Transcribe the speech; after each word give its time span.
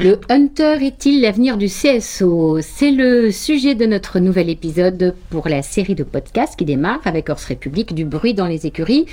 Le 0.00 0.20
Hunter 0.28 0.78
est-il 0.80 1.22
l'avenir 1.22 1.56
du 1.56 1.66
CSO 1.66 2.60
C'est 2.60 2.92
le 2.92 3.32
sujet 3.32 3.74
de 3.74 3.86
notre 3.86 4.20
nouvel 4.20 4.48
épisode 4.48 5.14
pour 5.30 5.48
la 5.48 5.62
série 5.62 5.96
de 5.96 6.04
podcasts 6.04 6.56
qui 6.56 6.64
démarre 6.64 7.00
avec 7.04 7.28
Horse 7.28 7.46
République 7.46 7.94
du 7.94 8.04
bruit 8.04 8.34
dans 8.34 8.46
les 8.46 8.66
écuries. 8.66 9.06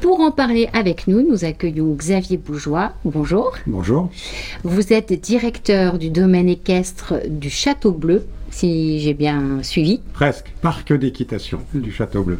Pour 0.00 0.20
en 0.20 0.30
parler 0.30 0.68
avec 0.72 1.06
nous, 1.06 1.20
nous 1.20 1.44
accueillons 1.44 1.94
Xavier 1.94 2.38
Bougeois. 2.38 2.92
Bonjour. 3.04 3.52
Bonjour. 3.66 4.08
Vous 4.64 4.92
êtes 4.92 5.12
directeur 5.12 5.98
du 5.98 6.10
domaine 6.10 6.48
équestre 6.48 7.14
du 7.28 7.50
Château 7.50 7.92
Bleu, 7.92 8.26
si 8.50 9.00
j'ai 9.00 9.14
bien 9.14 9.62
suivi. 9.62 10.00
Presque. 10.12 10.52
Parc 10.62 10.92
d'équitation 10.92 11.60
du 11.74 11.92
Château 11.92 12.22
Bleu. 12.22 12.38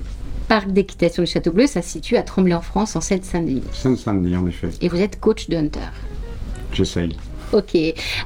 Parc 0.49 0.71
d'équitation 0.73 1.23
du 1.23 1.31
Château 1.31 1.53
Bleu, 1.53 1.67
ça 1.67 1.83
se 1.83 1.91
situe 1.91 2.17
à 2.17 2.23
Tremblay 2.23 2.55
en 2.55 2.61
France, 2.61 2.97
en 2.97 3.01
Seine-Saint-Denis. 3.01 3.63
Seine-Saint-Denis, 3.73 4.37
en 4.37 4.47
effet. 4.47 4.69
Et 4.81 4.89
vous 4.89 5.01
êtes 5.01 5.21
coach 5.21 5.49
de 5.49 5.57
Hunter. 5.57 5.79
J'essaye. 6.73 7.17
Ok. 7.53 7.77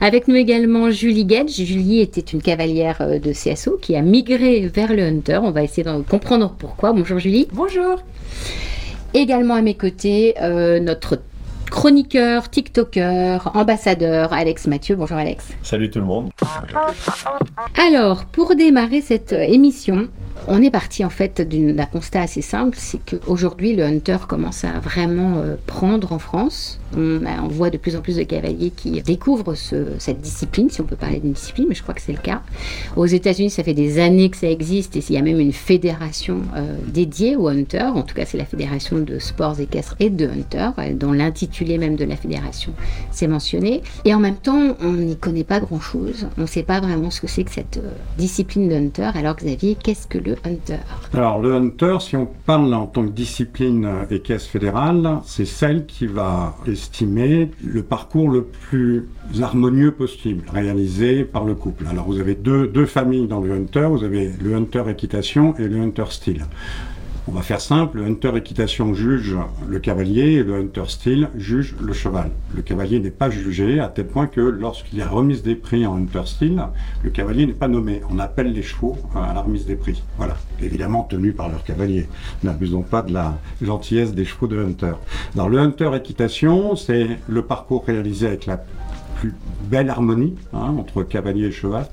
Avec 0.01 0.29
nous 0.29 0.35
également 0.35 0.91
Julie 0.91 1.27
Gedge. 1.29 1.63
Julie 1.63 2.01
était 2.01 2.21
une 2.21 2.43
cavalière 2.43 2.99
euh, 3.01 3.19
de 3.19 3.33
CSO 3.33 3.79
qui 3.81 3.97
a 3.97 4.03
migré 4.03 4.67
vers 4.69 4.93
le 4.93 5.03
Hunter. 5.03 5.41
On 5.43 5.51
va 5.51 5.63
essayer 5.63 5.83
de 5.83 6.03
comprendre 6.03 6.55
pourquoi. 6.59 6.93
Bonjour 6.93 7.19
Julie. 7.19 7.49
Bonjour. 7.53 8.03
Également 9.15 9.55
à 9.55 9.63
mes 9.63 9.75
côtés, 9.75 10.35
euh, 10.43 10.81
notre 10.81 11.21
chroniqueur, 11.75 12.49
TikToker, 12.51 13.51
ambassadeur, 13.53 14.33
Alex 14.33 14.69
Mathieu. 14.69 14.95
Bonjour 14.95 15.17
Alex. 15.17 15.49
Salut 15.65 15.91
tout 15.91 15.99
le 15.99 16.05
monde. 16.05 16.31
Alors, 17.77 18.27
pour 18.27 18.55
démarrer 18.55 19.01
cette 19.01 19.33
émission, 19.33 20.09
on 20.47 20.63
est 20.63 20.71
parti 20.71 21.05
en 21.05 21.11
fait 21.11 21.41
d'un 21.41 21.87
constat 21.87 22.23
assez 22.23 22.43
simple, 22.43 22.77
c'est 22.79 23.01
qu'aujourd'hui 23.05 23.75
le 23.75 23.83
hunter 23.83 24.19
commence 24.29 24.65
à 24.65 24.79
vraiment 24.79 25.39
euh, 25.39 25.57
prendre 25.67 26.13
en 26.13 26.21
France. 26.21 26.79
On, 26.97 27.49
voit 27.49 27.71
de 27.71 27.77
plus 27.77 27.97
en 27.97 28.01
plus 28.01 28.17
de 28.17 28.23
cavaliers 28.23 28.73
qui 28.75 29.01
découvrent 29.03 29.55
ce, 29.55 29.93
cette 29.99 30.21
discipline, 30.21 30.71
si 30.71 30.81
on 30.81 30.85
peut 30.85 30.97
parler 30.97 31.21
d'une 31.21 31.33
discipline, 31.33 31.67
mais 31.69 31.75
je 31.75 31.83
crois 31.83 31.95
que 31.95 32.01
c'est 32.01 32.13
le 32.13 32.19
cas. 32.19 32.43
Aux 32.97 33.07
États-Unis, 33.07 33.51
ça 33.51 33.63
fait 33.63 33.75
des 33.75 33.99
années 33.99 34.31
que 34.31 34.37
ça 34.37 34.49
existe 34.49 34.97
et 34.97 35.05
il 35.09 35.15
y 35.15 35.19
a 35.19 35.23
même 35.23 35.41
une 35.41 35.53
fédération 35.53 36.43
euh, 36.57 36.77
dédiée 36.87 37.37
au 37.37 37.49
hunter. 37.49 37.91
En 37.95 38.03
tout 38.03 38.15
cas, 38.15 38.25
c'est 38.25 38.39
la 38.39 38.45
fédération 38.45 38.99
de 38.99 39.19
sports 39.19 39.61
équestres 39.61 39.97
et 40.01 40.11
de 40.11 40.27
hunter, 40.27 40.71
euh, 40.79 40.93
dont 40.95 41.13
l'intitulé 41.13 41.79
même 41.79 41.97
de 41.97 42.05
la 42.05 42.17
fédération 42.17 42.73
c'est 43.11 43.27
mentionné. 43.27 43.83
Et 44.05 44.15
en 44.15 44.21
même 44.21 44.37
temps, 44.37 44.77
on 44.81 44.93
n'y 44.93 45.17
connaît 45.17 45.45
pas 45.45 45.61
grand-chose. 45.61 46.27
On 46.39 46.43
ne 46.43 46.47
sait 46.47 46.63
pas 46.63 46.81
vraiment 46.81 47.11
ce 47.11 47.21
que 47.21 47.27
c'est 47.27 47.45
que 47.45 47.51
cette 47.51 47.79
euh, 47.79 47.91
discipline 48.19 48.69
de 48.69 48.75
hunter. 48.75 49.11
Alors 49.15 49.37
Xavier, 49.37 49.77
qu'est-ce 49.81 50.07
que 50.07 50.19
le 50.19 50.37
hunter? 50.45 50.79
Alors 51.13 51.41
le 51.41 51.55
hunter, 51.55 51.99
si 52.01 52.17
on 52.17 52.29
parle 52.47 52.73
en 52.75 52.87
tant 52.87 53.05
que 53.05 53.13
discipline 53.13 53.89
équestre 54.11 54.51
fédérale, 54.51 55.19
c'est 55.25 55.45
celle 55.45 55.87
qui 55.87 56.07
va 56.07 56.57
estimer 56.85 57.51
le 57.65 57.83
parcours 57.83 58.29
le 58.31 58.45
plus 58.45 59.09
harmonieux 59.41 59.91
possible, 59.91 60.45
réalisé 60.53 61.25
par 61.25 61.45
le 61.45 61.55
couple. 61.55 61.87
Alors 61.87 62.05
vous 62.07 62.21
avez 62.21 62.35
deux, 62.35 62.67
deux 62.67 62.85
familles 62.85 63.27
dans 63.27 63.41
le 63.41 63.53
hunter, 63.53 63.89
vous 63.91 64.05
avez 64.05 64.31
le 64.43 64.55
hunter 64.55 64.85
équitation 64.91 65.55
et 65.59 65.67
le 65.67 65.81
hunter 65.81 66.05
style. 66.11 66.45
On 67.27 67.33
va 67.33 67.41
faire 67.41 67.63
simple, 67.63 68.01
le 68.01 68.05
hunter 68.05 68.37
équitation 68.37 68.93
juge 68.93 69.35
le 69.67 69.79
cavalier 69.79 70.33
et 70.33 70.43
le 70.43 70.57
hunter 70.57 70.85
style 70.89 71.31
juge 71.35 71.75
le 71.81 71.95
cheval. 71.95 72.31
Le 72.55 72.61
cavalier 72.61 73.01
n'est 73.01 73.11
pas 73.11 73.31
jugé 73.31 73.81
à 73.81 73.89
tel 73.89 74.09
point 74.09 74.27
que 74.27 74.43
lorsqu'il 74.43 74.99
y 74.99 75.03
a 75.03 75.09
remise 75.09 75.43
des 75.43 75.55
prix 75.55 75.87
en 75.87 75.97
hunter 75.97 76.27
style, 76.27 76.63
le 77.03 77.09
cavalier 77.09 77.47
n'est 77.47 77.55
pas 77.55 77.67
nommé. 77.67 78.03
On 78.11 78.19
appelle 78.19 78.53
les 78.53 78.63
chevaux 78.63 78.99
à 79.15 79.33
la 79.33 79.41
remise 79.41 79.65
des 79.65 79.75
prix. 79.75 80.03
Voilà. 80.19 80.37
Évidemment 80.63 81.05
tenus 81.05 81.35
par 81.35 81.49
leur 81.49 81.65
cavalier. 81.65 82.07
N'abusons 82.43 82.83
pas 82.83 83.01
de 83.01 83.15
la 83.15 83.39
gentillesse 83.63 84.13
des 84.13 84.27
chevaux 84.27 84.47
de 84.47 84.63
hunter. 84.63 84.93
Alors 85.35 85.49
le 85.49 85.59
hunter 85.59 85.93
équitation, 85.97 86.77
c'est 86.77 87.09
le 87.27 87.41
parcours 87.41 87.87
réalisé 87.87 88.27
avec 88.27 88.45
la 88.45 88.63
belle 89.69 89.91
harmonie 89.91 90.35
hein, 90.53 90.75
entre 90.79 91.03
cavalier 91.03 91.47
et 91.47 91.53
cheval. 91.53 91.87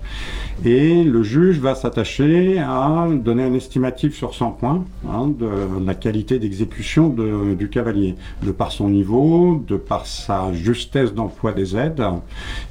Et 0.65 1.03
le 1.03 1.23
juge 1.23 1.59
va 1.59 1.75
s'attacher 1.75 2.59
à 2.59 3.07
donner 3.11 3.43
un 3.43 3.53
estimatif 3.53 4.15
sur 4.15 4.35
100 4.35 4.51
points 4.51 4.85
hein, 5.09 5.27
de 5.27 5.49
la 5.83 5.95
qualité 5.95 6.39
d'exécution 6.39 7.09
du 7.09 7.69
cavalier. 7.69 8.15
De 8.43 8.51
par 8.51 8.71
son 8.71 8.89
niveau, 8.89 9.63
de 9.67 9.77
par 9.77 10.05
sa 10.05 10.53
justesse 10.53 11.13
d'emploi 11.13 11.53
des 11.53 11.75
aides, 11.75 12.03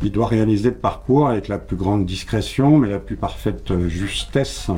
il 0.03 0.13
doit 0.13 0.27
réaliser 0.27 0.71
le 0.71 0.77
parcours 0.77 1.29
avec 1.29 1.49
la 1.49 1.59
plus 1.59 1.77
grande 1.77 2.07
discrétion, 2.07 2.79
mais 2.79 2.91
la 2.91 2.99
plus 2.99 3.17
parfaite 3.17 3.73
justesse 3.89 4.71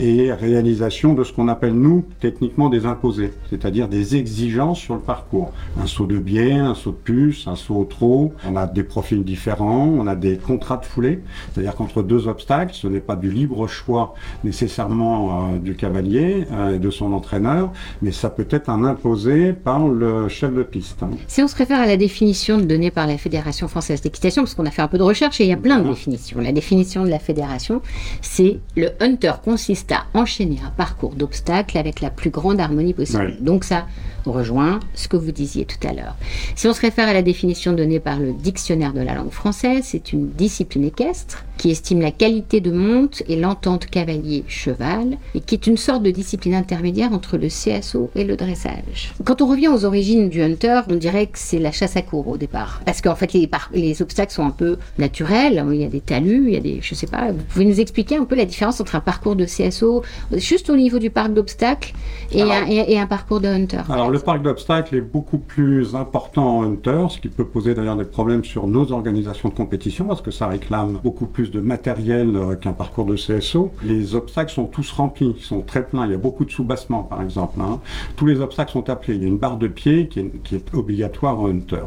et 0.00 0.32
réalisation 0.32 1.14
de 1.14 1.24
ce 1.24 1.32
qu'on 1.32 1.48
appelle, 1.48 1.74
nous, 1.74 2.04
techniquement 2.20 2.68
des 2.68 2.86
imposés, 2.86 3.32
c'est-à-dire 3.50 3.88
des 3.88 4.16
exigences 4.16 4.78
sur 4.78 4.94
le 4.94 5.00
parcours. 5.00 5.52
Un 5.80 5.86
saut 5.86 6.06
de 6.06 6.18
biais, 6.18 6.52
un 6.52 6.74
saut 6.74 6.90
de 6.90 6.96
puce, 6.96 7.46
un 7.46 7.56
saut 7.56 7.76
au 7.76 7.84
trot. 7.84 8.32
On 8.48 8.56
a 8.56 8.66
des 8.66 8.82
profils 8.82 9.17
différents, 9.22 9.86
on 9.86 10.06
a 10.06 10.16
des 10.16 10.36
contrats 10.36 10.76
de 10.76 10.84
foulée, 10.84 11.22
c'est-à-dire 11.52 11.74
qu'entre 11.74 12.02
deux 12.02 12.28
obstacles, 12.28 12.74
ce 12.74 12.86
n'est 12.86 13.00
pas 13.00 13.16
du 13.16 13.30
libre 13.30 13.66
choix 13.66 14.14
nécessairement 14.44 15.52
euh, 15.54 15.58
du 15.58 15.74
cavalier 15.74 16.46
euh, 16.52 16.76
et 16.76 16.78
de 16.78 16.90
son 16.90 17.12
entraîneur, 17.12 17.72
mais 18.02 18.12
ça 18.12 18.30
peut 18.30 18.46
être 18.50 18.68
un 18.70 18.84
imposé 18.84 19.52
par 19.52 19.86
le 19.86 20.28
chef 20.28 20.52
de 20.54 20.62
piste. 20.62 21.00
Si 21.26 21.42
on 21.42 21.48
se 21.48 21.56
réfère 21.56 21.80
à 21.80 21.86
la 21.86 21.96
définition 21.96 22.58
donnée 22.58 22.90
par 22.90 23.06
la 23.06 23.18
Fédération 23.18 23.68
française 23.68 24.00
d'équitation, 24.00 24.42
parce 24.42 24.54
qu'on 24.54 24.66
a 24.66 24.70
fait 24.70 24.82
un 24.82 24.88
peu 24.88 24.98
de 24.98 25.02
recherche 25.02 25.40
et 25.40 25.44
il 25.44 25.50
y 25.50 25.52
a 25.52 25.56
plein 25.56 25.80
de 25.80 25.88
définitions. 25.88 26.40
La 26.40 26.52
définition 26.52 27.04
de 27.04 27.10
la 27.10 27.18
fédération, 27.18 27.82
c'est 28.22 28.58
le 28.76 28.90
hunter 29.00 29.32
consiste 29.44 29.92
à 29.92 30.04
enchaîner 30.14 30.58
un 30.64 30.70
parcours 30.70 31.14
d'obstacles 31.14 31.78
avec 31.78 32.00
la 32.00 32.10
plus 32.10 32.30
grande 32.30 32.60
harmonie 32.60 32.94
possible. 32.94 33.36
Donc 33.40 33.64
ça 33.64 33.86
rejoint 34.26 34.80
ce 34.94 35.08
que 35.08 35.16
vous 35.16 35.32
disiez 35.32 35.64
tout 35.64 35.86
à 35.86 35.92
l'heure. 35.92 36.16
Si 36.54 36.66
on 36.68 36.72
se 36.72 36.80
réfère 36.80 37.08
à 37.08 37.12
la 37.12 37.22
définition 37.22 37.72
donnée 37.72 38.00
par 38.00 38.18
le 38.18 38.32
dictionnaire 38.32 38.92
de 38.92 39.00
la 39.00 39.07
langue 39.14 39.30
française, 39.30 39.84
c'est 39.84 40.12
une 40.12 40.30
discipline 40.30 40.84
équestre 40.84 41.44
qui 41.58 41.70
estime 41.70 42.00
la 42.00 42.10
qualité 42.10 42.60
de 42.60 42.70
monte 42.70 43.22
et 43.28 43.36
l'entente 43.36 43.86
cavalier-cheval 43.86 45.18
et 45.34 45.40
qui 45.40 45.54
est 45.54 45.66
une 45.66 45.76
sorte 45.76 46.02
de 46.02 46.10
discipline 46.10 46.54
intermédiaire 46.54 47.12
entre 47.12 47.36
le 47.36 47.48
CSO 47.48 48.10
et 48.14 48.24
le 48.24 48.36
dressage. 48.36 49.12
Quand 49.24 49.42
on 49.42 49.46
revient 49.46 49.68
aux 49.68 49.84
origines 49.84 50.28
du 50.28 50.40
hunter, 50.40 50.82
on 50.88 50.94
dirait 50.94 51.26
que 51.26 51.38
c'est 51.38 51.58
la 51.58 51.72
chasse 51.72 51.96
à 51.96 52.02
cours 52.02 52.28
au 52.28 52.36
départ. 52.36 52.80
Parce 52.86 53.02
qu'en 53.02 53.16
fait, 53.16 53.32
les, 53.32 54.02
obstacles 54.02 54.32
sont 54.32 54.46
un 54.46 54.50
peu 54.50 54.78
naturels. 54.98 55.64
Il 55.70 55.80
y 55.80 55.84
a 55.84 55.88
des 55.88 56.00
talus, 56.00 56.44
il 56.46 56.54
y 56.54 56.56
a 56.56 56.60
des. 56.60 56.78
Je 56.80 56.94
sais 56.94 57.06
pas. 57.06 57.32
Vous 57.32 57.42
pouvez 57.48 57.64
nous 57.64 57.80
expliquer 57.80 58.16
un 58.16 58.24
peu 58.24 58.36
la 58.36 58.44
différence 58.44 58.80
entre 58.80 58.94
un 58.94 59.00
parcours 59.00 59.36
de 59.36 59.44
CSO, 59.44 60.02
juste 60.32 60.70
au 60.70 60.76
niveau 60.76 60.98
du 60.98 61.10
parc 61.10 61.34
d'obstacles, 61.34 61.92
et 62.32 62.98
un 62.98 63.06
parcours 63.06 63.40
de 63.40 63.48
hunter 63.48 63.82
Alors 63.88 64.10
le 64.10 64.18
parc 64.18 64.42
d'obstacles 64.42 64.96
est 64.96 65.00
beaucoup 65.00 65.38
plus 65.38 65.94
important 65.94 66.58
en 66.58 66.64
hunter, 66.64 67.06
ce 67.10 67.18
qui 67.18 67.28
peut 67.28 67.44
poser 67.44 67.74
d'ailleurs 67.74 67.96
des 67.96 68.04
problèmes 68.04 68.44
sur 68.44 68.66
nos 68.66 68.92
organisations 68.92 69.48
de 69.48 69.54
compétition 69.54 70.04
parce 70.06 70.22
que 70.22 70.30
ça 70.30 70.46
réclame 70.46 70.98
beaucoup 71.02 71.26
plus 71.26 71.47
de 71.50 71.60
matériel 71.60 72.36
euh, 72.36 72.54
qu'un 72.54 72.72
parcours 72.72 73.04
de 73.04 73.16
CSO. 73.16 73.72
Les 73.82 74.14
obstacles 74.14 74.52
sont 74.52 74.66
tous 74.66 74.90
remplis, 74.92 75.34
ils 75.38 75.44
sont 75.44 75.60
très 75.60 75.84
pleins. 75.86 76.06
Il 76.06 76.12
y 76.12 76.14
a 76.14 76.18
beaucoup 76.18 76.44
de 76.44 76.50
soubassements 76.50 77.02
par 77.02 77.22
exemple. 77.22 77.60
hein. 77.60 77.80
Tous 78.16 78.26
les 78.26 78.40
obstacles 78.40 78.72
sont 78.72 78.88
appelés. 78.90 79.16
Il 79.16 79.22
y 79.22 79.24
a 79.24 79.28
une 79.28 79.38
barre 79.38 79.56
de 79.56 79.68
pied 79.68 80.08
qui 80.08 80.20
est, 80.20 80.74
obligatoire 80.74 81.40
en 81.40 81.48
hunter. 81.48 81.84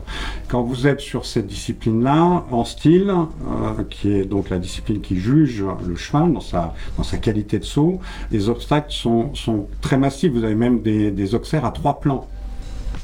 Quand 0.47 0.63
vous 0.63 0.88
êtes 0.88 0.99
sur 0.99 1.25
cette 1.25 1.47
discipline-là, 1.47 2.45
en 2.51 2.63
style, 2.63 3.09
euh, 3.09 3.83
qui 3.89 4.11
est 4.11 4.25
donc 4.25 4.49
la 4.49 4.59
discipline 4.59 5.01
qui 5.01 5.17
juge 5.17 5.63
le 5.88 5.95
cheval 5.95 6.33
dans 6.33 6.41
sa, 6.41 6.73
dans 6.97 7.03
sa 7.03 7.17
qualité 7.17 7.59
de 7.59 7.63
saut, 7.63 7.99
les 8.31 8.49
obstacles 8.49 8.91
sont, 8.91 9.33
sont 9.35 9.67
très 9.81 9.97
massifs. 9.97 10.31
Vous 10.31 10.43
avez 10.43 10.55
même 10.55 10.81
des, 10.81 11.11
des 11.11 11.35
à 11.35 11.72
trois 11.72 11.99
plans. 11.99 12.28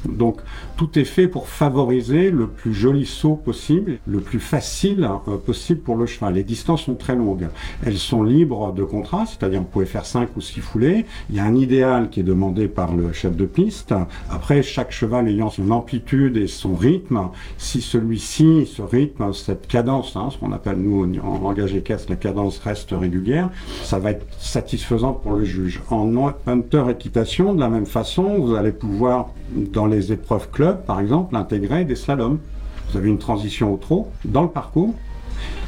Donc 0.06 0.40
tout 0.78 0.96
est 0.96 1.04
fait 1.04 1.26
pour 1.26 1.48
favoriser 1.48 2.30
le 2.30 2.46
plus 2.46 2.72
joli 2.72 3.04
saut 3.04 3.34
possible, 3.34 3.98
le 4.06 4.20
plus 4.20 4.38
facile 4.38 5.10
euh, 5.26 5.36
possible 5.36 5.80
pour 5.80 5.96
le 5.96 6.06
cheval. 6.06 6.34
Les 6.34 6.44
distances 6.44 6.84
sont 6.84 6.94
très 6.94 7.16
longues. 7.16 7.48
Elles 7.84 7.98
sont 7.98 8.22
libres 8.22 8.72
de 8.72 8.84
contrat, 8.84 9.26
c'est-à-dire 9.26 9.60
vous 9.60 9.66
pouvez 9.66 9.86
faire 9.86 10.06
5 10.06 10.36
ou 10.36 10.40
6 10.40 10.60
foulées. 10.60 11.04
Il 11.30 11.36
y 11.36 11.40
a 11.40 11.44
un 11.44 11.56
idéal 11.56 12.10
qui 12.10 12.20
est 12.20 12.22
demandé 12.22 12.68
par 12.68 12.94
le 12.94 13.12
chef 13.12 13.36
de 13.36 13.44
piste. 13.44 13.92
Après, 14.30 14.62
chaque 14.62 14.92
cheval 14.92 15.26
ayant 15.26 15.50
son 15.50 15.68
amplitude 15.72 16.36
et 16.36 16.46
son 16.46 16.76
rythme, 16.76 17.22
si 17.56 17.80
celui-ci, 17.80 18.70
ce 18.72 18.82
rythme, 18.82 19.32
cette 19.32 19.66
cadence, 19.66 20.14
hein, 20.14 20.28
ce 20.30 20.38
qu'on 20.38 20.52
appelle 20.52 20.76
nous 20.76 21.02
en 21.20 21.40
langage 21.40 21.74
équestre, 21.74 22.08
la 22.10 22.16
cadence 22.16 22.60
reste 22.60 22.92
régulière, 22.92 23.50
ça 23.82 23.98
va 23.98 24.12
être 24.12 24.26
satisfaisant 24.38 25.12
pour 25.12 25.32
le 25.32 25.44
juge. 25.44 25.82
En 25.90 26.08
hunter 26.46 26.84
équitation, 26.88 27.52
de 27.52 27.60
la 27.60 27.68
même 27.68 27.86
façon, 27.86 28.38
vous 28.38 28.54
allez 28.54 28.72
pouvoir, 28.72 29.30
dans 29.72 29.86
les 29.86 30.12
épreuves 30.12 30.50
club, 30.50 30.67
par 30.72 31.00
exemple, 31.00 31.36
intégrer 31.36 31.84
des 31.84 31.96
slaloms. 31.96 32.38
Vous 32.90 32.96
avez 32.96 33.08
une 33.08 33.18
transition 33.18 33.72
au 33.72 33.76
trot 33.76 34.08
dans 34.24 34.42
le 34.42 34.48
parcours. 34.48 34.94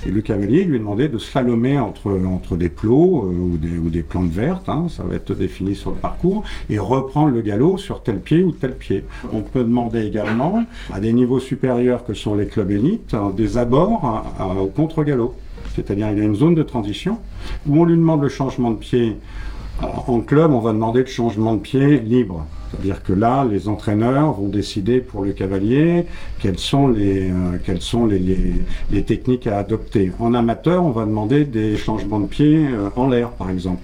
Et 0.06 0.11
le 0.11 0.20
cavalier 0.23 0.64
lui 0.64 0.79
demandé 0.79 1.08
de 1.08 1.19
slalomer 1.19 1.79
entre, 1.79 2.19
entre 2.26 2.56
des 2.56 2.70
plots 2.70 3.26
euh, 3.26 3.79
ou, 3.85 3.91
des, 3.91 4.02
plantes 4.02 4.31
vertes, 4.31 4.69
hein, 4.69 4.87
ça 4.88 5.02
va 5.02 5.14
être 5.14 5.35
défini 5.35 5.75
sur 5.75 5.91
le 5.91 5.97
parcours, 5.97 6.43
et 6.70 6.79
reprendre 6.79 7.29
le 7.29 7.43
galop 7.43 7.76
sur 7.76 8.02
tel 8.02 8.19
pied 8.19 8.43
ou 8.43 8.52
tel 8.52 8.75
pied. 8.75 9.05
On 9.32 9.43
peut 9.43 9.62
demander 9.62 10.06
également, 10.06 10.64
à 10.93 11.00
des 11.00 11.12
niveaux 11.12 11.38
supérieurs 11.38 12.05
que 12.05 12.14
sont 12.14 12.35
les 12.35 12.46
clubs 12.46 12.70
élites, 12.70 13.14
hein, 13.14 13.32
des 13.37 13.58
abords 13.58 14.25
à- 14.38 14.46
au 14.55 14.67
contre-galop. 14.67 15.35
C'est-à-dire 15.75 16.11
il 16.11 16.19
y 16.19 16.20
a 16.20 16.25
une 16.25 16.35
zone 16.35 16.55
de 16.55 16.62
transition 16.62 17.19
où 17.67 17.81
on 17.81 17.85
lui 17.85 17.96
demande 17.96 18.23
le 18.23 18.29
changement 18.29 18.70
de 18.70 18.76
pied 18.76 19.17
En 20.06 20.20
club, 20.20 20.53
on 20.53 20.61
va 20.61 20.73
demander 20.73 21.00
le 21.00 21.06
changement 21.06 21.55
de 21.55 21.61
pied 21.61 22.00
libre. 22.00 22.44
C'est-à-dire 22.70 23.02
que 23.02 23.12
là, 23.12 23.44
les 23.50 23.69
entraîneurs 23.69 24.32
vont 24.32 24.49
décider 24.49 25.00
pour 25.00 25.25
le 25.25 25.32
cavalier 25.32 26.06
quelles 26.40 26.58
sont 26.58 26.88
les, 26.88 27.31
euh, 27.31 27.58
quelles 27.64 27.82
sont 27.82 28.06
les, 28.06 28.20
les, 28.90 29.02
techniques 29.02 29.46
à 29.46 29.58
adopter. 29.58 30.12
En 30.20 30.34
amateur, 30.34 30.84
on 30.84 30.90
va 30.90 31.05
demander 31.05 31.44
des 31.44 31.76
changements 31.76 32.20
de 32.20 32.26
pied 32.26 32.67
euh, 32.69 32.88
en 32.96 33.08
l'air, 33.08 33.31
par 33.31 33.50
exemple. 33.50 33.82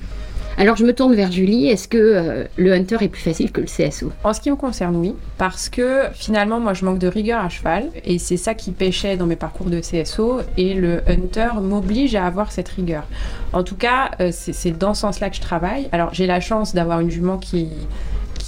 Alors 0.58 0.76
je 0.76 0.86
me 0.86 0.94
tourne 0.94 1.14
vers 1.14 1.30
Julie. 1.30 1.66
Est-ce 1.68 1.86
que 1.86 1.98
euh, 1.98 2.44
le 2.56 2.72
hunter 2.72 2.96
est 3.02 3.08
plus 3.08 3.20
facile 3.20 3.52
que 3.52 3.60
le 3.60 3.66
CSO 3.66 4.10
En 4.24 4.32
ce 4.32 4.40
qui 4.40 4.50
me 4.50 4.56
concerne, 4.56 4.96
oui. 4.96 5.14
Parce 5.36 5.68
que 5.68 6.04
finalement, 6.14 6.60
moi, 6.60 6.72
je 6.72 6.84
manque 6.84 6.98
de 6.98 7.08
rigueur 7.08 7.44
à 7.44 7.50
cheval. 7.50 7.90
Et 8.04 8.18
c'est 8.18 8.38
ça 8.38 8.54
qui 8.54 8.70
pêchait 8.70 9.18
dans 9.18 9.26
mes 9.26 9.36
parcours 9.36 9.66
de 9.66 9.80
CSO. 9.80 10.40
Et 10.56 10.72
le 10.72 11.02
hunter 11.08 11.60
m'oblige 11.60 12.14
à 12.14 12.24
avoir 12.24 12.52
cette 12.52 12.68
rigueur. 12.68 13.04
En 13.52 13.64
tout 13.64 13.76
cas, 13.76 14.12
c'est 14.30 14.78
dans 14.78 14.94
ce 14.94 15.02
sens-là 15.02 15.28
que 15.28 15.36
je 15.36 15.42
travaille. 15.42 15.88
Alors 15.92 16.14
j'ai 16.14 16.26
la 16.26 16.40
chance 16.40 16.74
d'avoir 16.74 17.00
une 17.00 17.10
jument 17.10 17.36
qui 17.36 17.68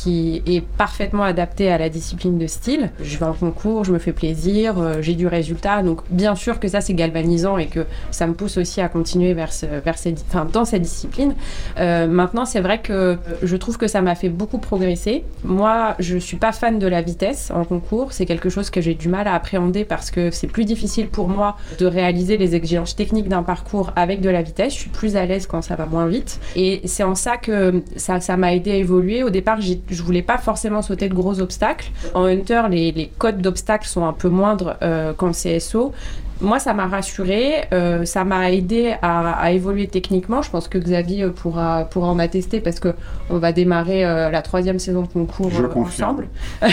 qui 0.02 0.42
est 0.46 0.60
parfaitement 0.60 1.24
adapté 1.24 1.70
à 1.70 1.78
la 1.78 1.88
discipline 1.88 2.38
de 2.38 2.46
style. 2.46 2.90
Je 3.02 3.18
vais 3.18 3.26
en 3.26 3.32
concours, 3.32 3.84
je 3.84 3.92
me 3.92 3.98
fais 3.98 4.12
plaisir, 4.12 4.78
euh, 4.78 4.98
j'ai 5.00 5.14
du 5.14 5.26
résultat. 5.26 5.82
Donc 5.82 6.02
bien 6.10 6.36
sûr 6.36 6.60
que 6.60 6.68
ça 6.68 6.80
c'est 6.80 6.94
galvanisant 6.94 7.58
et 7.58 7.66
que 7.66 7.84
ça 8.12 8.28
me 8.28 8.34
pousse 8.34 8.58
aussi 8.58 8.80
à 8.80 8.88
continuer 8.88 9.34
vers, 9.34 9.50
vers 9.84 9.98
cette, 9.98 10.24
enfin, 10.28 10.46
dans 10.52 10.64
cette 10.64 10.82
discipline. 10.82 11.34
Euh, 11.78 12.06
maintenant 12.06 12.44
c'est 12.44 12.60
vrai 12.60 12.80
que 12.80 13.18
je 13.42 13.56
trouve 13.56 13.76
que 13.76 13.88
ça 13.88 14.00
m'a 14.00 14.14
fait 14.14 14.28
beaucoup 14.28 14.58
progresser. 14.58 15.24
Moi 15.42 15.96
je 15.98 16.16
suis 16.16 16.36
pas 16.36 16.52
fan 16.52 16.78
de 16.78 16.86
la 16.86 17.02
vitesse 17.02 17.50
en 17.50 17.64
concours, 17.64 18.12
c'est 18.12 18.26
quelque 18.26 18.50
chose 18.50 18.70
que 18.70 18.80
j'ai 18.80 18.94
du 18.94 19.08
mal 19.08 19.26
à 19.26 19.34
appréhender 19.34 19.84
parce 19.84 20.12
que 20.12 20.30
c'est 20.30 20.46
plus 20.46 20.64
difficile 20.64 21.08
pour 21.08 21.28
moi 21.28 21.56
de 21.80 21.86
réaliser 21.86 22.36
les 22.36 22.54
exigences 22.54 22.94
techniques 22.94 23.28
d'un 23.28 23.42
parcours 23.42 23.92
avec 23.96 24.20
de 24.20 24.30
la 24.30 24.42
vitesse. 24.42 24.74
Je 24.74 24.78
suis 24.78 24.90
plus 24.90 25.16
à 25.16 25.26
l'aise 25.26 25.48
quand 25.48 25.62
ça 25.62 25.74
va 25.74 25.86
moins 25.86 26.06
vite 26.06 26.38
et 26.54 26.82
c'est 26.84 27.02
en 27.02 27.16
ça 27.16 27.36
que 27.36 27.82
ça 27.96 28.36
m'a 28.36 28.54
aidé 28.54 28.70
à 28.70 28.76
évoluer. 28.76 29.24
Au 29.24 29.30
départ 29.30 29.60
j'ai 29.60 29.80
je 29.90 30.02
voulais 30.02 30.22
pas 30.22 30.38
forcément 30.38 30.82
sauter 30.82 31.08
de 31.08 31.14
gros 31.14 31.40
obstacles. 31.40 31.90
En 32.14 32.24
Hunter, 32.24 32.62
les, 32.70 33.10
codes 33.18 33.40
d'obstacles 33.40 33.86
sont 33.86 34.04
un 34.04 34.12
peu 34.12 34.28
moindres 34.28 34.76
euh, 34.82 35.12
qu'en 35.12 35.32
CSO. 35.32 35.92
Moi, 36.40 36.60
ça 36.60 36.72
m'a 36.72 36.86
rassuré, 36.86 37.64
euh, 37.72 38.04
ça 38.04 38.22
m'a 38.22 38.52
aidé 38.52 38.94
à, 39.02 39.50
évoluer 39.50 39.88
techniquement. 39.88 40.40
Je 40.40 40.50
pense 40.50 40.68
que 40.68 40.78
Xavier 40.78 41.26
pourra, 41.30 41.88
pourra 41.90 42.08
en 42.08 42.18
attester 42.20 42.60
parce 42.60 42.78
que 42.78 42.94
on 43.28 43.38
va 43.38 43.50
démarrer 43.50 44.04
euh, 44.04 44.30
la 44.30 44.40
troisième 44.40 44.78
saison 44.78 45.02
de 45.02 45.08
concours 45.08 45.50
ensemble. 45.74 46.28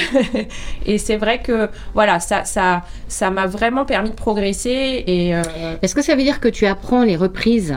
et 0.85 0.99
c'est 0.99 1.17
vrai 1.17 1.39
que 1.41 1.67
voilà, 1.95 2.19
ça, 2.19 2.43
ça, 2.43 2.83
ça 3.07 3.31
m'a 3.31 3.47
vraiment 3.47 3.85
permis 3.85 4.11
de 4.11 4.15
progresser. 4.15 5.03
Et 5.07 5.31
est-ce 5.81 5.95
que 5.95 6.03
ça 6.03 6.15
veut 6.15 6.23
dire 6.23 6.39
que 6.39 6.49
tu 6.49 6.67
apprends 6.67 7.03
les 7.03 7.15
reprises? 7.15 7.75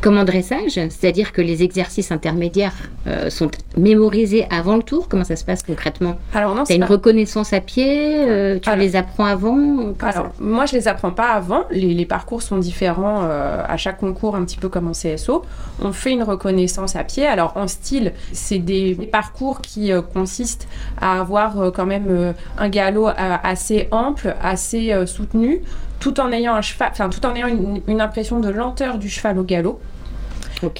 Comme 0.00 0.18
en 0.18 0.24
dressage, 0.24 0.74
c'est-à-dire 0.74 1.32
que 1.32 1.42
les 1.42 1.62
exercices 1.62 2.12
intermédiaires 2.12 2.72
euh, 3.06 3.30
sont 3.30 3.50
mémorisés 3.76 4.46
avant 4.50 4.76
le 4.76 4.82
tour. 4.82 5.08
Comment 5.08 5.24
ça 5.24 5.36
se 5.36 5.44
passe 5.44 5.62
concrètement? 5.62 6.16
Alors 6.34 6.54
non, 6.54 6.62
as 6.68 6.74
une 6.74 6.84
reconnaissance 6.84 7.52
à 7.52 7.60
pied, 7.60 8.28
euh, 8.28 8.58
tu 8.58 8.70
les 8.76 8.96
apprends 8.96 9.24
avant 9.24 9.94
Alors 10.00 10.32
moi 10.38 10.66
je 10.66 10.74
les 10.74 10.88
apprends 10.88 11.10
pas 11.10 11.32
avant. 11.32 11.64
Les, 11.70 12.06
parcours 12.06 12.42
sont 12.42 12.58
différents 12.58 13.24
euh, 13.24 13.62
à 13.66 13.76
chaque 13.76 13.98
concours, 13.98 14.36
un 14.36 14.44
petit 14.44 14.56
peu 14.56 14.68
comme 14.68 14.88
en 14.88 14.92
CSO. 14.92 15.42
On 15.82 15.92
fait 15.92 16.12
une 16.12 16.22
reconnaissance 16.22 16.96
à 16.96 17.04
pied. 17.04 17.26
Alors 17.26 17.56
en 17.56 17.68
style, 17.68 18.12
c'est 18.32 18.58
des, 18.58 18.94
parcours 19.10 19.60
qui 19.60 19.90
consistent 20.14 20.68
à 21.00 21.20
avoir 21.20 21.72
quand 21.72 21.86
même 21.86 22.34
un 22.58 22.68
galop 22.68 23.08
assez 23.16 23.88
ample, 23.90 24.34
assez 24.40 24.94
soutenu 25.06 25.62
tout 26.00 26.18
en 26.18 26.32
ayant 26.32 26.54
un 26.54 26.62
cheval, 26.62 26.88
enfin 26.90 27.08
tout 27.08 27.24
en 27.24 27.34
ayant 27.34 27.48
une, 27.86 28.00
impression 28.00 28.40
de 28.40 28.48
lenteur 28.48 28.98
du 28.98 29.08
cheval 29.08 29.38
au 29.38 29.44
galop. 29.44 29.80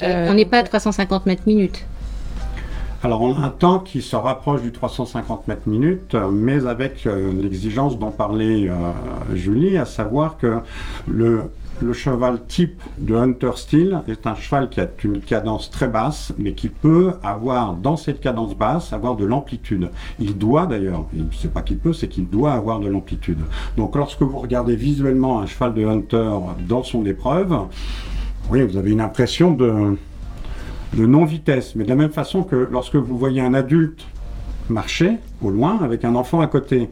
Euh, 0.03 0.29
on 0.29 0.35
n'est 0.35 0.45
pas 0.45 0.59
à 0.59 0.63
350 0.63 1.27
mètres 1.27 1.43
minutes. 1.47 1.87
Alors 3.03 3.23
on 3.23 3.35
a 3.35 3.47
un 3.47 3.51
temps 3.51 3.79
qui 3.79 4.03
se 4.03 4.17
rapproche 4.17 4.61
du 4.61 4.73
350 4.73 5.49
mètres 5.49 5.67
minutes, 5.69 6.15
mais 6.31 6.67
avec 6.67 7.07
euh, 7.07 7.33
l'exigence 7.33 7.99
dont 7.99 8.11
parlait 8.11 8.69
euh, 8.69 8.75
Julie, 9.35 9.79
à 9.79 9.87
savoir 9.87 10.37
que 10.37 10.59
le 11.09 11.45
le 11.82 11.93
cheval 11.93 12.44
type 12.47 12.82
de 12.99 13.15
Hunter 13.15 13.53
Steel 13.56 14.03
est 14.09 14.27
un 14.27 14.35
cheval 14.35 14.69
qui 14.69 14.81
a 14.81 14.88
une 15.05 15.21
cadence 15.21 15.71
très 15.71 15.88
basse, 15.88 16.32
mais 16.38 16.53
qui 16.53 16.69
peut 16.69 17.12
avoir, 17.23 17.75
dans 17.75 17.97
cette 17.97 18.21
cadence 18.21 18.55
basse, 18.55 18.93
avoir 18.93 19.17
de 19.17 19.25
l'amplitude. 19.25 19.91
Il 20.19 20.37
doit 20.37 20.67
d'ailleurs, 20.67 21.06
c'est 21.32 21.53
pas 21.53 21.62
qu'il 21.62 21.79
peut, 21.79 21.93
c'est 21.93 22.09
qu'il 22.09 22.29
doit 22.29 22.53
avoir 22.53 22.81
de 22.81 22.88
l'amplitude. 22.88 23.41
Donc 23.77 23.97
lorsque 23.97 24.23
vous 24.23 24.38
regardez 24.38 24.77
visuellement 24.77 25.41
un 25.41 25.47
cheval 25.47 25.75
de 25.75 25.85
Hunter 25.85 26.31
dans 26.69 26.82
son 26.82 27.05
épreuve, 27.06 27.56
vous 28.49 28.76
avez 28.76 28.91
une 28.91 29.00
impression 29.00 29.53
de, 29.53 29.97
de 30.94 31.06
non-vitesse. 31.06 31.75
Mais 31.76 31.85
de 31.85 31.88
la 31.88 31.97
même 31.97 32.11
façon 32.11 32.43
que 32.43 32.69
lorsque 32.71 32.97
vous 32.97 33.17
voyez 33.17 33.41
un 33.41 33.55
adulte 33.55 34.05
marcher 34.69 35.19
au 35.43 35.50
loin 35.50 35.79
avec 35.83 36.05
un 36.05 36.15
enfant 36.15 36.41
à 36.41 36.47
côté, 36.47 36.91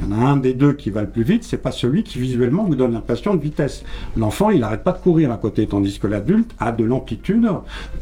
il 0.00 0.08
y 0.08 0.14
en 0.14 0.20
a 0.20 0.28
un 0.28 0.36
des 0.36 0.54
deux 0.54 0.72
qui 0.72 0.90
va 0.90 1.02
le 1.02 1.08
plus 1.08 1.22
vite, 1.22 1.44
c'est 1.44 1.62
pas 1.62 1.72
celui 1.72 2.02
qui 2.02 2.18
visuellement 2.18 2.64
vous 2.64 2.76
donne 2.76 2.92
l'impression 2.92 3.34
de 3.34 3.40
vitesse. 3.40 3.82
L'enfant, 4.16 4.50
il 4.50 4.60
n'arrête 4.60 4.84
pas 4.84 4.92
de 4.92 4.98
courir 4.98 5.32
à 5.32 5.36
côté, 5.36 5.66
tandis 5.66 5.98
que 5.98 6.06
l'adulte 6.06 6.50
a 6.58 6.72
de 6.72 6.84
l'amplitude, 6.84 7.48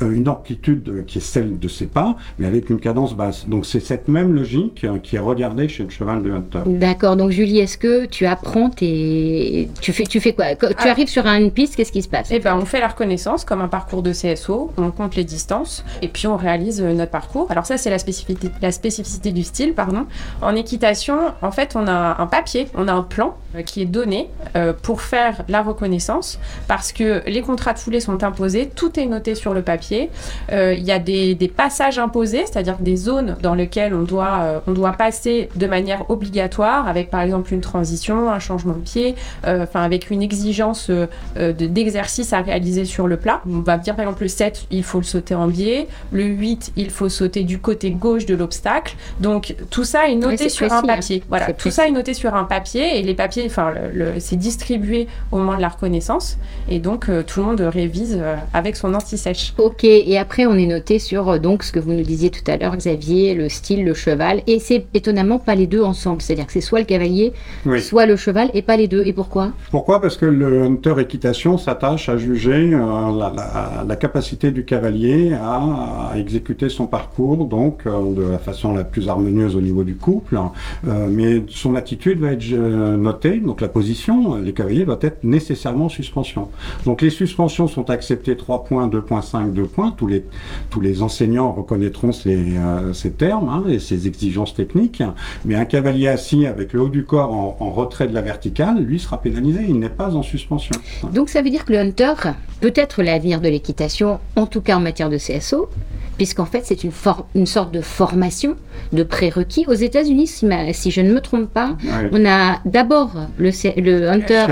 euh, 0.03 0.11
une 0.11 0.29
amplitude 0.29 1.05
qui 1.07 1.19
est 1.19 1.23
celle 1.23 1.59
de 1.59 1.69
ses 1.69 1.87
pas, 1.87 2.17
mais 2.39 2.47
avec 2.47 2.71
une 2.71 2.81
cadence 2.81 3.15
basse. 3.15 3.49
Donc 3.49 3.67
c'est 3.67 3.81
cette 3.81 4.09
même 4.09 4.35
logique 4.35 4.85
euh, 4.85 4.99
qui 4.99 5.17
est 5.17 5.21
regardée 5.21 5.69
chez 5.69 5.85
le 5.85 5.91
cheval 5.91 6.23
de 6.23 6.31
Hunter. 6.31 6.61
D'accord. 6.67 7.17
Donc 7.17 7.31
Julie, 7.31 7.59
est-ce 7.61 7.79
que 7.79 8.07
tu 8.07 8.27
apprends 8.27 8.71
tes, 8.71 9.69
tu 9.81 9.93
fais, 9.93 10.05
tu 10.05 10.21
fais 10.21 10.33
quoi? 10.33 10.55
Tu 10.55 10.67
ah. 10.79 10.91
arrives 10.91 11.09
sur 11.09 11.27
une 11.27 11.51
piste, 11.51 11.77
qu'est-ce 11.77 11.93
qui 11.93 12.03
se 12.03 12.09
passe? 12.09 12.29
Eh 12.31 12.41
ben, 12.41 12.57
on 12.57 12.65
fait 12.65 12.81
la 12.81 12.89
reconnaissance 12.89 13.45
comme 13.45 13.61
un 13.61 13.69
parcours 13.69 14.03
de 14.03 14.13
CSO. 14.13 14.73
On 14.77 14.91
compte 14.91 15.17
les 15.17 15.25
distances 15.25 15.85
et 16.03 16.09
puis 16.09 16.27
on 16.27 16.37
réalise 16.37 16.83
euh, 16.83 16.93
notre 16.93 17.11
parcours. 17.11 17.47
Alors 17.51 17.67
ça, 17.67 17.79
c'est 17.79 17.91
la 17.91 17.99
spécificité, 17.99 18.51
la 18.61 18.73
spécificité 18.73 19.33
du 19.33 19.43
style, 19.43 19.75
pardon. 19.75 20.07
En 20.43 20.55
équitation, 20.55 21.17
en 21.43 21.51
fait, 21.51 21.75
on 21.77 21.86
on 21.87 21.89
a 21.89 22.21
un 22.21 22.27
papier, 22.27 22.69
on 22.75 22.89
a 22.89 22.93
un 22.93 23.03
plan 23.03 23.37
euh, 23.55 23.63
qui 23.63 23.83
est 23.83 23.87
donné 23.87 24.29
euh, 24.57 24.73
pour 24.73 25.01
faire 25.03 25.43
la 25.49 25.63
reconnaissance 25.63 26.39
parce 26.69 26.93
que 26.93 27.23
les 27.27 27.43
contrats 27.43 27.73
de 27.73 27.79
foulée 27.79 28.01
sont 28.01 28.23
imposés, 28.23 28.71
tout 28.75 28.99
est 28.99 29.07
noté 29.07 29.35
sur 29.35 29.55
le 29.55 29.63
papier. 29.63 30.11
Euh, 30.53 30.75
il 30.75 30.85
y 30.85 30.93
a 30.93 30.99
des, 30.99 31.37
passages 31.57 31.99
imposés, 31.99 32.45
c'est-à-dire 32.45 32.77
des 32.81 32.97
zones 32.97 33.37
dans 33.41 33.55
lesquelles 33.55 33.95
on 33.95 34.03
doit, 34.03 34.63
on 34.67 34.73
doit 34.73 34.93
passer 34.93 35.49
de 35.55 35.67
manière 35.67 36.11
obligatoire 36.11 36.89
avec 36.89 37.09
par 37.09 37.21
exemple 37.21 37.55
une 37.55 37.61
transition, 37.61 38.31
un 38.31 38.41
changement 38.41 38.75
de 38.75 38.81
pied, 38.81 39.15
enfin 39.45 39.83
avec 39.83 40.11
une 40.11 40.23
exigence 40.23 40.91
d'exercice 41.37 42.33
à 42.33 42.41
réaliser 42.41 42.85
sur 42.85 43.07
le 43.07 43.17
plat. 43.17 43.41
On 43.49 43.61
va 43.61 43.79
dire 43.79 43.95
par 43.95 44.05
exemple 44.05 44.23
le 44.23 44.29
7, 44.29 44.67
il 44.71 44.83
faut 44.83 44.99
le 44.99 45.05
sauter 45.05 45.35
en 45.37 45.47
biais, 45.47 45.87
le 46.11 46.25
8, 46.25 46.73
il 46.77 46.91
faut 46.91 47.09
sauter 47.09 47.45
du 47.45 47.59
côté 47.59 47.93
gauche 47.93 48.27
de 48.27 48.35
l'obstacle. 48.35 48.97
Donc 49.21 49.55
tout 49.71 49.85
ça 49.85 50.09
est 50.09 50.17
noté 50.17 50.49
sur 50.49 50.73
un 50.73 50.79
hein. 50.79 50.83
papier. 50.83 51.23
Voilà, 51.29 51.53
tout 51.53 51.71
ça 51.77 51.87
est 51.87 51.91
noté 51.91 52.15
sur 52.15 52.35
un 52.35 52.45
papier 52.45 52.99
et 52.99 53.03
les 53.03 53.13
papiers, 53.13 53.43
enfin, 53.45 53.75
le, 53.93 54.19
c'est 54.19 54.37
distribué 54.37 55.09
au 55.31 55.37
moment 55.37 55.57
de 55.57 55.61
la 55.61 55.69
reconnaissance. 55.69 56.39
Et 56.71 56.79
donc 56.79 57.11
euh, 57.11 57.23
tout 57.23 57.41
le 57.41 57.47
monde 57.47 57.61
révise 57.61 58.17
euh, 58.19 58.35
avec 58.55 58.77
son 58.77 58.95
anti-sèche. 58.95 59.53
Ok, 59.59 59.85
et 59.85 60.17
après 60.17 60.47
on 60.47 60.55
est 60.55 60.65
noté 60.65 60.99
sur 60.99 61.29
euh, 61.29 61.39
donc 61.39 61.63
ce 61.63 61.73
que 61.73 61.79
vous 61.79 61.93
nous 61.93 62.03
disiez 62.03 62.31
tout 62.31 62.51
à 62.51 62.57
l'heure, 62.57 62.75
Xavier, 62.75 63.35
le 63.35 63.51
style, 63.51 63.85
le 63.85 63.93
cheval, 63.93 64.41
et 64.47 64.59
c'est 64.59 64.87
étonnamment 64.95 65.39
pas 65.39 65.55
les 65.55 65.67
deux 65.67 65.83
ensemble, 65.83 66.23
c'est-à-dire 66.23 66.47
que 66.47 66.55
c'est 66.55 66.63
soit 66.63 66.79
le 66.79 66.87
cavalier, 66.87 67.35
soit 67.81 68.07
le 68.07 68.17
cheval 68.17 68.51
et 68.55 68.63
pas 68.63 68.79
les 68.79 68.89
deux. 68.89 69.03
Et 69.05 69.13
pourquoi? 69.13 69.51
Pourquoi? 69.71 70.01
Parce 70.01 70.17
que 70.17 70.25
le 70.25 70.63
hunter 70.63 70.95
équitation 70.99 71.59
s'attache 71.59 72.09
à 72.09 72.17
juger 72.17 72.71
la, 72.71 73.97
capacité 73.97 74.51
du 74.51 74.65
cavalier 74.65 75.35
à, 75.35 76.13
exécuter 76.17 76.71
son 76.71 76.87
parcours, 76.87 77.45
donc 77.45 77.85
de 77.85 78.23
la 78.23 78.39
façon 78.39 78.73
la 78.73 78.85
plus 78.85 79.11
harmonieuse 79.11 79.57
au 79.57 79.61
niveau 79.61 79.85
du 79.85 79.97
couple, 79.97 80.39
mais 80.85 81.43
son 81.67 81.75
attitude 81.75 82.21
va 82.21 82.31
être 82.31 82.45
euh, 82.53 82.97
notée, 82.97 83.39
donc 83.39 83.61
la 83.61 83.67
position, 83.67 84.37
les 84.37 84.53
cavaliers 84.53 84.85
doivent 84.85 85.01
être 85.03 85.25
nécessairement 85.25 85.87
en 85.87 85.89
suspension. 85.89 86.49
Donc 86.85 87.03
les 87.03 87.11
suspensions 87.11 87.67
sont 87.67 87.91
acceptées 87.91 88.37
3 88.37 88.63
points, 88.63 88.87
2.5, 88.87 89.53
2 89.53 89.65
points. 89.65 89.91
Tous 89.91 90.07
les, 90.07 90.25
tous 90.71 90.81
les 90.81 91.03
enseignants 91.03 91.51
reconnaîtront 91.51 92.13
ces, 92.13 92.37
euh, 92.37 92.93
ces 92.93 93.11
termes 93.11 93.49
hein, 93.49 93.65
et 93.69 93.81
ces 93.81 94.07
exigences 94.07 94.55
techniques. 94.55 95.03
Mais 95.45 95.57
un 95.57 95.65
cavalier 95.65 96.07
assis 96.07 96.47
avec 96.47 96.73
le 96.73 96.83
haut 96.83 96.89
du 96.89 97.05
corps 97.05 97.33
en 97.35 97.71
retrait 97.73 98.07
de 98.07 98.15
la 98.15 98.23
verticale, 98.23 98.79
lui 98.79 99.01
sera 99.01 99.21
pénalisé, 99.21 99.65
il 99.69 99.81
n'est 99.81 99.89
pas 99.89 100.15
en 100.15 100.23
suspension. 100.23 100.77
Donc 101.13 101.29
ça 101.31 101.43
veut 101.43 101.51
dire 101.51 101.65
que 101.65 101.73
le 101.73 101.81
hunter 101.81 102.15
peut 102.61 102.73
être 102.77 103.03
l'avenir 103.03 103.41
de 103.41 103.49
l'équitation, 103.49 104.21
en 104.37 104.47
tout 104.47 104.61
cas 104.61 104.77
en 104.77 104.81
matière 104.81 105.11
de 105.11 105.17
CSO, 105.17 105.69
puisqu'en 106.17 106.47
fait 106.47 106.63
c'est 106.65 106.85
une, 106.85 106.93
une 107.35 107.47
sorte 107.47 107.73
de 107.73 107.81
formation 107.81 108.57
de 108.93 109.03
prérequis. 109.03 109.65
Aux 109.69 109.75
États-Unis, 109.75 110.27
si, 110.27 110.47
si, 110.73 110.91
je 110.91 111.01
ne 111.01 111.13
me 111.13 111.21
trompe 111.21 111.51
pas, 111.51 111.77
on 112.13 112.25
a 112.27 112.61
d'abord 112.65 113.13
le, 113.39 113.51
le, 113.81 114.09
hunter, 114.09 114.47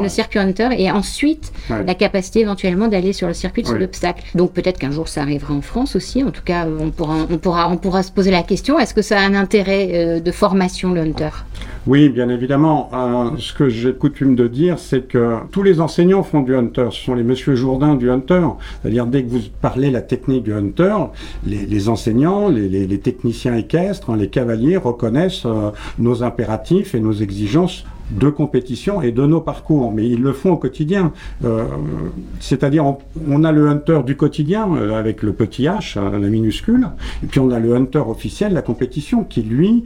le 0.00 0.08
circuit 0.08 0.38
hunter, 0.38 0.68
et 0.76 0.90
ensuite 0.90 1.52
la 1.70 1.94
capacité 1.94 2.40
éventuellement 2.40 2.88
d'aller 2.88 3.12
sur 3.12 3.28
le 3.28 3.34
circuit 3.34 3.62
de 3.62 3.72
l'obstacle. 3.72 4.24
Donc 4.34 4.52
peut-être 4.52 4.78
qu'un 4.78 4.90
jour 4.90 5.08
ça 5.08 5.22
arrivera 5.22 5.54
en 5.54 5.62
France 5.62 5.96
aussi. 5.96 6.22
En 6.22 6.30
tout 6.30 6.42
cas, 6.44 6.66
on 6.66 6.90
pourra, 6.90 7.26
on 7.30 7.38
pourra, 7.38 7.68
on 7.70 7.76
pourra 7.76 8.02
se 8.02 8.12
poser 8.12 8.30
la 8.30 8.42
question 8.42 8.78
est-ce 8.78 8.94
que 8.94 9.02
ça 9.02 9.18
a 9.18 9.22
un 9.22 9.34
intérêt 9.34 9.90
euh, 9.94 10.20
de 10.20 10.30
formation 10.30 10.92
le 10.92 11.00
hunter? 11.00 11.30
Oui, 11.86 12.08
bien 12.08 12.28
évidemment. 12.28 12.90
Euh, 12.92 13.36
ce 13.38 13.52
que 13.52 13.68
j'ai 13.68 13.92
coutume 13.92 14.36
de 14.36 14.46
dire, 14.46 14.78
c'est 14.78 15.06
que 15.06 15.36
tous 15.52 15.62
les 15.62 15.80
enseignants 15.80 16.22
font 16.22 16.40
du 16.40 16.56
hunter. 16.56 16.88
Ce 16.90 17.02
sont 17.02 17.14
les 17.14 17.22
monsieur 17.22 17.54
Jourdain 17.54 17.94
du 17.94 18.10
hunter. 18.10 18.46
C'est-à-dire, 18.80 19.06
dès 19.06 19.22
que 19.22 19.30
vous 19.30 19.40
parlez 19.60 19.90
la 19.90 20.00
technique 20.00 20.44
du 20.44 20.54
hunter, 20.54 20.83
les, 21.46 21.88
enseignants, 21.88 22.48
les, 22.48 22.98
techniciens 22.98 23.56
équestres, 23.56 24.10
hein, 24.10 24.16
les 24.16 24.28
cavaliers 24.28 24.76
reconnaissent 24.76 25.46
euh, 25.46 25.70
nos 25.98 26.22
impératifs 26.22 26.94
et 26.94 27.00
nos 27.00 27.12
exigences 27.12 27.84
de 28.10 28.28
compétition 28.28 29.02
et 29.02 29.12
de 29.12 29.26
nos 29.26 29.40
parcours, 29.40 29.92
mais 29.92 30.08
ils 30.08 30.20
le 30.20 30.32
font 30.32 30.52
au 30.52 30.56
quotidien. 30.56 31.12
Euh, 31.44 31.64
c'est-à-dire, 32.40 32.84
on, 33.28 33.44
a 33.44 33.52
le 33.52 33.68
hunter 33.68 34.00
du 34.04 34.16
quotidien 34.16 34.68
euh, 34.74 34.98
avec 34.98 35.22
le 35.22 35.32
petit 35.32 35.64
H, 35.64 35.94
euh, 35.96 36.18
la 36.18 36.28
minuscule, 36.28 36.88
et 37.22 37.26
puis 37.26 37.40
on 37.40 37.50
a 37.50 37.58
le 37.58 37.74
hunter 37.74 38.02
officiel, 38.06 38.52
la 38.52 38.62
compétition, 38.62 39.24
qui 39.24 39.42
lui, 39.42 39.84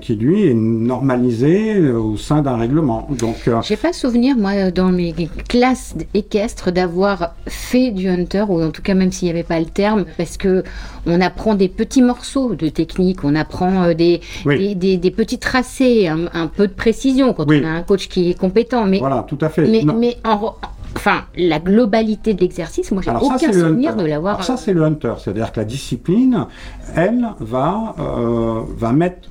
qui 0.00 0.14
lui 0.14 0.46
est 0.46 0.54
normalisé 0.54 1.90
au 1.90 2.16
sein 2.16 2.42
d'un 2.42 2.56
règlement. 2.56 3.08
Donc, 3.18 3.48
j'ai 3.62 3.76
pas 3.76 3.92
souvenir 3.92 4.36
moi 4.36 4.70
dans 4.70 4.90
mes 4.90 5.14
classes 5.48 5.94
équestres 6.14 6.72
d'avoir 6.72 7.34
fait 7.46 7.90
du 7.90 8.08
hunter, 8.08 8.44
ou 8.48 8.62
en 8.62 8.70
tout 8.70 8.82
cas 8.82 8.94
même 8.94 9.12
s'il 9.12 9.26
n'y 9.26 9.30
avait 9.30 9.42
pas 9.42 9.58
le 9.58 9.66
terme, 9.66 10.04
parce 10.16 10.36
que 10.36 10.62
on 11.06 11.20
apprend 11.20 11.54
des 11.54 11.68
petits 11.68 12.02
morceaux 12.02 12.54
de 12.54 12.68
technique, 12.68 13.24
on 13.24 13.34
apprend 13.34 13.92
des, 13.92 14.20
des, 14.44 15.10
petits 15.10 15.38
tracés, 15.38 16.06
un 16.08 16.46
peu 16.46 16.68
de 16.68 16.72
précision 16.72 17.21
quand 17.32 17.46
on 17.48 17.64
a 17.64 17.68
un 17.68 17.82
coach 17.82 18.08
qui 18.08 18.30
est 18.30 18.38
compétent. 18.38 18.84
Mais, 18.84 18.98
voilà, 18.98 19.24
tout 19.28 19.38
à 19.40 19.48
fait. 19.48 19.66
Mais, 19.66 20.18
enfin, 20.24 21.22
la 21.36 21.58
globalité 21.58 22.34
de 22.34 22.40
l'exercice, 22.40 22.90
moi, 22.92 23.02
j'ai 23.02 23.10
aucun 23.10 23.52
souvenir 23.52 23.96
de 23.96 24.04
l'avoir. 24.04 24.42
Ça, 24.44 24.56
c'est 24.56 24.72
le 24.72 24.82
hunter. 24.82 25.14
C'est-à-dire 25.18 25.52
que 25.52 25.60
la 25.60 25.64
discipline, 25.64 26.46
elle, 26.94 27.28
va, 27.40 27.94
euh, 27.98 28.62
va 28.76 28.92
mettre 28.92 29.28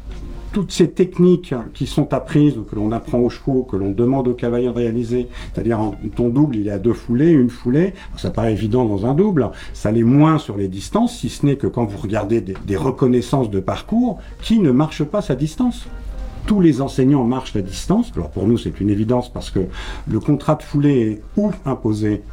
toutes 0.52 0.72
ces 0.72 0.90
techniques 0.90 1.54
qui 1.74 1.88
sont 1.88 2.14
apprises 2.14 2.56
que 2.70 2.76
l'on 2.76 2.92
apprend 2.92 3.20
aux 3.20 3.30
chevaux, 3.30 3.64
que 3.64 3.78
l'on 3.78 3.92
demande 3.92 4.28
aux 4.28 4.34
cavaliers 4.34 4.68
de 4.68 4.74
réaliser, 4.74 5.28
c'est-à-dire 5.54 5.80
ton 6.16 6.30
double, 6.30 6.58
il 6.58 6.68
est 6.68 6.72
à 6.72 6.80
deux 6.80 6.94
foulées, 6.94 7.32
une 7.32 7.50
foulée, 7.50 7.94
ça 8.18 8.32
paraît 8.32 8.52
évident 8.52 8.86
dans 8.86 9.06
un 9.06 9.14
double, 9.14 9.52
ça 9.74 9.92
l'est 9.92 10.04
moins 10.04 10.38
sur 10.38 10.58
les 10.58 10.68
distances, 10.68 11.18
si 11.18 11.30
ce 11.30 11.46
n'est 11.46 11.56
que 11.56 11.68
quand 11.68 11.86
vous 11.86 11.98
regardez 11.98 12.42
des 12.42 12.76
reconnaissances 12.76 13.50
de 13.50 13.60
parcours, 13.60 14.20
qui 14.42 14.60
ne 14.60 14.72
marche 14.72 15.04
pas 15.04 15.22
sa 15.22 15.36
distance 15.36 15.88
tous 16.46 16.62
les 16.62 16.82
enseignants 16.82 17.24
marchent 17.24 17.54
la 17.54 17.62
distance. 17.62 18.12
Alors 18.16 18.30
pour 18.30 18.48
nous, 18.48 18.58
c'est 18.58 18.80
une 18.80 18.90
évidence 18.90 19.32
parce 19.32 19.50
que 19.50 19.60
le 20.08 20.20
contrat 20.20 20.56
de 20.56 20.64
foulée 20.64 21.00
est 21.00 21.22
ou 21.38 21.52
imposé 21.66 22.24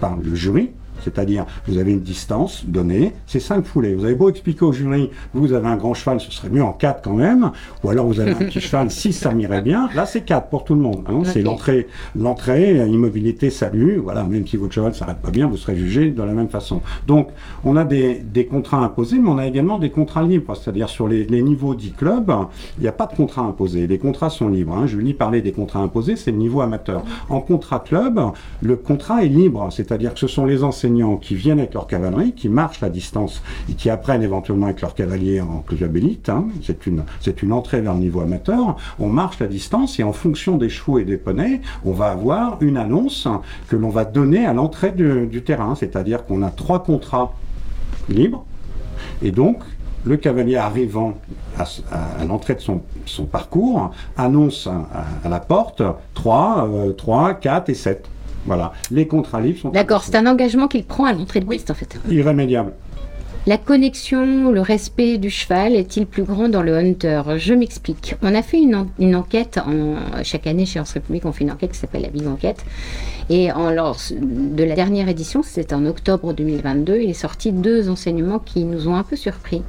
par 0.00 0.16
le 0.16 0.34
jury, 0.34 0.70
c'est-à-dire, 1.02 1.46
vous 1.66 1.78
avez 1.78 1.92
une 1.92 2.00
distance 2.00 2.64
donnée, 2.66 3.12
c'est 3.26 3.40
5 3.40 3.64
foulées. 3.64 3.94
Vous 3.94 4.04
avez 4.04 4.14
beau 4.14 4.28
expliquer 4.30 4.64
au 4.64 4.72
jury, 4.72 5.10
vous 5.34 5.52
avez 5.52 5.68
un 5.68 5.76
grand 5.76 5.94
cheval, 5.94 6.20
ce 6.20 6.30
serait 6.30 6.50
mieux 6.50 6.62
en 6.62 6.72
4 6.72 7.02
quand 7.02 7.14
même, 7.14 7.50
ou 7.82 7.90
alors 7.90 8.06
vous 8.06 8.20
avez 8.20 8.32
un 8.32 8.34
petit 8.34 8.60
cheval, 8.60 8.90
6, 8.90 9.12
ça 9.12 9.32
m'irait 9.32 9.62
bien. 9.62 9.88
Là, 9.94 10.06
c'est 10.06 10.22
4 10.22 10.48
pour 10.48 10.64
tout 10.64 10.74
le 10.74 10.80
monde. 10.80 11.04
Hein. 11.08 11.22
C'est 11.24 11.42
l'entrée, 11.42 11.88
l'entrée, 12.16 12.86
immobilité, 12.86 13.50
salut. 13.50 13.96
Voilà, 13.96 14.24
même 14.24 14.46
si 14.46 14.56
votre 14.56 14.72
cheval 14.72 14.90
ne 14.90 14.96
s'arrête 14.96 15.18
pas 15.18 15.30
bien, 15.30 15.46
vous 15.46 15.56
serez 15.56 15.76
jugé 15.76 16.10
de 16.10 16.22
la 16.22 16.32
même 16.32 16.48
façon. 16.48 16.80
Donc, 17.06 17.28
on 17.64 17.76
a 17.76 17.84
des, 17.84 18.48
contrats 18.50 18.78
imposés, 18.78 19.18
mais 19.18 19.28
on 19.28 19.38
a 19.38 19.46
également 19.46 19.78
des 19.78 19.90
contrats 19.90 20.22
libres. 20.22 20.56
C'est-à-dire, 20.56 20.88
sur 20.88 21.08
les, 21.08 21.26
niveaux 21.42 21.74
10 21.74 21.92
clubs, 21.92 22.32
il 22.78 22.82
n'y 22.82 22.88
a 22.88 22.92
pas 22.92 23.06
de 23.06 23.14
contrat 23.14 23.42
imposé. 23.42 23.86
Les 23.86 23.98
contrats 23.98 24.30
sont 24.30 24.48
libres. 24.48 24.74
Hein. 24.74 24.86
Julie 24.86 25.14
parlait 25.14 25.42
des 25.42 25.52
contrats 25.52 25.80
imposés, 25.80 26.16
c'est 26.16 26.30
le 26.30 26.38
niveau 26.38 26.60
amateur. 26.60 27.02
En 27.28 27.40
contrat 27.40 27.80
club, 27.80 28.20
le 28.62 28.76
contrat 28.76 29.24
est 29.24 29.28
libre. 29.28 29.68
C'est-à-dire 29.70 30.14
que 30.14 30.20
ce 30.20 30.26
sont 30.26 30.46
les 30.46 30.64
enseignants 30.64 30.87
qui 31.20 31.34
viennent 31.34 31.58
avec 31.58 31.74
leur 31.74 31.86
cavalerie, 31.86 32.32
qui 32.32 32.48
marchent 32.48 32.80
la 32.80 32.90
distance 32.90 33.42
et 33.70 33.74
qui 33.74 33.90
apprennent 33.90 34.22
éventuellement 34.22 34.66
avec 34.66 34.80
leur 34.80 34.94
cavalier 34.94 35.40
en 35.40 35.60
club 35.60 35.96
élite. 35.96 36.28
Hein. 36.28 36.46
C'est 36.62 36.86
une, 36.86 37.04
c'est 37.20 37.42
une 37.42 37.52
entrée 37.52 37.80
vers 37.80 37.94
le 37.94 38.00
niveau 38.00 38.20
amateur. 38.20 38.76
On 38.98 39.08
marche 39.08 39.38
la 39.38 39.46
distance 39.46 39.98
et 39.98 40.02
en 40.02 40.12
fonction 40.12 40.56
des 40.56 40.68
chevaux 40.68 40.98
et 40.98 41.04
des 41.04 41.16
poneys, 41.16 41.60
on 41.84 41.92
va 41.92 42.06
avoir 42.06 42.58
une 42.62 42.76
annonce 42.76 43.28
que 43.68 43.76
l'on 43.76 43.90
va 43.90 44.04
donner 44.04 44.46
à 44.46 44.52
l'entrée 44.52 44.92
du, 44.92 45.42
terrain. 45.42 45.74
C'est-à-dire 45.74 46.26
qu'on 46.26 46.42
a 46.42 46.50
trois 46.50 46.82
contrats 46.82 47.34
libres 48.08 48.44
et 49.22 49.30
donc 49.30 49.58
le 50.04 50.16
cavalier 50.16 50.56
arrivant 50.56 51.14
à, 51.58 52.24
l'entrée 52.24 52.54
de 52.54 52.60
son, 52.60 52.82
son, 53.04 53.24
parcours 53.24 53.90
annonce 54.16 54.66
à, 54.66 55.28
la 55.28 55.40
porte 55.40 55.82
3, 56.14 56.68
3, 56.96 57.34
4 57.34 57.68
et 57.68 57.74
7. 57.74 58.08
Voilà. 58.46 58.72
Les 58.90 59.06
contrats 59.06 59.40
libres 59.40 59.58
sont. 59.58 59.68
D'accord, 59.70 60.02
c'est 60.02 60.16
un 60.16 60.26
engagement 60.26 60.68
qu'il 60.68 60.84
prend 60.84 61.04
à 61.04 61.12
l'entrée 61.12 61.40
de 61.40 61.46
piste, 61.46 61.70
en 61.70 61.74
fait. 61.74 61.98
Irrémédiable. 62.10 62.72
La 63.48 63.56
connexion, 63.56 64.50
le 64.50 64.60
respect 64.60 65.16
du 65.16 65.30
cheval 65.30 65.74
est-il 65.74 66.04
plus 66.04 66.22
grand 66.22 66.50
dans 66.50 66.60
le 66.60 66.76
hunter? 66.76 67.22
Je 67.38 67.54
m'explique. 67.54 68.14
On 68.20 68.34
a 68.34 68.42
fait 68.42 68.60
une, 68.60 69.16
enquête, 69.16 69.58
en, 69.58 70.22
chaque 70.22 70.46
année 70.46 70.66
chez 70.66 70.78
Hans 70.80 70.84
République, 70.92 71.24
on 71.24 71.32
fait 71.32 71.44
une 71.44 71.52
enquête 71.52 71.72
qui 71.72 71.78
s'appelle 71.78 72.02
la 72.02 72.10
Big 72.10 72.26
Enquête. 72.26 72.62
Et 73.30 73.50
en, 73.50 73.70
lors 73.70 73.96
de 74.20 74.64
la 74.64 74.74
dernière 74.74 75.08
édition, 75.08 75.42
c'était 75.42 75.72
en 75.72 75.86
octobre 75.86 76.34
2022, 76.34 76.98
il 77.00 77.08
est 77.08 77.14
sorti 77.14 77.52
deux 77.52 77.88
enseignements 77.88 78.38
qui 78.38 78.64
nous 78.64 78.86
ont 78.86 78.96
un 78.96 79.02
peu 79.02 79.16
surpris. 79.16 79.62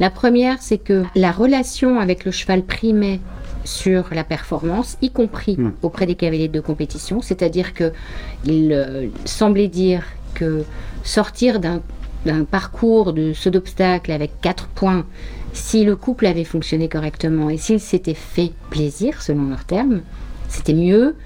La 0.00 0.10
première, 0.10 0.60
c'est 0.60 0.78
que 0.78 1.04
la 1.14 1.30
relation 1.30 2.00
avec 2.00 2.24
le 2.24 2.32
cheval 2.32 2.62
primait 2.62 3.20
sur 3.64 4.12
la 4.12 4.24
performance, 4.24 4.96
y 5.02 5.10
compris 5.10 5.56
hmm. 5.56 5.72
auprès 5.82 6.06
des 6.06 6.14
cavaliers 6.14 6.48
de 6.48 6.60
compétition. 6.60 7.20
C'est-à-dire 7.20 7.74
qu'il 7.74 7.92
euh, 8.72 9.08
semblait 9.24 9.68
dire 9.68 10.04
que 10.34 10.64
sortir 11.02 11.60
d'un 11.60 12.44
parcours 12.44 13.12
de 13.12 13.32
saut 13.32 13.50
d'obstacle 13.50 14.12
avec 14.12 14.40
quatre 14.40 14.68
points, 14.68 15.06
si 15.52 15.84
le 15.84 15.96
couple 15.96 16.26
avait 16.26 16.44
fonctionné 16.44 16.88
correctement 16.88 17.50
et 17.50 17.56
s'il 17.56 17.80
s'était 17.80 18.14
fait 18.14 18.52
plaisir, 18.70 19.22
selon 19.22 19.48
leurs 19.48 19.64
termes, 19.64 20.02
c'était 20.48 20.74
mieux 20.74 21.16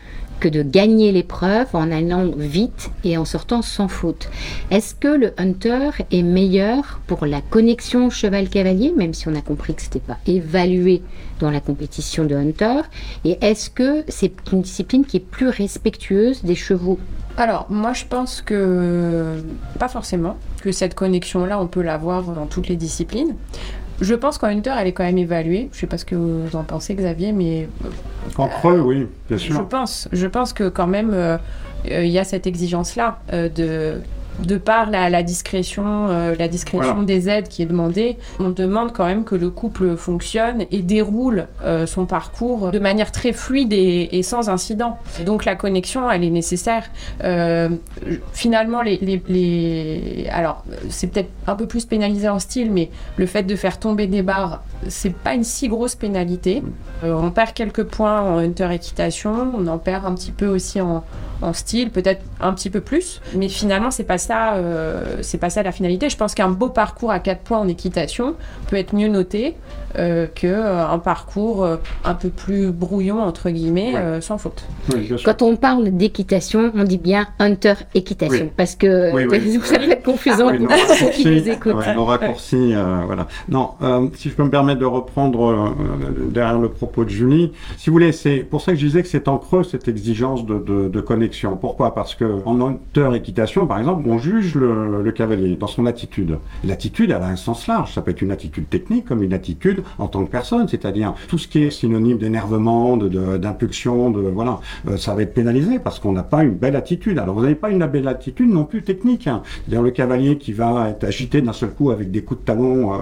que 0.40 0.48
de 0.48 0.62
gagner 0.62 1.12
l'épreuve 1.12 1.68
en 1.72 1.90
allant 1.90 2.30
vite 2.36 2.90
et 3.04 3.16
en 3.16 3.24
sortant 3.24 3.62
sans 3.62 3.88
faute. 3.88 4.28
Est-ce 4.70 4.94
que 4.94 5.08
le 5.08 5.32
hunter 5.38 5.90
est 6.10 6.22
meilleur 6.22 7.00
pour 7.06 7.26
la 7.26 7.40
connexion 7.40 8.10
cheval-cavalier, 8.10 8.92
même 8.96 9.14
si 9.14 9.28
on 9.28 9.34
a 9.34 9.40
compris 9.40 9.74
que 9.74 9.82
ce 9.82 9.86
n'était 9.86 10.00
pas 10.00 10.18
évalué 10.26 11.02
dans 11.40 11.50
la 11.50 11.60
compétition 11.60 12.24
de 12.24 12.34
hunter 12.34 12.82
Et 13.24 13.38
est-ce 13.40 13.70
que 13.70 14.04
c'est 14.08 14.32
une 14.52 14.62
discipline 14.62 15.04
qui 15.04 15.18
est 15.18 15.20
plus 15.20 15.48
respectueuse 15.48 16.42
des 16.42 16.54
chevaux? 16.54 16.98
Alors, 17.36 17.66
moi, 17.68 17.92
je 17.92 18.04
pense 18.04 18.42
que 18.42 19.42
pas 19.78 19.88
forcément, 19.88 20.36
que 20.62 20.70
cette 20.70 20.94
connexion-là, 20.94 21.60
on 21.60 21.66
peut 21.66 21.82
l'avoir 21.82 22.22
dans 22.22 22.46
toutes 22.46 22.68
les 22.68 22.76
disciplines. 22.76 23.34
Je 24.00 24.14
pense 24.14 24.38
qu'en 24.38 24.48
Hunter, 24.48 24.72
elle 24.78 24.88
est 24.88 24.92
quand 24.92 25.04
même 25.04 25.18
évaluée. 25.18 25.68
Je 25.72 25.80
sais 25.80 25.86
pas 25.86 25.98
ce 25.98 26.04
que 26.04 26.14
vous 26.14 26.56
en 26.56 26.64
pensez, 26.64 26.94
Xavier, 26.94 27.32
mais. 27.32 27.68
Euh, 27.84 27.88
en 28.36 28.48
creux, 28.48 28.80
oui, 28.80 29.06
bien 29.28 29.38
sûr. 29.38 29.54
Je 29.54 29.62
pense, 29.62 30.08
je 30.12 30.26
pense 30.26 30.52
que 30.52 30.68
quand 30.68 30.86
même, 30.86 31.12
euh, 31.12 31.38
euh, 31.90 32.04
il 32.04 32.10
y 32.10 32.18
a 32.18 32.24
cette 32.24 32.46
exigence-là 32.46 33.18
de 33.32 34.00
de 34.40 34.56
par 34.56 34.90
la, 34.90 35.22
discrétion, 35.22 36.08
euh, 36.08 36.34
la 36.38 36.48
discrétion 36.48 37.02
des 37.02 37.28
aides 37.28 37.48
qui 37.48 37.62
est 37.62 37.66
demandée, 37.66 38.18
on 38.40 38.50
demande 38.50 38.92
quand 38.92 39.06
même 39.06 39.24
que 39.24 39.34
le 39.34 39.50
couple 39.50 39.96
fonctionne 39.96 40.64
et 40.70 40.82
déroule 40.82 41.46
euh, 41.62 41.86
son 41.86 42.06
parcours 42.06 42.70
de 42.70 42.78
manière 42.78 43.12
très 43.12 43.32
fluide 43.32 43.72
et, 43.72 44.22
sans 44.22 44.48
incident. 44.48 44.98
Donc 45.24 45.44
la 45.44 45.54
connexion, 45.54 46.10
elle 46.10 46.24
est 46.24 46.30
nécessaire. 46.30 46.84
Euh, 47.22 47.68
finalement, 48.32 48.82
les, 48.82 50.26
alors 50.30 50.64
c'est 50.88 51.08
peut-être 51.08 51.30
un 51.46 51.54
peu 51.54 51.66
plus 51.66 51.84
pénalisé 51.84 52.28
en 52.28 52.38
style, 52.38 52.70
mais 52.70 52.90
le 53.16 53.26
fait 53.26 53.42
de 53.42 53.56
faire 53.56 53.78
tomber 53.78 54.06
des 54.06 54.22
barres, 54.22 54.62
c'est 54.88 55.14
pas 55.14 55.34
une 55.34 55.44
si 55.44 55.68
grosse 55.68 55.94
pénalité. 55.94 56.62
on 57.02 57.30
perd 57.30 57.52
quelques 57.52 57.84
points 57.84 58.20
en 58.20 58.38
hunter 58.38 58.68
équitation, 58.72 59.52
on 59.56 59.66
en 59.66 59.78
perd 59.78 60.04
un 60.06 60.14
petit 60.14 60.32
peu 60.32 60.46
aussi 60.46 60.80
en, 60.80 61.04
en 61.42 61.52
style, 61.52 61.90
peut-être 61.90 62.22
un 62.40 62.52
petit 62.52 62.70
peu 62.70 62.80
plus, 62.80 63.20
mais 63.34 63.48
finalement 63.48 63.90
c'est 63.90 64.04
pas 64.04 64.18
ça, 64.18 64.54
euh, 64.54 65.18
c'est 65.22 65.38
pas 65.38 65.50
ça 65.50 65.62
la 65.62 65.72
finalité. 65.72 66.08
Je 66.08 66.16
pense 66.16 66.34
qu'un 66.34 66.48
beau 66.48 66.68
parcours 66.68 67.10
à 67.10 67.18
4 67.18 67.40
points 67.40 67.58
en 67.58 67.68
équitation 67.68 68.34
peut 68.68 68.76
être 68.76 68.94
mieux 68.94 69.08
noté 69.08 69.54
euh, 69.96 70.26
qu'un 70.26 70.48
euh, 70.48 70.98
parcours 70.98 71.62
euh, 71.62 71.76
un 72.04 72.14
peu 72.14 72.28
plus 72.28 72.72
brouillon, 72.72 73.22
entre 73.22 73.50
guillemets, 73.50 73.94
sans 74.20 74.38
faute. 74.38 74.64
Quand 75.24 75.42
on 75.42 75.54
parle 75.54 75.90
d'équitation, 75.90 76.72
on 76.74 76.82
dit 76.82 76.98
bien 76.98 77.28
hunter 77.38 77.74
équitation, 77.94 78.50
parce 78.56 78.74
que 78.74 79.10
ça 79.62 79.78
peut 79.78 79.90
être 79.90 80.02
confusant 80.02 80.50
pour 80.56 80.96
ceux 80.96 81.10
qui 81.10 81.26
nous 81.26 81.48
écoutent. 81.48 81.86
nos 81.94 82.04
raccourcis, 82.04 82.74
voilà. 83.06 83.28
Non, 83.48 83.74
si 84.16 84.30
je 84.30 84.34
peux 84.34 84.44
me 84.44 84.50
permettre 84.50 84.73
de 84.74 84.84
reprendre 84.84 85.74
derrière 86.30 86.58
le 86.58 86.68
propos 86.68 87.04
de 87.04 87.10
Julie, 87.10 87.52
si 87.76 87.90
vous 87.90 87.94
voulez, 87.94 88.12
c'est 88.12 88.38
pour 88.38 88.60
ça 88.60 88.72
que 88.72 88.78
je 88.78 88.86
disais 88.86 89.02
que 89.02 89.08
c'est 89.08 89.28
en 89.28 89.38
creux 89.38 89.62
cette 89.62 89.88
exigence 89.88 90.44
de, 90.46 91.00
connexion. 91.00 91.56
Pourquoi? 91.56 91.94
Parce 91.94 92.14
que 92.14 92.40
en 92.44 92.60
hunter 92.60 93.10
équitation, 93.14 93.66
par 93.66 93.78
exemple, 93.78 94.08
on 94.08 94.18
juge 94.18 94.54
le, 94.54 95.12
cavalier 95.12 95.56
dans 95.56 95.66
son 95.66 95.86
attitude. 95.86 96.38
L'attitude, 96.64 97.10
elle 97.10 97.22
a 97.22 97.28
un 97.28 97.36
sens 97.36 97.66
large. 97.66 97.94
Ça 97.94 98.02
peut 98.02 98.10
être 98.10 98.22
une 98.22 98.32
attitude 98.32 98.68
technique 98.68 99.04
comme 99.04 99.22
une 99.22 99.32
attitude 99.32 99.82
en 99.98 100.08
tant 100.08 100.24
que 100.24 100.30
personne, 100.30 100.66
c'est-à-dire 100.66 101.14
tout 101.28 101.38
ce 101.38 101.46
qui 101.46 101.62
est 101.62 101.70
synonyme 101.70 102.18
d'énervement, 102.18 102.96
d'impulsion, 102.96 104.10
de, 104.10 104.20
voilà, 104.20 104.60
euh, 104.88 104.96
ça 104.96 105.14
va 105.14 105.22
être 105.22 105.34
pénalisé 105.34 105.78
parce 105.78 106.00
qu'on 106.00 106.12
n'a 106.12 106.22
pas 106.22 106.42
une 106.42 106.54
belle 106.54 106.76
attitude. 106.76 107.18
Alors 107.18 107.34
vous 107.34 107.42
n'avez 107.42 107.54
pas 107.54 107.70
une 107.70 107.86
belle 107.86 108.08
attitude 108.08 108.48
non 108.48 108.64
plus 108.64 108.82
technique. 108.82 109.26
Hein. 109.26 109.42
Le 109.70 109.90
cavalier 109.90 110.38
qui 110.38 110.52
va 110.52 110.88
être 110.90 111.04
agité 111.04 111.42
d'un 111.42 111.52
seul 111.52 111.70
coup 111.70 111.90
avec 111.90 112.10
des 112.10 112.22
coups 112.22 112.40
de 112.40 112.46
talon, 112.46 112.94
euh, 112.94 112.96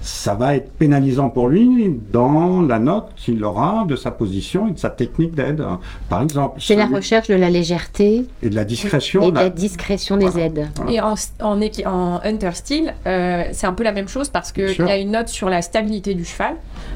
ça 0.00 0.34
va 0.34 0.54
être 0.54 0.70
pénalisant 1.16 1.30
pour 1.30 1.48
lui 1.48 2.00
dans 2.12 2.62
la 2.62 2.78
note 2.78 3.08
qu'il 3.16 3.42
aura 3.44 3.84
de 3.88 3.96
sa 3.96 4.10
position 4.10 4.68
et 4.68 4.72
de 4.72 4.78
sa 4.78 4.90
technique 4.90 5.34
d'aide, 5.34 5.62
par 6.08 6.22
exemple. 6.22 6.60
C'est 6.60 6.76
la 6.76 6.86
recherche 6.86 7.28
de 7.28 7.34
la 7.34 7.50
légèreté 7.50 8.26
et 8.42 8.50
de 8.50 8.54
la 8.54 8.64
discrétion. 8.64 9.22
Et 9.22 9.30
de 9.30 9.36
la 9.36 9.50
discrétion 9.50 10.16
des 10.16 10.38
aides. 10.38 10.68
Et 10.88 11.00
en, 11.00 11.14
en, 11.42 11.60
en 11.86 12.20
Hunter 12.24 12.50
Steel, 12.52 12.94
euh, 13.06 13.44
c'est 13.52 13.66
un 13.66 13.72
peu 13.72 13.84
la 13.84 13.92
même 13.92 14.08
chose 14.08 14.28
parce 14.28 14.52
qu'il 14.52 14.76
y 14.78 14.90
a 14.90 14.96
une 14.96 15.12
note 15.12 15.28
sur 15.28 15.48
la 15.48 15.62
stabilité 15.62 16.14
du 16.14 16.24
cheval. 16.24 16.54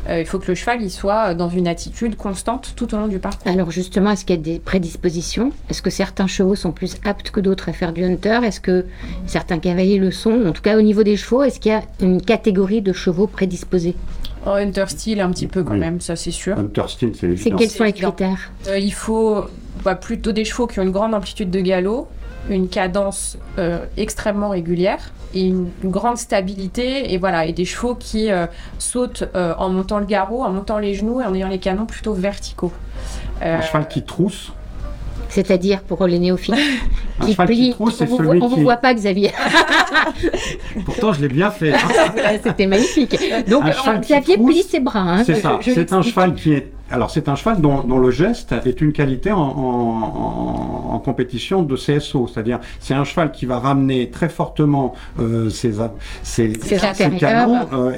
Euh, 0.09 0.21
il 0.21 0.27
faut 0.27 0.39
que 0.39 0.49
le 0.49 0.55
cheval 0.55 0.83
il 0.83 0.91
soit 0.91 1.35
dans 1.35 1.49
une 1.49 1.69
attitude 1.69 2.17
constante 2.17 2.73
tout 2.77 2.95
au 2.95 2.99
long 2.99 3.09
du 3.09 3.19
parcours. 3.19 3.51
Alors 3.51 3.71
justement, 3.71 4.11
est-ce 4.11 4.25
qu'il 4.25 4.37
y 4.37 4.39
a 4.39 4.43
des 4.43 4.59
prédispositions? 4.59 5.53
Est-ce 5.69 5.83
que 5.83 5.91
certains 5.91 6.27
chevaux 6.27 6.55
sont 6.55 6.73
plus 6.73 6.97
aptes 7.05 7.31
que 7.31 7.41
d'autres 7.41 7.69
à 7.69 7.73
faire 7.73 7.93
du 7.93 8.05
hunter? 8.05 8.41
Est-ce 8.45 8.61
que 8.61 8.87
certains 9.27 9.59
cavaliers 9.59 9.99
le 9.99 10.11
sont? 10.11 10.47
En 10.47 10.53
tout 10.53 10.63
cas, 10.63 10.77
au 10.77 10.83
niveau 10.83 11.03
des 11.03 11.17
chevaux, 11.17 11.43
est-ce 11.43 11.61
qu'il 11.61 11.73
y 11.73 11.75
a 11.75 11.83
une 12.01 12.21
catégorie 12.21 12.83
de 12.83 12.93
chevaux 12.93 13.27
prédisposés? 13.27 13.95
En 14.47 14.55
Hunter 14.55 14.87
Steel, 14.89 15.21
un 15.21 15.31
petit 15.31 15.47
peu 15.47 15.63
quand 15.63 15.77
même, 15.77 16.01
ça 16.01 16.17
c'est 16.17 16.31
sûr. 16.31 16.59
Hunter 16.59 16.85
Steel, 16.89 17.13
c'est 17.15 17.37
C'est 17.37 17.51
quels 17.51 17.71
sont 17.71 17.85
les 17.85 17.93
critères 17.93 18.51
euh, 18.69 18.79
Il 18.79 18.93
faut 18.93 19.45
bah, 19.85 19.95
plutôt 19.95 20.33
des 20.33 20.45
chevaux 20.45 20.67
qui 20.67 20.81
ont 20.81 20.83
une 20.83 20.91
grande 20.91 21.15
amplitude 21.15 21.51
de 21.51 21.61
galop, 21.61 22.09
une 22.49 22.69
cadence 22.69 23.37
euh, 23.59 23.85
extrêmement 23.97 24.49
régulière 24.49 25.13
et 25.35 25.47
une, 25.47 25.69
grande 25.85 26.17
stabilité 26.17 27.13
et 27.13 27.19
voilà 27.19 27.45
et 27.45 27.53
des 27.53 27.67
chevaux 27.67 27.95
qui 27.95 28.31
euh, 28.31 28.47
sautent 28.79 29.25
en 29.35 29.69
montant 29.69 29.99
le 29.99 30.07
garrot, 30.07 30.43
en 30.43 30.51
montant 30.51 30.79
les 30.79 30.95
genoux 30.95 31.21
et 31.21 31.25
en 31.25 31.35
ayant 31.35 31.49
les 31.49 31.59
canons 31.59 31.87
plutôt 31.87 32.15
verticaux. 32.15 32.73
Un 33.43 33.61
cheval 33.61 33.89
qui 33.89 34.03
trousse 34.03 34.53
c'est-à-dire 35.31 35.81
pour 35.83 36.07
les 36.07 36.19
néophytes 36.19 36.55
qui 37.25 37.35
plie. 37.35 37.75
on 37.79 37.87
ne 37.87 38.49
vous 38.49 38.63
voit 38.63 38.77
pas, 38.77 38.93
Xavier. 38.95 39.33
Pourtant, 40.85 41.13
je 41.13 41.23
l'ai 41.23 41.29
bien 41.29 41.51
fait. 41.51 41.73
C'était 42.43 42.67
magnifique. 42.67 43.17
Donc, 43.49 43.65
Xavier 44.01 44.37
plie 44.37 44.63
ses 44.63 44.81
bras. 44.81 45.01
Hein. 45.01 45.25
C'est 45.25 45.37
ça. 45.37 45.59
C'est 45.63 45.93
un 45.93 46.03
cheval 46.03 46.35
qui 46.35 46.53
est 46.53 46.73
alors 46.91 47.11
c'est 47.11 47.29
un 47.29 47.37
cheval 47.37 47.61
dont, 47.61 47.99
le 47.99 48.11
geste 48.11 48.55
est 48.65 48.81
une 48.81 48.93
qualité 48.93 49.31
en, 49.33 51.01
compétition 51.05 51.63
de 51.63 51.77
CSO, 51.77 52.29
c'est-à-dire 52.29 52.61
c'est 52.79 52.93
un 52.93 53.05
cheval 53.05 53.33
qui 53.33 53.47
va 53.47 53.59
ramener 53.59 54.11
très 54.11 54.29
fortement 54.29 54.95
euh, 55.19 55.49
ses, 55.49 55.73
ses, 56.23 56.53
canons 57.19 57.67
euh, 57.73 57.93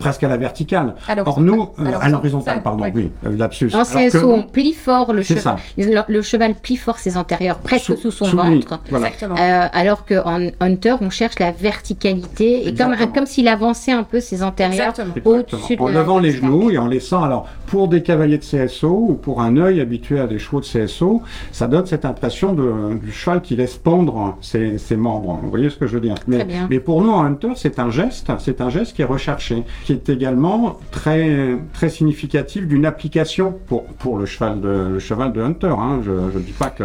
presque 0.00 0.24
à 0.24 0.28
la 0.28 0.36
verticale. 0.36 0.96
Or 1.24 1.40
nous, 1.40 1.68
euh, 1.78 1.92
à 2.00 2.08
l'horizontale, 2.08 2.60
pardon, 2.62 2.84
oui, 2.92 3.12
lapsus. 3.24 3.70
En 3.74 3.84
CSO, 3.84 4.32
on 4.32 4.42
plie 4.42 4.72
fort 4.72 5.12
le 5.12 5.22
cheval. 5.22 5.56
Le, 5.76 6.22
cheval 6.22 6.54
plie 6.54 6.76
fort 6.76 6.98
ses 6.98 7.16
antérieurs, 7.16 7.58
presque 7.58 7.96
sous, 7.96 8.10
son 8.10 8.26
ventre. 8.26 8.80
alors 9.72 10.04
qu'en 10.04 10.48
hunter, 10.60 10.96
on 11.00 11.10
cherche 11.10 11.38
la 11.38 11.52
verticalité 11.52 12.68
et 12.68 12.74
comme, 12.74 12.96
comme 13.14 13.26
s'il 13.26 13.48
avançait 13.48 13.92
un 13.92 14.02
peu 14.02 14.20
ses 14.20 14.42
antérieurs 14.42 14.94
au-dessus 15.24 15.76
de 15.76 15.82
En 15.82 15.88
levant 15.88 16.18
les 16.18 16.32
genoux 16.32 16.70
et 16.70 16.78
en 16.78 16.86
laissant 16.86 17.22
alors 17.22 17.46
pour 17.66 17.81
des 17.86 18.02
cavaliers 18.02 18.38
de 18.38 18.44
CSO 18.44 19.06
ou 19.08 19.14
pour 19.14 19.40
un 19.40 19.56
œil 19.56 19.80
habitué 19.80 20.20
à 20.20 20.26
des 20.26 20.38
chevaux 20.38 20.60
de 20.60 20.66
CSO, 20.66 21.22
ça 21.50 21.66
donne 21.66 21.86
cette 21.86 22.04
impression 22.04 22.52
de, 22.52 22.94
du 22.94 23.12
cheval 23.12 23.42
qui 23.42 23.56
laisse 23.56 23.76
pendre 23.76 24.36
ses, 24.40 24.78
membres. 24.96 25.38
Vous 25.42 25.50
voyez 25.50 25.70
ce 25.70 25.76
que 25.76 25.86
je 25.86 25.94
veux 25.94 26.00
dire? 26.00 26.14
Mais, 26.26 26.46
mais, 26.68 26.80
pour 26.80 27.02
nous, 27.02 27.10
en 27.10 27.24
hunter, 27.24 27.52
c'est 27.56 27.78
un 27.78 27.90
geste, 27.90 28.30
c'est 28.38 28.60
un 28.60 28.68
geste 28.68 28.94
qui 28.94 29.02
est 29.02 29.06
recherché, 29.06 29.64
qui 29.84 29.92
est 29.92 30.08
également 30.08 30.78
très, 30.90 31.56
très 31.72 31.88
significatif 31.88 32.66
d'une 32.66 32.86
application 32.86 33.54
pour, 33.66 33.84
pour 33.84 34.18
le, 34.18 34.26
cheval 34.26 34.60
de, 34.60 34.88
le 34.92 34.98
cheval 34.98 35.32
de 35.32 35.40
hunter. 35.40 35.74
Hein. 35.78 36.00
Je 36.04 36.10
ne 36.10 36.42
dis 36.42 36.52
pas 36.52 36.70
que 36.70 36.84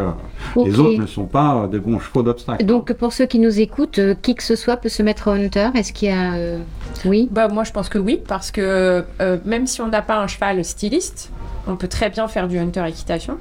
les 0.56 0.80
autres 0.80 1.00
ne 1.00 1.06
sont 1.06 1.26
pas 1.26 1.68
des 1.72 1.80
bons 1.80 2.00
chevaux 2.00 2.24
d'obstacle. 2.24 2.66
Donc 2.66 2.94
pour 2.94 3.14
ceux 3.14 3.26
qui 3.26 3.40
nous 3.40 3.60
écoutent, 3.60 4.00
euh, 4.00 4.16
qui 4.22 4.36
que 4.36 4.44
ce 4.44 4.56
soit 4.56 4.78
peut 4.78 4.90
se 4.90 5.04
mettre 5.04 5.28
en 5.28 5.34
hunter 5.34 5.70
Est-ce 5.76 5.94
qu'il 5.94 6.10
y 6.10 6.12
a... 6.12 6.36
Euh, 6.36 6.60
oui? 7.06 7.28
Bah, 7.32 7.48
Moi 7.48 7.64
je 7.64 7.72
pense 7.72 7.90
que 7.90 7.98
oui, 7.98 8.22
parce 8.28 8.52
que 8.52 9.04
euh, 9.22 9.38
même 9.46 9.68
si 9.68 9.82
on 9.82 9.88
n'a 9.88 10.02
pas 10.02 10.20
un 10.20 10.28
cheval 10.28 10.60
On 11.68 11.76
peut 11.76 11.88
très 11.88 12.10
bien 12.10 12.28
faire 12.28 12.48
du 12.48 12.58
hunter 12.58 12.86
équitation. 12.88 13.38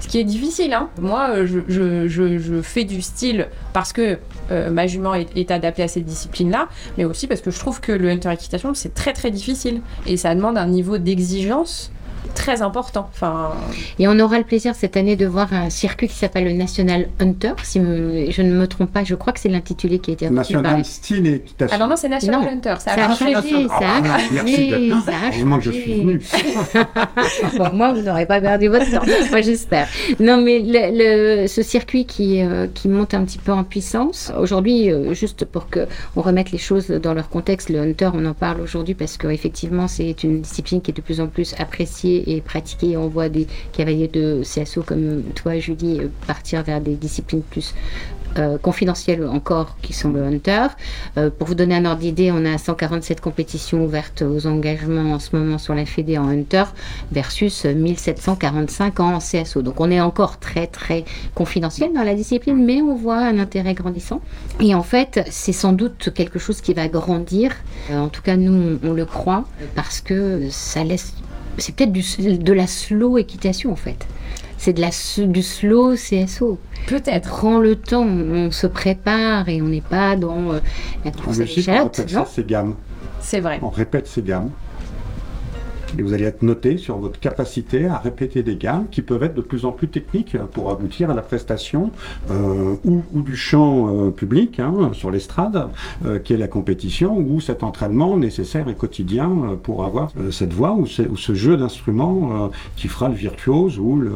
Ce 0.00 0.08
qui 0.08 0.18
est 0.18 0.24
difficile, 0.24 0.74
hein. 0.74 0.90
Moi, 1.00 1.30
euh, 1.30 1.46
je, 1.46 2.60
fais 2.62 2.84
du 2.84 3.00
style 3.00 3.48
parce 3.72 3.92
que 3.92 4.18
euh, 4.50 4.70
ma 4.70 4.86
jument 4.86 5.14
est, 5.14 5.34
est, 5.34 5.50
adaptée 5.50 5.82
à 5.82 5.88
cette 5.88 6.04
discipline-là, 6.04 6.68
mais 6.98 7.04
aussi 7.06 7.26
parce 7.26 7.40
que 7.40 7.50
je 7.50 7.58
trouve 7.58 7.80
que 7.80 7.90
le 7.90 8.10
hunter 8.10 8.30
équitation, 8.32 8.74
c'est 8.74 8.92
très 8.92 9.14
très 9.14 9.30
difficile. 9.30 9.80
Et 10.06 10.18
ça 10.18 10.34
demande 10.34 10.58
un 10.58 10.66
niveau 10.66 10.98
d'exigence 10.98 11.90
très 12.34 12.62
important. 12.62 13.08
Enfin... 13.12 13.52
Et 13.98 14.08
on 14.08 14.18
aura 14.18 14.38
le 14.38 14.44
plaisir 14.44 14.74
cette 14.74 14.96
année 14.96 15.16
de 15.16 15.26
voir 15.26 15.52
un 15.52 15.70
circuit 15.70 16.08
qui 16.08 16.14
s'appelle 16.14 16.44
le 16.44 16.52
National 16.52 17.08
Hunter. 17.20 17.54
Si 17.62 17.80
je 17.80 18.42
ne 18.42 18.52
me 18.52 18.66
trompe 18.66 18.92
pas, 18.92 19.04
je 19.04 19.14
crois 19.14 19.32
que 19.32 19.40
c'est 19.40 19.48
l'intitulé 19.48 19.98
qui 19.98 20.10
a 20.10 20.14
été 20.14 20.30
National 20.30 20.84
Style 20.84 21.26
Équitation. 21.26 21.74
Alors 21.74 21.88
non, 21.88 21.96
c'est 21.96 22.08
National 22.08 22.48
Hunter. 22.48 22.74
Ça, 22.78 22.92
a 22.92 23.14
changé, 23.14 23.34
ça 23.68 23.88
a 23.88 24.02
ah, 24.04 24.18
changé. 24.18 24.92
Heureusement 24.92 25.58
que 25.58 25.64
je 25.64 25.70
suis 25.70 26.00
venu. 26.00 26.22
bon, 27.58 27.70
moi, 27.72 27.92
vous 27.92 28.02
n'aurez 28.02 28.26
pas 28.26 28.40
perdu 28.40 28.68
votre 28.68 28.90
temps. 28.90 29.04
moi, 29.30 29.40
j'espère. 29.40 29.88
Non, 30.20 30.40
mais 30.40 30.62
le, 30.64 31.46
ce 31.46 31.62
circuit 31.62 32.04
qui, 32.04 32.42
euh, 32.42 32.66
qui 32.72 32.88
monte 32.88 33.14
un 33.14 33.24
petit 33.24 33.38
peu 33.38 33.52
en 33.52 33.64
puissance, 33.64 34.32
aujourd'hui, 34.38 34.90
euh, 34.90 35.14
juste 35.14 35.44
pour 35.44 35.68
que 35.68 35.86
on 36.16 36.22
remette 36.22 36.50
les 36.50 36.58
choses 36.58 36.88
dans 36.88 37.14
leur 37.14 37.28
contexte, 37.28 37.68
le 37.70 37.80
Hunter, 37.80 38.10
on 38.14 38.24
en 38.24 38.34
parle 38.34 38.60
aujourd'hui 38.60 38.94
parce 38.94 39.16
qu'effectivement, 39.16 39.88
c'est 39.88 40.22
une 40.24 40.40
discipline 40.40 40.80
qui 40.80 40.90
est 40.90 40.94
de 40.94 41.00
plus 41.00 41.20
en 41.20 41.26
plus 41.26 41.54
appréciée 41.58 42.13
et 42.26 42.40
pratiquer. 42.40 42.96
On 42.96 43.08
voit 43.08 43.28
des 43.28 43.46
cavaliers 43.72 44.08
de 44.08 44.42
CSO 44.42 44.82
comme 44.82 45.22
toi, 45.34 45.58
Julie, 45.58 46.00
euh, 46.00 46.08
partir 46.26 46.62
vers 46.62 46.80
des 46.80 46.94
disciplines 46.94 47.42
plus 47.42 47.74
euh, 48.36 48.58
confidentielles 48.58 49.24
encore 49.28 49.76
qui 49.80 49.92
sont 49.92 50.10
le 50.10 50.24
hunter. 50.24 50.66
Euh, 51.18 51.30
pour 51.30 51.46
vous 51.46 51.54
donner 51.54 51.76
un 51.76 51.84
ordre 51.84 52.00
d'idée, 52.00 52.32
on 52.32 52.44
a 52.44 52.58
147 52.58 53.20
compétitions 53.20 53.84
ouvertes 53.84 54.22
aux 54.22 54.48
engagements 54.48 55.12
en 55.12 55.20
ce 55.20 55.36
moment 55.36 55.56
sur 55.56 55.72
la 55.72 55.86
Fédé 55.86 56.18
en 56.18 56.28
hunter 56.28 56.64
versus 57.12 57.64
1745 57.64 58.98
en 58.98 59.18
CSO. 59.18 59.62
Donc 59.62 59.80
on 59.80 59.88
est 59.88 60.00
encore 60.00 60.40
très 60.40 60.66
très 60.66 61.04
confidentiel 61.36 61.92
dans 61.92 62.02
la 62.02 62.14
discipline, 62.14 62.64
mais 62.64 62.82
on 62.82 62.96
voit 62.96 63.18
un 63.18 63.38
intérêt 63.38 63.74
grandissant. 63.74 64.20
Et 64.58 64.74
en 64.74 64.82
fait, 64.82 65.24
c'est 65.30 65.52
sans 65.52 65.72
doute 65.72 66.10
quelque 66.12 66.40
chose 66.40 66.60
qui 66.60 66.74
va 66.74 66.88
grandir. 66.88 67.52
en 67.92 68.08
tout 68.08 68.22
cas, 68.22 68.36
nous, 68.36 68.80
on 68.82 68.92
le 68.92 69.04
croit 69.04 69.44
parce 69.76 70.00
que 70.00 70.48
ça 70.50 70.82
laisse 70.82 71.14
c'est 71.58 71.74
peut-être 71.74 71.92
de 71.92 72.52
la 72.52 72.66
slow 72.66 73.18
équitation 73.18 73.72
en 73.72 73.76
fait. 73.76 74.06
C'est 74.56 74.72
de 74.72 74.80
la, 74.80 74.90
du 75.26 75.42
slow 75.42 75.94
CSO. 75.94 76.58
Peut-être. 76.86 77.28
On 77.32 77.36
prend 77.36 77.58
le 77.58 77.76
temps, 77.76 78.06
on 78.06 78.50
se 78.50 78.66
prépare 78.66 79.48
et 79.48 79.60
on 79.60 79.66
n'est 79.66 79.80
pas 79.82 80.16
dans 80.16 80.52
euh, 80.52 80.60
la 81.04 81.10
course 81.10 81.40
à 81.40 81.46
ça 82.06 82.26
c'est 82.26 82.46
gamme. 82.46 82.74
C'est 83.20 83.40
vrai. 83.40 83.58
On 83.62 83.68
répète 83.68 84.06
ces 84.06 84.22
gammes 84.22 84.50
et 85.98 86.02
vous 86.02 86.12
allez 86.12 86.24
être 86.24 86.42
noté 86.42 86.76
sur 86.78 86.98
votre 86.98 87.18
capacité 87.20 87.86
à 87.86 87.98
répéter 87.98 88.42
des 88.42 88.56
gammes 88.56 88.86
qui 88.90 89.02
peuvent 89.02 89.22
être 89.22 89.34
de 89.34 89.40
plus 89.40 89.64
en 89.64 89.72
plus 89.72 89.88
techniques 89.88 90.36
pour 90.52 90.70
aboutir 90.70 91.10
à 91.10 91.14
la 91.14 91.22
prestation 91.22 91.90
euh, 92.30 92.74
ou, 92.84 93.22
du 93.22 93.36
chant 93.36 93.88
euh, 93.88 94.10
public 94.10 94.60
hein, 94.60 94.90
sur 94.92 95.10
l'estrade, 95.10 95.68
euh, 96.04 96.18
qui 96.18 96.32
est 96.32 96.36
la 96.36 96.48
compétition, 96.48 97.16
ou 97.16 97.40
cet 97.40 97.62
entraînement 97.62 98.16
nécessaire 98.16 98.68
et 98.68 98.74
quotidien 98.74 99.58
pour 99.62 99.84
avoir 99.84 100.10
cette 100.30 100.52
voix 100.52 100.72
ou, 100.72 100.86
ce 100.86 101.34
jeu 101.34 101.56
d'instruments 101.56 102.50
qui 102.76 102.88
fera 102.88 103.08
le 103.08 103.14
virtuose 103.14 103.78
ou 103.78 103.96
le, 103.96 104.12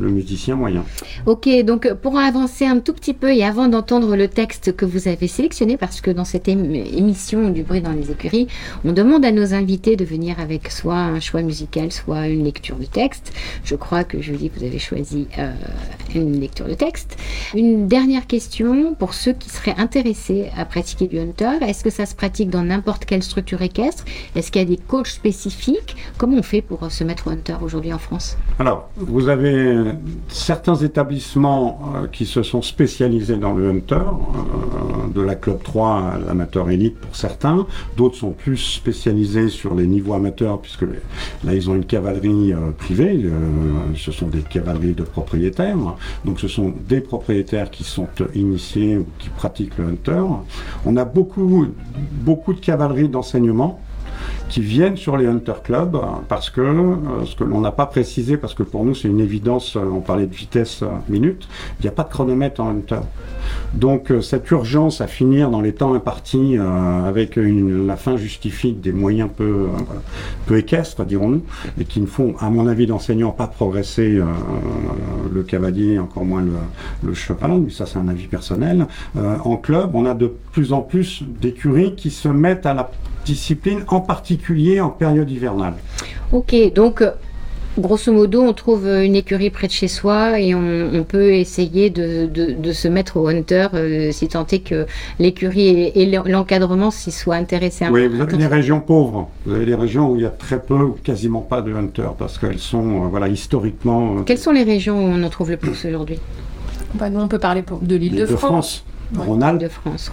le, 0.00 0.08
musicien 0.08 0.56
moyen. 0.56 0.84
Ok, 1.26 1.48
donc 1.64 1.92
pour 1.94 2.18
avancer 2.18 2.66
un 2.66 2.80
tout 2.80 2.92
petit 2.92 3.14
peu 3.14 3.32
et 3.32 3.44
avant 3.44 3.68
d'entendre 3.68 4.16
le 4.16 4.28
texte 4.28 4.74
que 4.74 4.84
vous 4.84 5.08
avez 5.08 5.28
sélectionné, 5.28 5.76
parce 5.76 6.00
que 6.00 6.10
dans 6.10 6.24
cette 6.24 6.48
émission 6.48 7.50
du 7.50 7.62
bruit 7.62 7.80
dans 7.80 7.92
les 7.92 8.10
écuries, 8.10 8.48
on 8.84 8.92
demande 8.92 9.24
à 9.24 9.32
nos 9.32 9.54
invités 9.54 9.96
de 9.96 10.04
venir 10.04 10.40
avec 10.40 10.70
soi 10.70 11.09
un 11.10 11.20
choix 11.20 11.42
musical, 11.42 11.92
soit 11.92 12.28
une 12.28 12.44
lecture 12.44 12.76
de 12.76 12.84
texte. 12.84 13.32
Je 13.64 13.74
crois 13.74 14.04
que 14.04 14.20
Julie, 14.20 14.50
vous 14.54 14.64
avez 14.64 14.78
choisi 14.78 15.28
euh, 15.38 15.52
une 16.14 16.40
lecture 16.40 16.66
de 16.66 16.74
texte. 16.74 17.16
Une 17.54 17.88
dernière 17.88 18.26
question 18.26 18.94
pour 18.94 19.14
ceux 19.14 19.32
qui 19.32 19.50
seraient 19.50 19.74
intéressés 19.78 20.50
à 20.56 20.64
pratiquer 20.64 21.06
du 21.06 21.18
hunter. 21.18 21.58
Est-ce 21.62 21.84
que 21.84 21.90
ça 21.90 22.06
se 22.06 22.14
pratique 22.14 22.50
dans 22.50 22.62
n'importe 22.62 23.04
quelle 23.04 23.22
structure 23.22 23.62
équestre? 23.62 24.04
Est-ce 24.34 24.50
qu'il 24.50 24.62
y 24.62 24.64
a 24.64 24.68
des 24.68 24.76
coachs 24.76 25.08
spécifiques? 25.08 25.96
Comment 26.18 26.38
on 26.38 26.42
fait 26.42 26.62
pour 26.62 26.90
se 26.90 27.04
mettre 27.04 27.28
au 27.28 27.30
hunter 27.30 27.56
aujourd'hui 27.62 27.92
en 27.92 27.98
France? 27.98 28.36
Alors, 28.58 28.90
vous 28.96 29.28
avez 29.28 29.92
certains 30.28 30.76
établissements 30.76 31.80
euh, 31.94 32.06
qui 32.06 32.26
se 32.26 32.42
sont 32.42 32.62
spécialisés 32.62 33.36
dans 33.36 33.52
le 33.52 33.70
hunter, 33.70 33.94
euh, 33.96 35.12
de 35.14 35.20
la 35.20 35.34
club 35.34 35.62
3 35.62 36.12
à 36.14 36.18
l'amateur 36.18 36.70
élite 36.70 36.98
pour 36.98 37.16
certains. 37.16 37.66
D'autres 37.96 38.16
sont 38.16 38.32
plus 38.32 38.56
spécialisés 38.56 39.48
sur 39.48 39.74
les 39.74 39.86
niveaux 39.86 40.14
amateurs, 40.14 40.60
puisque 40.60 40.84
là, 41.44 41.54
ils 41.54 41.70
ont 41.70 41.74
une 41.74 41.84
cavalerie 41.84 42.52
euh, 42.52 42.70
privée, 42.76 43.20
euh, 43.24 43.30
ce 43.96 44.12
sont 44.12 44.26
des 44.28 44.42
cavaleries 44.42 44.94
de 44.94 45.02
propriétaires, 45.02 45.76
donc 46.24 46.40
ce 46.40 46.48
sont 46.48 46.72
des 46.88 47.00
propriétaires 47.00 47.70
qui 47.70 47.84
sont 47.84 48.08
initiés 48.34 48.98
ou 48.98 49.06
qui 49.18 49.28
pratiquent 49.30 49.76
le 49.78 49.84
hunter. 49.84 50.22
On 50.84 50.96
a 50.96 51.04
beaucoup, 51.04 51.66
beaucoup 52.22 52.52
de 52.52 52.60
cavalerie 52.60 53.08
d'enseignement 53.08 53.80
qui 54.50 54.60
viennent 54.60 54.96
sur 54.96 55.16
les 55.16 55.26
Hunter 55.26 55.54
Club 55.62 55.96
parce 56.28 56.50
que 56.50 56.60
euh, 56.60 57.24
ce 57.24 57.36
que 57.36 57.44
l'on 57.44 57.60
n'a 57.60 57.70
pas 57.70 57.86
précisé, 57.86 58.36
parce 58.36 58.52
que 58.52 58.64
pour 58.64 58.84
nous 58.84 58.94
c'est 58.94 59.08
une 59.08 59.20
évidence, 59.20 59.76
euh, 59.76 59.80
on 59.80 60.00
parlait 60.00 60.26
de 60.26 60.34
vitesse 60.34 60.82
euh, 60.82 60.88
minute, 61.08 61.48
il 61.78 61.84
n'y 61.84 61.88
a 61.88 61.92
pas 61.92 62.02
de 62.02 62.10
chronomètre 62.10 62.60
en 62.60 62.70
Hunter. 62.70 63.00
Donc 63.74 64.12
cette 64.22 64.50
urgence 64.50 65.00
à 65.00 65.06
finir 65.06 65.50
dans 65.50 65.60
les 65.60 65.72
temps 65.72 65.94
impartis 65.94 66.56
avec 66.56 67.36
une, 67.36 67.86
la 67.86 67.96
fin 67.96 68.16
justifique 68.16 68.80
des 68.80 68.92
moyens 68.92 69.28
peu, 69.34 69.68
peu 70.46 70.58
équestres, 70.58 71.04
dirons-nous, 71.04 71.42
et 71.80 71.84
qui 71.84 72.00
ne 72.00 72.06
font, 72.06 72.34
à 72.38 72.50
mon 72.50 72.68
avis 72.68 72.86
d'enseignant, 72.86 73.30
pas 73.30 73.48
progresser 73.48 74.20
le 75.32 75.42
cavalier, 75.42 75.98
encore 75.98 76.24
moins 76.24 76.42
le, 76.42 76.52
le 77.02 77.14
cheval, 77.14 77.60
mais 77.60 77.70
ça 77.70 77.86
c'est 77.86 77.98
un 77.98 78.08
avis 78.08 78.26
personnel. 78.26 78.86
en 79.16 79.56
club, 79.56 79.90
on 79.94 80.06
a 80.06 80.14
de 80.14 80.32
plus 80.52 80.72
en 80.72 80.82
plus 80.82 81.24
d'écuries 81.40 81.94
qui 81.96 82.10
se 82.10 82.28
mettent 82.28 82.66
à 82.66 82.74
la 82.74 82.90
discipline, 83.24 83.84
en 83.88 84.00
particulier 84.00 84.80
en 84.80 84.90
période 84.90 85.30
hivernale. 85.30 85.74
Ok, 86.32 86.54
donc 86.74 87.02
euh, 87.02 87.10
grosso 87.78 88.12
modo, 88.12 88.42
on 88.42 88.52
trouve 88.52 88.86
une 88.86 89.16
écurie 89.16 89.50
près 89.50 89.66
de 89.66 89.72
chez 89.72 89.88
soi 89.88 90.40
et 90.40 90.54
on, 90.54 91.04
peut 91.04 91.32
essayer 91.34 91.90
de, 91.90 92.72
se 92.72 92.88
mettre 92.88 93.16
au 93.16 93.28
hunter 93.28 93.68
euh, 93.74 94.12
si 94.12 94.28
tant 94.28 94.46
est 94.46 94.60
que 94.60 94.86
l'écurie 95.18 95.92
et, 95.94 96.06
l'encadrement 96.06 96.90
s'y 96.90 97.10
soient 97.10 97.36
intéressés. 97.36 97.86
Oui, 97.90 98.06
vous 98.06 98.20
avez 98.20 98.36
des 98.36 98.46
régions 98.46 98.80
pauvres. 98.80 99.28
Vous 99.46 99.54
avez 99.54 99.66
des 99.66 99.74
régions 99.74 100.10
où 100.10 100.16
il 100.16 100.22
y 100.22 100.26
a 100.26 100.30
très 100.30 100.60
peu 100.60 100.74
ou 100.74 100.96
quasiment 101.02 101.40
pas 101.40 101.62
de 101.62 101.74
hunter 101.74 102.10
parce 102.18 102.38
qu'elles 102.38 102.58
sont, 102.58 103.04
euh, 103.04 103.08
voilà, 103.08 103.28
historiquement. 103.28 104.22
Quelles 104.24 104.38
sont 104.38 104.52
les 104.52 104.64
régions 104.64 104.98
où 104.98 105.08
on 105.08 105.22
en 105.22 105.30
trouve 105.30 105.50
le 105.50 105.56
plus 105.56 105.84
aujourd'hui? 105.84 106.18
Bah, 106.94 107.10
Nous, 107.10 107.20
on 107.20 107.28
peut 107.28 107.38
parler 107.38 107.62
de 107.82 107.96
l'île 107.96 108.16
de, 108.16 108.26
France. 108.26 108.84
Rhône-Alpes. 109.16 109.60
De 109.60 109.68
France, 109.68 110.10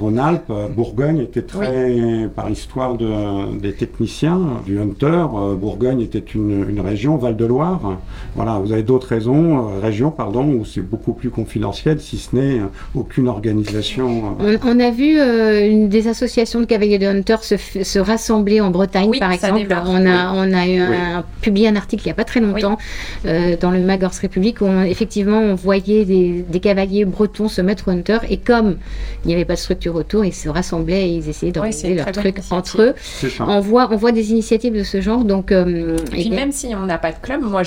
Rhône-Alpes. 0.00 0.50
Euh, 0.50 0.68
Bourgogne 0.68 1.20
était 1.20 1.42
très, 1.42 2.28
par 2.34 2.50
histoire 2.50 2.96
de, 2.96 3.56
des 3.58 3.72
techniciens, 3.72 4.40
du 4.66 4.78
Hunter, 4.78 5.24
euh, 5.34 5.54
Bourgogne 5.54 6.00
était 6.00 6.18
une, 6.18 6.66
une 6.68 6.80
région, 6.80 7.16
Val-de-Loire. 7.16 7.98
Voilà, 8.34 8.58
vous 8.58 8.72
avez 8.72 8.82
d'autres 8.82 9.08
raisons, 9.08 9.58
euh, 9.58 9.80
régions, 9.80 10.10
pardon, 10.10 10.44
où 10.44 10.64
c'est 10.64 10.82
beaucoup 10.82 11.12
plus 11.12 11.30
confidentiel, 11.30 12.00
si 12.00 12.18
ce 12.18 12.36
n'est 12.36 12.60
aucune 12.94 13.28
organisation. 13.28 14.36
On, 14.40 14.80
a 14.80 14.90
vu 14.90 15.18
une, 15.18 15.88
des 15.88 16.08
associations 16.08 16.60
de 16.60 16.66
cavaliers 16.66 16.98
de 16.98 17.06
Hunter 17.06 17.36
se, 17.42 17.56
se 17.56 17.98
rassembler 17.98 18.60
en 18.60 18.70
Bretagne, 18.70 19.12
par 19.18 19.32
exemple. 19.32 19.66
On 19.86 20.06
a, 20.06 20.32
on 20.34 20.52
a 20.52 20.66
eu 20.66 20.78
un, 20.78 21.24
publié 21.40 21.68
un 21.68 21.76
article 21.76 22.02
il 22.04 22.08
n'y 22.08 22.12
a 22.12 22.16
pas 22.16 22.24
très 22.24 22.40
longtemps 22.40 22.76
dans 23.24 23.70
le 23.70 23.80
Magors 23.80 24.12
République 24.20 24.60
où 24.60 24.66
effectivement 24.86 25.38
on 25.38 25.54
voyait 25.54 26.04
des, 26.04 26.44
des, 26.48 26.60
cavaliers 26.60 27.04
bretons 27.04 27.48
se 27.48 27.60
mettre 27.60 27.88
au 27.88 27.90
Hunter 27.90 28.18
et 28.28 28.33
comme 28.38 28.76
il 29.24 29.28
n'y 29.28 29.34
avait 29.34 29.44
pas 29.44 29.54
de 29.54 29.58
structure 29.58 29.94
autour, 29.94 30.24
ils 30.24 30.34
se 30.34 30.48
rassemblaient 30.48 31.08
et 31.08 31.12
ils 31.14 31.28
essayaient 31.28 31.52
d'organiser 31.52 31.94
leur 31.94 32.12
truc 32.12 32.38
entre 32.50 32.82
eux. 32.82 32.94
On 33.40 33.60
voit, 33.60 33.88
on 33.90 33.96
voit 33.96 34.12
des 34.12 34.30
initiatives 34.30 34.74
de 34.74 34.82
ce 34.82 35.00
genre. 35.00 35.24
Donc, 35.24 35.52
euh, 35.52 35.96
et 36.12 36.22
puis 36.22 36.30
même 36.30 36.52
si 36.52 36.74
on 36.74 36.86
n'a 36.86 36.98
pas 36.98 37.12
de 37.12 37.18
club, 37.20 37.42
moi, 37.42 37.62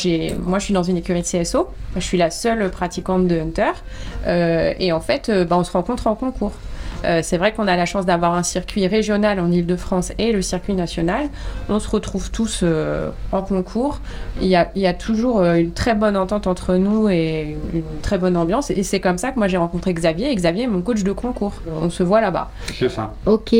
moi 0.45 0.59
je 0.59 0.63
suis 0.63 0.73
dans 0.73 0.83
une 0.83 0.97
écurie 0.97 1.21
de 1.21 1.27
CSO, 1.27 1.67
je 1.95 2.01
suis 2.01 2.17
la 2.17 2.29
seule 2.29 2.69
pratiquante 2.69 3.27
de 3.27 3.39
Hunter. 3.39 3.71
Euh, 4.27 4.73
et 4.79 4.91
en 4.91 4.99
fait, 4.99 5.29
euh, 5.29 5.45
bah, 5.45 5.57
on 5.57 5.63
se 5.63 5.71
rencontre 5.71 6.07
en 6.07 6.15
concours. 6.15 6.53
Euh, 7.05 7.21
c'est 7.23 7.37
vrai 7.37 7.53
qu'on 7.53 7.67
a 7.67 7.75
la 7.75 7.85
chance 7.85 8.05
d'avoir 8.05 8.33
un 8.33 8.43
circuit 8.43 8.87
régional 8.87 9.39
en 9.39 9.51
Ile-de-France 9.51 10.11
et 10.17 10.31
le 10.31 10.41
circuit 10.41 10.73
national. 10.73 11.29
On 11.69 11.79
se 11.79 11.89
retrouve 11.89 12.31
tous 12.31 12.61
euh, 12.63 13.09
en 13.31 13.41
concours. 13.41 13.99
Il 14.41 14.47
y, 14.47 14.55
a, 14.55 14.93
toujours 14.93 15.41
euh, 15.41 15.55
une 15.55 15.71
très 15.71 15.95
bonne 15.95 16.17
entente 16.17 16.47
entre 16.47 16.75
nous 16.75 17.09
et 17.09 17.57
une 17.73 17.83
très 18.01 18.17
bonne 18.17 18.37
ambiance. 18.37 18.71
Et 18.71 18.83
c'est 18.83 18.99
comme 18.99 19.17
ça 19.17 19.31
que 19.31 19.37
moi 19.37 19.47
j'ai 19.47 19.57
rencontré 19.57 19.93
Xavier. 19.93 20.31
Et 20.31 20.35
Xavier 20.35 20.63
est 20.63 20.67
mon 20.67 20.81
coach 20.81 21.03
de 21.03 21.11
concours. 21.11 21.53
On 21.81 21.89
se 21.89 22.03
voit 22.03 22.21
là-bas. 22.21 22.49
C'est 22.77 22.89
ça. 22.89 23.13
Ok. 23.25 23.55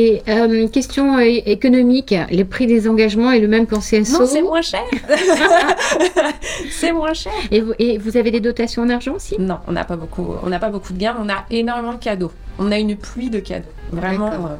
question 0.72 1.18
économique. 1.18 2.14
Les 2.30 2.44
prix 2.44 2.66
des 2.66 2.88
engagements 2.88 3.32
est 3.32 3.40
le 3.40 3.48
même 3.48 3.66
qu'en 3.66 3.80
CSO 3.80 4.20
Non, 4.20 4.26
c'est 4.26 4.42
moins 4.42 4.62
cher. 4.62 4.82
c'est 6.70 6.92
moins 6.92 7.14
cher. 7.14 7.32
Et 7.50 7.60
vous, 7.60 7.72
et 7.78 7.98
vous, 7.98 8.16
avez 8.16 8.30
des 8.30 8.40
dotations 8.40 8.82
en 8.82 8.90
argent 8.90 9.14
aussi? 9.14 9.36
Non, 9.38 9.58
on 9.66 9.72
n'a 9.72 9.84
pas 9.84 9.96
beaucoup. 9.96 10.34
On 10.42 10.48
n'a 10.48 10.58
pas 10.58 10.70
beaucoup 10.70 10.92
de 10.92 10.98
gains. 10.98 11.16
On 11.20 11.28
a 11.28 11.44
énormément 11.50 11.92
de 11.92 11.98
cadeaux. 11.98 12.32
On 12.58 12.72
a 12.72 12.78
une 12.78 12.96
pluie 12.96 13.30
de 13.30 13.40
cadeaux, 13.40 13.68
vraiment 13.92 14.32
euh, 14.32 14.56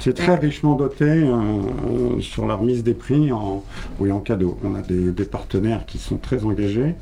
C'est 0.00 0.14
très 0.14 0.34
richement 0.34 0.76
doté 0.76 1.04
euh, 1.04 1.28
euh, 1.28 2.20
sur 2.20 2.46
la 2.46 2.54
remise 2.54 2.82
des 2.82 2.94
prix 2.94 3.30
en, 3.32 3.62
oui, 3.98 4.10
en 4.10 4.20
cadeau. 4.20 4.58
On 4.64 4.74
a 4.74 4.80
des, 4.80 5.24
partenaires 5.24 5.84
qui 5.84 5.98
sont 5.98 6.16
très 6.16 6.44
engagés. 6.44 6.94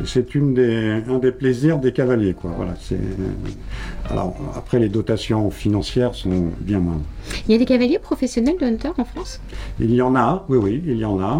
Et 0.00 0.06
c'est 0.06 0.34
une 0.34 0.54
des, 0.54 1.02
un 1.06 1.18
des 1.18 1.32
plaisirs 1.32 1.78
des 1.78 1.92
cavaliers. 1.92 2.32
Quoi. 2.32 2.52
Voilà, 2.56 2.74
c'est, 2.80 2.98
alors, 4.10 4.34
après, 4.56 4.78
les 4.78 4.88
dotations 4.88 5.50
financières 5.50 6.14
sont 6.14 6.46
bien 6.60 6.78
moindres. 6.78 7.04
Il 7.46 7.52
y 7.52 7.54
a 7.54 7.58
des 7.58 7.66
cavaliers 7.66 7.98
professionnels 7.98 8.56
de 8.58 8.64
Hunter 8.64 8.92
en 8.96 9.04
France? 9.04 9.40
Il 9.78 9.94
y 9.94 10.00
en 10.00 10.16
a, 10.16 10.46
oui, 10.48 10.56
oui, 10.56 10.82
il 10.86 10.96
y 10.96 11.04
en 11.04 11.20
a. 11.20 11.38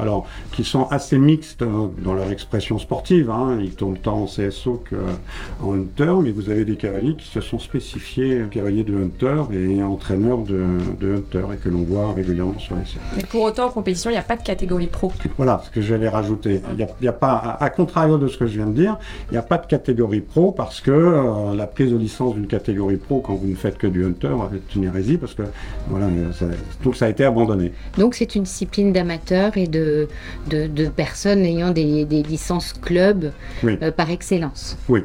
alors, 0.00 0.26
qui 0.52 0.62
sont 0.62 0.86
assez 0.90 1.18
mixtes 1.18 1.64
dans 1.64 2.14
leur 2.14 2.30
expression 2.30 2.78
sportive. 2.78 3.28
Hein. 3.30 3.58
Ils 3.60 3.74
tournent 3.74 3.98
tant 3.98 4.22
en 4.22 4.26
CSO 4.26 4.84
qu'en 4.88 5.74
Hunter, 5.74 6.14
mais 6.22 6.30
vous 6.30 6.48
avez 6.48 6.64
des 6.64 6.76
cavaliers 6.76 7.16
qui 7.16 7.26
se 7.26 7.40
sont 7.40 7.58
spécifiés 7.58 8.42
cavaliers 8.50 8.84
de 8.84 8.94
Hunter 8.94 9.42
et 9.52 9.79
entraîneur 9.86 10.38
de, 10.38 10.66
Hunter 11.02 11.44
et 11.54 11.56
que 11.56 11.68
l'on 11.68 11.82
voit 11.82 12.12
régulièrement 12.12 12.58
sur 12.58 12.76
les 12.76 12.84
scènes. 12.84 13.00
Mais 13.16 13.24
pour 13.24 13.42
autant, 13.42 13.66
en 13.66 13.70
compétition, 13.70 14.10
il 14.10 14.14
n'y 14.14 14.18
a 14.18 14.22
pas 14.22 14.36
de 14.36 14.42
catégorie 14.42 14.86
pro. 14.86 15.12
Voilà 15.36 15.62
ce 15.64 15.70
que 15.70 15.80
j'allais 15.80 16.08
rajouter. 16.08 16.60
Il 16.78 16.86
n'y 17.00 17.08
a, 17.08 17.12
pas, 17.12 17.56
à, 17.58 17.70
contrario 17.70 18.18
de 18.18 18.28
ce 18.28 18.38
que 18.38 18.46
je 18.46 18.56
viens 18.56 18.66
de 18.66 18.74
dire, 18.74 18.98
il 19.30 19.32
n'y 19.32 19.38
a 19.38 19.42
pas 19.42 19.58
de 19.58 19.66
catégorie 19.66 20.20
pro 20.20 20.52
parce 20.52 20.80
que 20.80 20.90
euh, 20.90 21.54
la 21.54 21.66
prise 21.66 21.90
de 21.92 21.96
licence 21.96 22.34
d'une 22.34 22.46
catégorie 22.46 22.96
pro 22.96 23.20
quand 23.20 23.34
vous 23.34 23.48
ne 23.48 23.54
faites 23.54 23.78
que 23.78 23.86
du 23.86 24.04
Hunter 24.04 24.34
est 24.54 24.74
une 24.74 24.84
hérésie 24.84 25.16
parce 25.16 25.34
que 25.34 25.42
voilà, 25.88 26.06
ça, 26.32 26.46
tout 26.82 26.92
ça 26.92 27.06
a 27.06 27.08
été 27.08 27.24
abandonné. 27.24 27.72
Donc 27.98 28.14
c'est 28.14 28.34
une 28.34 28.44
discipline 28.44 28.92
d'amateurs 28.92 29.56
et 29.56 29.66
de, 29.66 30.08
de, 30.48 30.88
personnes 30.88 31.44
ayant 31.44 31.70
des, 31.70 32.04
licences 32.04 32.72
club 32.72 33.32
euh, 33.64 33.90
par 33.90 34.10
excellence. 34.10 34.76
Oui, 34.88 35.04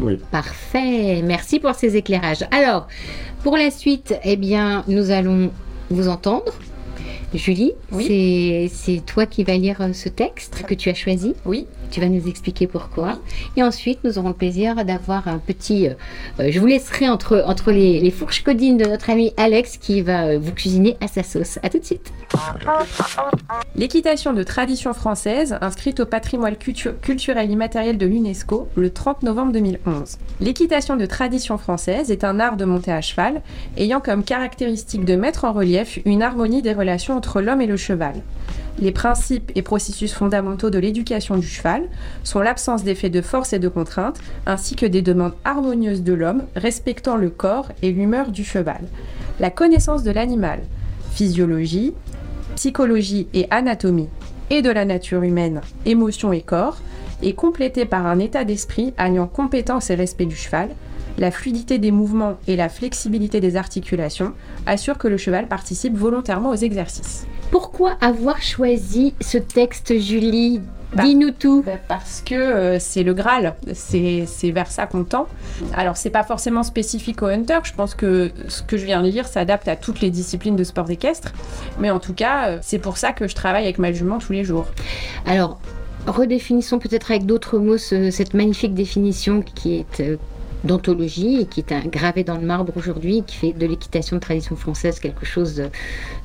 oui. 0.00 0.18
Parfait. 0.30 1.22
Merci 1.22 1.60
pour 1.60 1.74
ces 1.74 1.96
éclairages. 1.96 2.44
Alors, 2.50 2.88
pour 3.42 3.56
la 3.56 3.70
suite, 3.70 4.14
eh 4.24 4.36
bien, 4.36 4.84
nous 4.88 5.10
allons 5.10 5.50
vous 5.90 6.08
entendre. 6.08 6.52
Julie, 7.34 7.72
c'est 7.90 9.02
toi 9.06 9.26
qui 9.26 9.44
vas 9.44 9.56
lire 9.56 9.80
euh, 9.80 9.92
ce 9.92 10.08
texte 10.08 10.62
que 10.66 10.74
tu 10.74 10.88
as 10.88 10.94
choisi? 10.94 11.34
Oui. 11.44 11.66
Tu 11.90 12.00
vas 12.00 12.08
nous 12.08 12.28
expliquer 12.28 12.66
pourquoi. 12.66 13.18
Et 13.56 13.62
ensuite, 13.62 14.00
nous 14.04 14.18
aurons 14.18 14.28
le 14.28 14.34
plaisir 14.34 14.84
d'avoir 14.84 15.28
un 15.28 15.38
petit. 15.38 15.88
Euh, 15.88 15.94
euh, 16.40 16.48
je 16.50 16.60
vous 16.60 16.66
laisserai 16.66 17.08
entre, 17.08 17.70
les, 17.70 18.10
fourches 18.10 18.42
codines 18.42 18.76
de 18.76 18.84
notre 18.84 19.10
ami 19.10 19.32
Alex 19.36 19.76
qui 19.78 20.02
va 20.02 20.38
vous 20.38 20.52
cuisiner 20.52 20.96
à 21.00 21.08
sa 21.08 21.22
sauce. 21.22 21.58
À 21.62 21.68
tout 21.68 21.78
de 21.78 21.84
suite. 21.84 22.12
L'équitation 23.76 24.32
de 24.32 24.42
tradition 24.42 24.92
française, 24.92 25.56
inscrite 25.60 26.00
au 26.00 26.06
patrimoine 26.06 26.56
culturel 26.56 27.50
immatériel 27.50 27.98
de 27.98 28.06
l'UNESCO 28.06 28.68
le 28.74 28.90
30 28.90 29.22
novembre 29.22 29.52
2011. 29.52 30.18
L'équitation 30.40 30.96
de 30.96 31.06
tradition 31.06 31.58
française 31.58 32.10
est 32.10 32.24
un 32.24 32.40
art 32.40 32.56
de 32.56 32.64
monter 32.64 32.92
à 32.92 33.00
cheval 33.00 33.42
ayant 33.76 34.00
comme 34.00 34.24
caractéristique 34.24 35.04
de 35.04 35.16
mettre 35.16 35.44
en 35.44 35.52
relief 35.52 35.98
une 36.04 36.22
harmonie 36.22 36.62
des 36.62 36.72
relations 36.72 37.16
entre 37.16 37.40
l'homme 37.40 37.60
et 37.60 37.66
le 37.66 37.76
cheval. 37.76 38.14
Les 38.80 38.92
principes 38.92 39.50
et 39.56 39.62
processus 39.62 40.12
fondamentaux 40.12 40.70
de 40.70 40.78
l'éducation 40.78 41.36
du 41.36 41.46
cheval 41.46 41.88
sont 42.22 42.38
l'absence 42.38 42.84
d'effets 42.84 43.10
de 43.10 43.20
force 43.20 43.52
et 43.52 43.58
de 43.58 43.68
contrainte, 43.68 44.20
ainsi 44.46 44.76
que 44.76 44.86
des 44.86 45.02
demandes 45.02 45.34
harmonieuses 45.44 46.04
de 46.04 46.12
l'homme 46.12 46.44
respectant 46.54 47.16
le 47.16 47.28
corps 47.28 47.72
et 47.82 47.90
l'humeur 47.90 48.30
du 48.30 48.44
cheval. 48.44 48.80
La 49.40 49.50
connaissance 49.50 50.04
de 50.04 50.12
l'animal, 50.12 50.60
physiologie, 51.10 51.92
psychologie 52.54 53.26
et 53.34 53.48
anatomie, 53.50 54.08
et 54.50 54.62
de 54.62 54.70
la 54.70 54.84
nature 54.84 55.24
humaine, 55.24 55.60
émotion 55.84 56.32
et 56.32 56.40
corps, 56.40 56.78
est 57.22 57.34
complétée 57.34 57.84
par 57.84 58.06
un 58.06 58.20
état 58.20 58.44
d'esprit 58.44 58.94
alliant 58.96 59.26
compétence 59.26 59.90
et 59.90 59.96
respect 59.96 60.26
du 60.26 60.36
cheval, 60.36 60.70
la 61.18 61.32
fluidité 61.32 61.78
des 61.78 61.90
mouvements 61.90 62.36
et 62.46 62.54
la 62.54 62.68
flexibilité 62.68 63.40
des 63.40 63.56
articulations 63.56 64.34
assurent 64.66 64.98
que 64.98 65.08
le 65.08 65.16
cheval 65.16 65.48
participe 65.48 65.96
volontairement 65.96 66.50
aux 66.50 66.54
exercices. 66.54 67.26
Pourquoi 67.50 67.96
avoir 68.00 68.42
choisi 68.42 69.14
ce 69.20 69.38
texte, 69.38 69.98
Julie 69.98 70.60
bah, 70.94 71.02
Dis-nous 71.02 71.30
tout. 71.30 71.62
Bah, 71.64 71.72
parce 71.88 72.22
que 72.24 72.34
euh, 72.34 72.78
c'est 72.78 73.02
le 73.02 73.14
Graal, 73.14 73.54
c'est 73.72 74.26
vers 74.50 74.70
ça 74.70 74.86
qu'on 74.86 75.04
tend. 75.04 75.26
Alors, 75.74 75.96
c'est 75.96 76.10
pas 76.10 76.24
forcément 76.24 76.62
spécifique 76.62 77.22
au 77.22 77.26
hunter. 77.26 77.58
Je 77.64 77.72
pense 77.72 77.94
que 77.94 78.30
ce 78.48 78.62
que 78.62 78.76
je 78.76 78.84
viens 78.84 79.02
de 79.02 79.08
lire 79.08 79.26
s'adapte 79.26 79.68
à 79.68 79.76
toutes 79.76 80.00
les 80.00 80.10
disciplines 80.10 80.56
de 80.56 80.64
sport 80.64 80.90
équestre. 80.90 81.32
Mais 81.78 81.90
en 81.90 82.00
tout 82.00 82.14
cas, 82.14 82.48
euh, 82.48 82.58
c'est 82.62 82.78
pour 82.78 82.98
ça 82.98 83.12
que 83.12 83.28
je 83.28 83.34
travaille 83.34 83.64
avec 83.64 83.78
ma 83.78 83.92
jument 83.92 84.18
tous 84.18 84.32
les 84.32 84.44
jours. 84.44 84.66
Alors, 85.26 85.58
redéfinissons 86.06 86.78
peut-être 86.78 87.10
avec 87.10 87.26
d'autres 87.26 87.58
mots 87.58 87.78
cette 87.78 88.34
magnifique 88.34 88.74
définition 88.74 89.42
qui 89.42 89.76
est 89.76 90.00
euh, 90.00 90.16
d'anthologie 90.64 91.40
et 91.40 91.46
qui 91.46 91.60
est 91.60 91.88
gravé 91.88 92.24
dans 92.24 92.36
le 92.36 92.46
marbre 92.46 92.72
aujourd'hui, 92.76 93.22
qui 93.26 93.36
fait 93.36 93.52
de 93.52 93.66
l'équitation 93.66 94.16
de 94.16 94.20
tradition 94.20 94.56
française 94.56 95.00
quelque 95.00 95.24
chose 95.24 95.62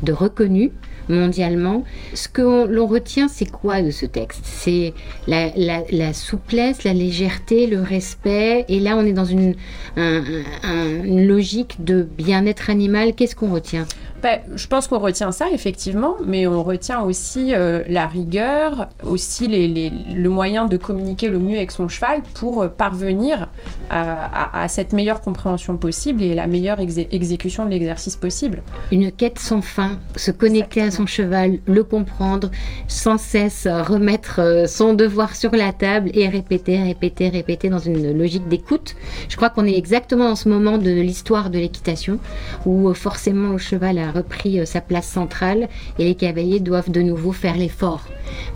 de 0.02 0.14
reconnu 0.14 0.72
mondialement. 1.10 1.84
Ce 2.14 2.28
que 2.28 2.66
l'on 2.68 2.88
retient, 2.88 3.28
c'est 3.28 3.50
quoi 3.50 3.82
de 3.82 3.92
ce 3.92 4.06
texte? 4.06 4.42
C'est 4.44 4.94
la, 5.28 6.14
souplesse, 6.14 6.84
la 6.84 6.94
légèreté, 6.94 7.68
le 7.68 7.82
respect. 7.82 8.66
Et 8.70 8.80
là, 8.80 8.96
on 8.98 9.06
est 9.06 9.14
dans 9.14 9.26
une, 9.26 9.56
une 9.98 11.28
logique 11.28 11.84
de 11.84 12.04
bien-être 12.04 12.70
animal. 12.70 13.14
Qu'est-ce 13.16 13.36
qu'on 13.36 13.54
retient? 13.54 13.86
Ben, 14.24 14.40
je 14.56 14.68
pense 14.68 14.88
qu'on 14.88 15.00
retient 15.00 15.34
ça, 15.34 15.48
effectivement, 15.52 16.16
mais 16.26 16.48
on 16.48 16.64
retient 16.64 17.02
aussi 17.02 17.54
euh, 17.54 17.84
la 17.90 18.08
rigueur, 18.08 18.88
aussi 19.04 19.48
les, 19.48 19.92
le 20.16 20.30
moyen 20.30 20.66
de 20.66 20.78
communiquer 20.78 21.28
le 21.28 21.40
mieux 21.40 21.58
avec 21.58 21.72
son 21.72 21.90
cheval 21.90 22.22
pour 22.34 22.62
euh, 22.62 22.70
parvenir 22.70 23.50
à, 23.90 24.68
cette 24.70 24.94
meilleure 24.94 25.20
compréhension 25.20 25.76
possible 25.78 26.24
et 26.24 26.34
la 26.34 26.48
meilleure 26.48 26.80
exécution 26.80 27.66
de 27.66 27.72
l'exercice 27.72 28.16
possible. 28.16 28.64
Une 28.92 29.12
quête 29.12 29.40
sans 29.40 29.62
fin, 29.62 30.00
se 30.16 30.32
connecter 30.32 30.82
à 30.82 30.90
son 30.90 31.06
cheval, 31.06 31.60
le 31.68 31.84
comprendre, 31.84 32.50
sans 32.88 33.18
cesse 33.18 33.68
remettre 33.68 34.40
euh, 34.40 34.68
son 34.68 34.94
devoir 34.94 35.36
sur 35.36 35.52
la 35.52 35.74
table 35.74 36.12
et 36.14 36.30
répéter, 36.30 36.82
répéter, 36.82 37.28
répéter 37.28 37.68
dans 37.68 37.78
une 37.78 38.18
logique 38.18 38.48
d'écoute. 38.48 38.96
Je 39.28 39.36
crois 39.36 39.50
qu'on 39.50 39.66
est 39.66 39.78
exactement 39.78 40.30
dans 40.30 40.36
ce 40.38 40.48
moment 40.48 40.78
de 40.78 40.92
l'histoire 40.92 41.50
de 41.50 41.60
l'équitation 41.60 42.20
où 42.66 42.94
forcément 42.94 43.50
le 43.50 43.58
cheval 43.58 43.98
a 43.98 44.13
repris 44.14 44.60
euh, 44.60 44.66
sa 44.66 44.82
place 44.82 45.08
centrale 45.08 45.68
et 46.00 46.06
les 46.06 46.16
cavaliers 46.16 46.60
doivent 46.60 46.92
de 46.92 47.02
nouveau 47.02 47.32
faire 47.32 47.58
l'effort, 47.58 48.08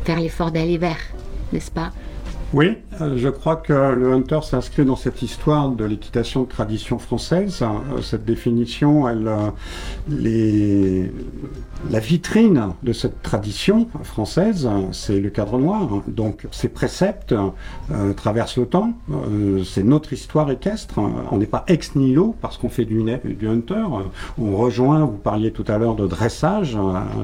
faire 0.04 0.20
l'effort 0.20 0.52
d'aller 0.52 0.78
vers, 0.78 0.98
n'est-ce 1.54 1.72
pas? 1.72 1.91
Oui, 2.54 2.78
euh, 3.02 3.17
je 3.17 3.28
crois 3.28 3.58
que 3.58 3.74
le 3.74 4.13
hunter 4.13 4.39
s'inscrit 4.41 4.86
dans 4.86 4.96
cette 4.96 5.22
histoire 5.22 5.70
de 5.70 5.84
l'équitation 5.84 6.43
de 6.43 6.48
tradition 6.48 6.98
française. 6.98 7.62
Euh, 7.62 8.02
cette 8.02 8.24
définition, 8.24 9.10
elle, 9.10 9.30
les, 10.08 11.12
la 11.92 12.00
vitrine 12.00 12.74
de 12.84 12.92
cette 12.92 13.22
tradition 13.22 13.88
française, 14.04 14.70
c'est 14.92 15.20
le 15.20 15.30
cadre 15.30 15.58
noir. 15.58 16.02
Donc 16.08 16.48
ces 16.52 16.70
préceptes 16.70 17.34
traversent 18.16 18.58
le 18.58 18.66
temps. 18.66 18.94
c'est 19.66 19.84
notre 19.84 20.13
histoire 20.13 20.50
équestre. 20.52 21.00
On 21.32 21.38
n'est 21.38 21.46
pas 21.46 21.63
ex 21.68 21.96
nihilo 21.96 22.36
parce 22.42 22.58
qu'on 22.58 22.70
fait 22.70 22.86
du, 22.86 23.04
du 23.24 23.48
hunter. 23.48 23.84
On 24.40 24.58
rejoint, 24.58 25.06
vous 25.06 25.18
parliez 25.18 25.52
tout 25.52 25.66
à 25.68 25.78
l'heure 25.78 25.96
de 25.96 26.08
dressage 26.08 26.78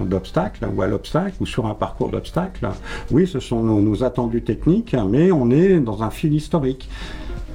d'obstacles 0.06 0.68
ou 0.74 0.82
à 0.82 0.88
l'obstacle 0.88 1.36
ou 1.40 1.46
sur 1.46 1.66
un 1.66 1.74
parcours 1.74 2.10
d'obstacles. 2.10 2.70
Oui, 3.12 3.28
ce 3.28 3.40
sont 3.40 3.64
nos 3.64 4.04
attendus 4.04 4.44
techniques 4.44 4.96
mais 5.10 5.32
on 5.32 5.50
est 5.50 5.80
dans 5.80 6.04
un 6.04 6.10
fil 6.10 6.34
historique. 6.34 6.90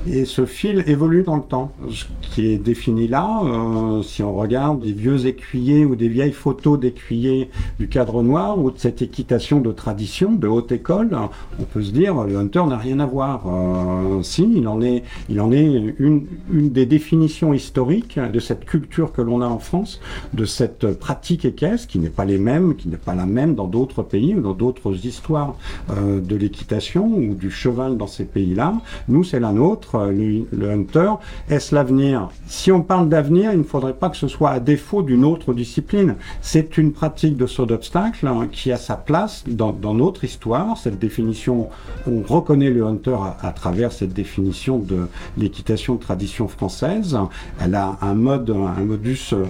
Et 0.07 0.25
ce 0.25 0.47
fil 0.47 0.85
évolue 0.87 1.23
dans 1.23 1.37
le 1.37 1.43
temps. 1.43 1.73
Ce 1.91 2.05
qui 2.35 2.47
est 2.47 2.59
défini 2.59 3.09
là, 3.09 3.43
euh, 3.45 4.03
si 4.03 4.23
on 4.23 4.35
regarde 4.35 4.81
des 4.81 4.93
vieux 4.93 5.27
écuyers 5.27 5.85
ou 5.85 5.97
des 5.97 6.09
vieilles 6.09 6.33
photos 6.33 6.79
d'écuyers 6.79 7.51
du 7.79 7.89
cadre 7.89 8.23
noir 8.23 8.59
ou 8.59 8.71
de 8.71 8.79
cette 8.79 9.03
équitation 9.03 9.61
de 9.61 9.73
tradition, 9.73 10.33
de 10.33 10.47
haute 10.47 10.73
école, 10.73 11.17
on 11.59 11.65
peut 11.65 11.83
se 11.83 11.91
dire 11.91 12.23
le 12.25 12.37
hunter 12.37 12.65
n'a 12.67 12.77
rien 12.77 13.01
à 13.01 13.07
voir. 13.07 13.43
Euh, 13.47 14.23
si, 14.23 14.49
il 14.57 14.69
en 14.69 14.81
est, 14.81 15.03
il 15.29 15.41
en 15.41 15.51
est 15.51 15.95
une, 15.99 16.27
des 16.51 16.87
définitions 16.87 17.53
historiques 17.53 18.19
de 18.19 18.41
cette 18.41 18.65
culture 18.65 19.13
que 19.13 19.21
l'on 19.21 19.41
a 19.41 19.47
en 19.47 19.59
France, 19.59 20.01
de 20.33 20.45
cette 20.45 20.93
pratique 20.99 21.45
équestre 21.45 21.89
qui 21.89 21.99
n'est 21.99 22.09
pas 22.09 22.25
les 22.25 22.39
mêmes, 22.39 22.77
qui 22.77 22.89
n'est 22.89 22.97
pas 22.97 23.15
la 23.15 23.27
même 23.27 23.55
dans 23.55 23.67
d'autres 23.67 24.03
pays 24.03 24.35
ou 24.35 24.41
dans 24.41 24.55
d'autres 24.55 25.07
histoires 25.07 25.55
euh, 25.91 26.21
de 26.21 26.37
l'équitation 26.37 27.07
ou 27.07 27.35
du 27.35 27.51
cheval 27.51 27.97
dans 27.97 28.07
ces 28.07 28.25
pays-là. 28.25 28.75
Nous, 29.09 29.25
c'est 29.25 29.41
la 29.41 29.53
nôtre 29.53 29.88
le, 29.97 30.71
hunter. 30.71 31.13
Est-ce 31.49 31.75
l'avenir? 31.75 32.29
Si 32.47 32.71
on 32.73 32.83
parle 32.83 33.09
d'avenir, 33.09 33.53
il 33.53 33.59
ne 33.59 33.65
faudrait 33.65 33.95
pas 33.95 34.11
que 34.11 34.17
ce 34.17 34.29
soit 34.29 34.51
à 34.51 34.61
défaut 34.61 35.03
d'une 35.03 35.25
autre 35.25 35.55
discipline. 35.55 36.17
C'est 36.43 36.79
une 36.79 36.93
pratique 36.93 37.37
de 37.37 37.47
saut 37.47 37.67
d'obstacle 37.67 38.27
hein, 38.27 38.49
qui 38.51 38.73
a 38.73 38.77
sa 38.77 38.97
place 38.97 39.45
dans, 39.47 39.73
notre 39.95 40.25
histoire. 40.25 40.77
Cette 40.77 40.99
définition, 40.99 41.69
on 42.07 42.23
reconnaît 42.23 42.71
le 42.71 42.85
hunter 42.85 43.17
à, 43.43 43.53
travers 43.53 43.93
cette 43.93 44.13
définition 44.13 44.79
de 44.79 45.09
l'équitation 45.37 45.95
de 45.95 46.01
tradition 46.01 46.49
française. 46.49 47.19
Elle 47.61 47.75
a 47.75 47.97
un 48.03 48.15
mode, 48.15 48.51
un 48.51 48.85
modus, 48.85 49.33
euh, 49.33 49.45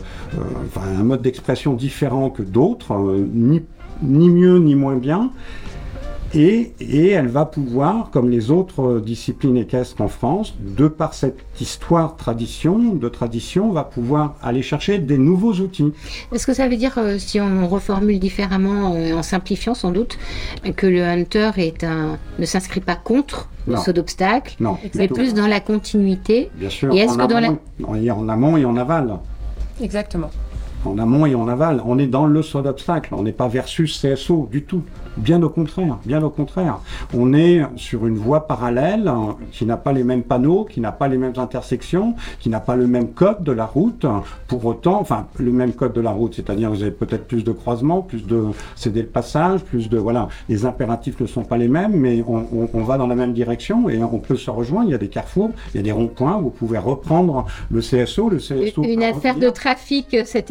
un 0.77 1.03
mode 1.03 1.22
d'expression 1.22 1.74
différent 1.74 2.31
que 2.31 2.42
d'autres, 2.42 2.94
euh, 2.94 3.27
ni, 3.33 3.62
ni 4.03 4.29
mieux 4.31 4.59
ni 4.59 4.74
moins 4.74 4.96
bien. 4.96 5.31
Et, 6.35 6.73
elle 7.11 7.29
va 7.29 7.47
pouvoir, 7.47 8.11
comme 8.11 8.29
les 8.29 8.51
autres 8.51 9.01
disciplines 9.01 9.57
équestres 9.57 10.01
en 10.03 10.09
France, 10.09 10.55
de 10.61 10.87
par 10.87 11.14
cette 11.14 11.38
histoire 11.61 12.17
tradition, 12.17 12.79
de 12.95 13.09
tradition, 13.09 13.73
va 13.73 13.85
pouvoir 13.85 14.35
aller 14.43 14.62
chercher 14.62 14.99
des 14.99 15.17
nouveaux 15.17 15.55
outils. 15.55 15.93
Est-ce 16.33 16.47
que 16.47 16.53
ça 16.53 16.69
veut 16.69 16.77
dire, 16.77 16.95
euh, 16.99 17.19
si 17.19 17.41
on 17.41 17.67
reformule 17.67 18.19
différemment, 18.19 18.95
euh, 18.95 19.14
en 19.14 19.23
simplifiant 19.23 19.75
sans 19.75 19.91
doute, 19.91 20.19
que 20.77 20.87
le 20.87 21.03
hunter 21.03 21.51
est 21.57 21.83
un, 21.85 22.19
ne 22.38 22.45
s'inscrit 22.45 22.81
pas 22.81 22.97
contre 22.97 23.49
le 23.67 23.77
saut 23.77 23.93
d'obstacle, 23.93 24.57
mais 24.95 25.09
plus 25.09 25.35
dans 25.35 25.47
la 25.47 25.61
continuité? 25.61 26.51
Bien 26.57 26.71
sûr, 26.71 26.93
et 26.95 26.99
est-ce 26.99 27.17
que 27.17 27.27
dans 27.27 27.41
la... 27.41 28.14
en 28.14 28.29
amont 28.29 28.57
et 28.57 28.64
en 28.64 28.77
aval. 28.77 29.19
Exactement 29.81 30.31
en 30.85 30.99
amont 30.99 31.27
et 31.27 31.35
en 31.35 31.49
aval. 31.49 31.83
On 31.85 31.99
est 31.99 32.07
dans 32.07 32.27
le 32.27 32.43
saut 32.43 32.62
d'obstacle, 32.62 33.14
on 33.14 33.23
n'est 33.23 33.33
pas 33.33 33.49
versus 33.49 34.01
CSO 34.01 34.49
du 34.51 34.62
tout. 34.62 34.83
Bien 35.17 35.43
au 35.43 35.49
contraire, 35.49 35.99
bien 36.05 36.23
au 36.23 36.31
contraire. 36.31 36.79
On 37.14 37.35
est 37.35 37.62
sur 37.77 38.07
une 38.07 38.17
voie 38.17 38.47
parallèle 38.47 39.11
qui 39.51 39.67
n'a 39.67 39.77
pas 39.77 39.93
les 39.93 40.05
mêmes 40.05 40.23
panneaux, 40.23 40.64
qui 40.64 40.81
n'a 40.81 40.93
pas 40.93 41.09
les 41.09 41.17
mêmes 41.17 41.35
intersections, 41.37 42.14
qui 42.38 42.49
n'a 42.49 42.61
pas 42.61 42.77
le 42.77 42.87
même 42.87 43.09
code 43.09 43.43
de 43.43 43.53
la 43.53 43.67
route. 43.67 44.07
Pour 44.47 44.64
autant, 44.64 45.01
enfin, 45.01 45.27
le 45.38 45.51
même 45.51 45.73
code 45.73 45.93
de 45.93 46.01
la 46.01 46.12
route, 46.12 46.35
c'est-à-dire 46.35 46.71
vous 46.71 46.83
avez 46.83 46.93
peut-être 46.93 47.27
plus 47.27 47.43
de 47.43 47.53
croisements, 47.53 48.03
plus 48.03 48.27
de 48.27 48.45
céder 48.77 49.03
le 49.03 49.09
passage, 49.09 49.62
plus 49.64 49.88
de 49.88 49.99
voilà. 49.99 50.29
Les 50.49 50.64
impératifs 50.64 51.19
ne 51.21 51.27
sont 51.27 51.45
pas 51.45 51.57
les 51.57 51.69
mêmes, 51.69 51.93
mais 51.95 52.23
on, 52.27 52.83
va 52.85 52.97
dans 52.97 53.07
la 53.07 53.17
même 53.17 53.33
direction 53.33 53.88
et 53.88 54.03
on 54.03 54.19
peut 54.19 54.37
se 54.37 54.51
rejoindre. 54.51 54.88
Il 54.88 54.93
y 54.93 54.95
a 54.95 54.99
des 54.99 55.09
carrefours, 55.09 55.51
il 55.75 55.79
y 55.79 55.81
a 55.81 55.83
des 55.83 55.93
ronds-points. 55.93 56.38
Vous 56.41 56.51
pouvez 56.51 56.79
reprendre 56.79 57.47
le 57.71 57.81
CSO, 57.81 58.31
le 58.31 58.38
CSO. 58.38 58.85
Une 58.85 59.03
affaire 59.03 59.37
de 59.37 59.51
trafic, 59.51 60.17
cette 60.25 60.51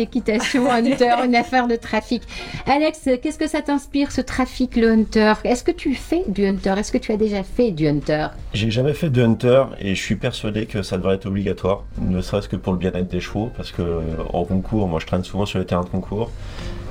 Hunter, 0.70 1.16
une 1.26 1.36
affaire 1.36 1.68
de 1.68 1.76
trafic. 1.76 2.24
Alex, 2.66 3.10
qu'est-ce 3.22 3.38
que 3.38 3.48
ça 3.48 3.62
t'inspire 3.62 4.12
ce 4.12 4.22
trafic? 4.22 4.68
le 4.76 4.92
hunter? 4.92 5.34
Est-ce 5.44 5.64
que 5.64 5.72
tu 5.72 5.94
fais 5.96 6.24
du 6.28 6.46
hunter? 6.46 6.76
Est-ce 6.78 6.92
que 6.92 6.98
tu 6.98 7.12
as 7.12 7.18
déjà 7.18 7.44
fait 7.44 7.72
du 7.72 7.88
hunter? 7.88 8.28
J'ai 8.54 8.72
jamais 8.72 8.94
fait 8.94 9.10
de 9.10 9.24
hunter 9.24 9.64
et 9.80 9.96
je 9.96 10.02
suis 10.02 10.16
persuadé 10.16 10.66
que 10.66 10.82
ça 10.82 10.98
devrait 10.98 11.16
être 11.16 11.26
obligatoire, 11.26 11.84
ne 12.02 12.22
serait-ce 12.22 12.50
que 12.50 12.56
pour 12.56 12.74
le 12.74 12.80
bien-être 12.80 13.08
des 13.08 13.20
chevaux, 13.20 13.52
parce 13.56 13.72
que 13.72 14.02
en 14.34 14.44
concours, 14.44 14.88
moi 14.88 15.00
je 15.00 15.06
traîne 15.06 15.24
souvent 15.24 15.46
sur 15.46 15.60
les 15.60 15.66
terrains 15.66 15.84
de 15.84 15.90
concours. 15.90 16.32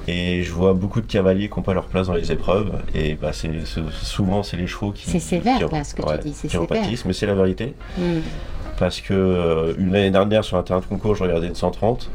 Et 0.09 0.45
je 0.45 0.53
vois 0.53 0.73
beaucoup 0.73 1.01
de 1.01 1.07
cavaliers 1.07 1.49
qui 1.49 1.57
n'ont 1.57 1.65
pas 1.65 1.75
leur 1.75 1.87
place 1.87 2.07
dans 2.07 2.15
les 2.15 2.31
épreuves. 2.31 2.71
Et 2.95 3.17
bah, 3.17 3.33
c'est, 3.33 3.51
souvent, 3.91 4.45
c'est 4.45 4.57
les 4.57 4.69
chevaux 4.69 4.93
qui. 4.93 5.11
C'est 5.11 5.19
sévère, 5.19 5.59
ce 5.85 5.95
que 5.95 6.03
tu 6.03 6.29
dis. 6.29 6.33
C'est 6.33 6.49
sévère. 6.49 6.85
mais 7.05 7.13
c'est 7.13 7.27
la 7.27 7.35
vérité. 7.35 7.75
Hmm. 7.99 8.21
Parce 8.79 9.01
que 9.01 9.15
euh, 9.15 9.75
une 9.79 9.97
année 9.97 10.13
dernière, 10.13 10.45
sur 10.45 10.59
un 10.59 10.63
terrain 10.63 10.79
de 10.79 10.85
concours, 10.85 11.17
je 11.17 11.25
regardais 11.25 11.49
une 11.49 11.57
130 11.57 12.09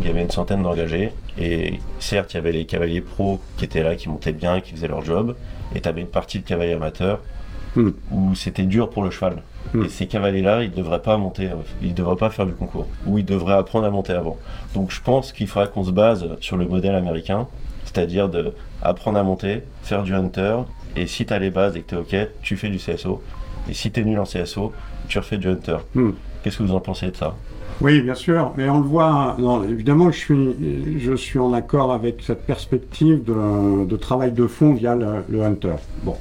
il 0.00 0.06
y 0.06 0.10
avait 0.10 0.22
une 0.22 0.30
centaine 0.30 0.62
d'engagés. 0.62 1.12
Et 1.38 1.80
certes, 1.98 2.32
il 2.32 2.36
y 2.36 2.38
avait 2.38 2.52
les 2.52 2.64
cavaliers 2.64 3.00
pros 3.00 3.40
qui 3.56 3.64
étaient 3.64 3.82
là, 3.82 3.94
qui 3.94 4.08
montaient 4.08 4.32
bien, 4.32 4.60
qui 4.60 4.72
faisaient 4.72 4.88
leur 4.88 5.04
job. 5.04 5.36
Et 5.74 5.80
tu 5.80 5.88
avais 5.88 6.00
une 6.00 6.08
partie 6.08 6.40
de 6.40 6.44
cavaliers 6.44 6.72
amateurs 6.72 7.20
hmm. 7.76 7.90
où 8.10 8.34
c'était 8.34 8.64
dur 8.64 8.90
pour 8.90 9.02
le 9.02 9.10
cheval. 9.10 9.42
Hmm. 9.74 9.84
Et 9.84 9.88
ces 9.88 10.06
cavaliers-là, 10.06 10.62
ils 10.62 10.70
ne 10.70 10.76
devraient 10.76 11.02
pas 11.02 11.16
monter, 11.16 11.50
ils 11.82 11.94
devraient 11.94 12.16
pas 12.16 12.30
faire 12.30 12.46
du 12.46 12.52
concours. 12.52 12.86
Ou 13.06 13.18
ils 13.18 13.24
devraient 13.24 13.54
apprendre 13.54 13.86
à 13.86 13.90
monter 13.90 14.12
avant. 14.12 14.38
Donc 14.74 14.90
je 14.90 15.00
pense 15.00 15.32
qu'il 15.32 15.46
faudra 15.46 15.68
qu'on 15.68 15.84
se 15.84 15.90
base 15.90 16.28
sur 16.40 16.56
le 16.56 16.66
modèle 16.66 16.94
américain, 16.94 17.46
c'est-à-dire 17.84 18.28
de 18.28 18.52
apprendre 18.82 19.18
à 19.18 19.22
monter, 19.22 19.62
faire 19.82 20.02
du 20.02 20.14
hunter. 20.14 20.58
Et 20.96 21.06
si 21.06 21.24
tu 21.24 21.32
as 21.32 21.38
les 21.38 21.50
bases 21.50 21.76
et 21.76 21.82
que 21.82 21.88
tu 21.88 21.94
es 21.94 22.24
OK, 22.24 22.28
tu 22.42 22.56
fais 22.56 22.68
du 22.68 22.78
CSO. 22.78 23.22
Et 23.68 23.74
si 23.74 23.90
tu 23.90 24.00
es 24.00 24.04
nul 24.04 24.18
en 24.18 24.24
CSO, 24.24 24.72
tu 25.08 25.18
refais 25.18 25.38
du 25.38 25.48
hunter. 25.48 25.78
Hmm. 25.94 26.10
Qu'est-ce 26.42 26.58
que 26.58 26.62
vous 26.64 26.74
en 26.74 26.80
pensez 26.80 27.10
de 27.10 27.16
ça? 27.16 27.34
Oui, 27.80 28.00
bien 28.00 28.14
sûr, 28.14 28.52
mais 28.56 28.68
on 28.68 28.80
le 28.80 28.86
voit, 28.86 29.36
non, 29.38 29.64
évidemment, 29.64 30.10
je 30.10 30.18
suis, 30.18 30.98
je 31.00 31.14
suis 31.14 31.38
en 31.38 31.52
accord 31.52 31.92
avec 31.92 32.22
cette 32.22 32.44
perspective 32.46 33.22
de, 33.24 33.96
travail 33.96 34.32
de 34.32 34.46
fond 34.46 34.74
via 34.74 34.94
le, 34.94 35.24
le 35.28 35.42
Hunter. 35.42 35.76
Bon. 36.02 36.16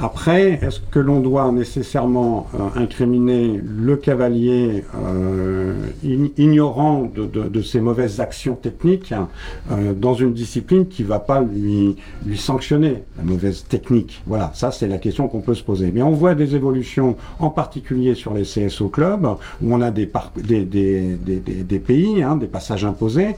Après, 0.00 0.58
est-ce 0.60 0.80
que 0.80 0.98
l'on 0.98 1.20
doit 1.20 1.50
nécessairement 1.52 2.48
euh, 2.54 2.80
incriminer 2.80 3.60
le 3.64 3.96
cavalier 3.96 4.84
euh, 4.96 5.74
ignorant 6.02 7.04
de, 7.14 7.26
de, 7.26 7.62
ses 7.62 7.80
mauvaises 7.80 8.20
actions 8.20 8.56
techniques 8.56 9.12
hein, 9.12 9.28
euh, 9.70 9.92
dans 9.94 10.14
une 10.14 10.32
discipline 10.32 10.88
qui 10.88 11.02
ne 11.02 11.08
va 11.08 11.20
pas 11.20 11.40
lui, 11.40 11.96
lui 12.26 12.36
sanctionner 12.36 13.04
la 13.16 13.22
mauvaise 13.22 13.64
technique? 13.68 14.22
Voilà, 14.26 14.50
ça 14.54 14.72
c'est 14.72 14.88
la 14.88 14.98
question 14.98 15.28
qu'on 15.28 15.40
peut 15.40 15.54
se 15.54 15.62
poser. 15.62 15.92
Mais 15.94 16.02
on 16.02 16.10
voit 16.10 16.34
des 16.34 16.56
évolutions, 16.56 17.16
en 17.38 17.50
particulier 17.50 18.14
sur 18.14 18.34
les 18.34 18.42
CSO 18.42 18.88
clubs, 18.88 19.26
où 19.62 19.74
on 19.74 19.80
a 19.80 19.92
des, 19.92 20.10
des, 20.36 20.64
des, 20.64 21.16
des, 21.16 21.78
pays, 21.78 22.22
hein, 22.22 22.36
des 22.36 22.48
passages 22.48 22.84
imposés. 22.84 23.36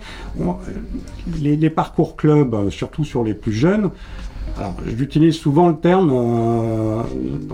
les, 1.41 1.57
les 1.57 1.71
parcours 1.71 2.17
clubs, 2.17 2.71
surtout 2.71 3.05
sur 3.05 3.25
les 3.25 3.35
plus 3.35 3.53
jeunes, 3.53 3.91
Alors, 4.59 4.75
j'utilise 4.87 5.35
souvent 5.37 5.69
le 5.69 5.77
terme, 5.77 6.11
euh, 6.13 7.03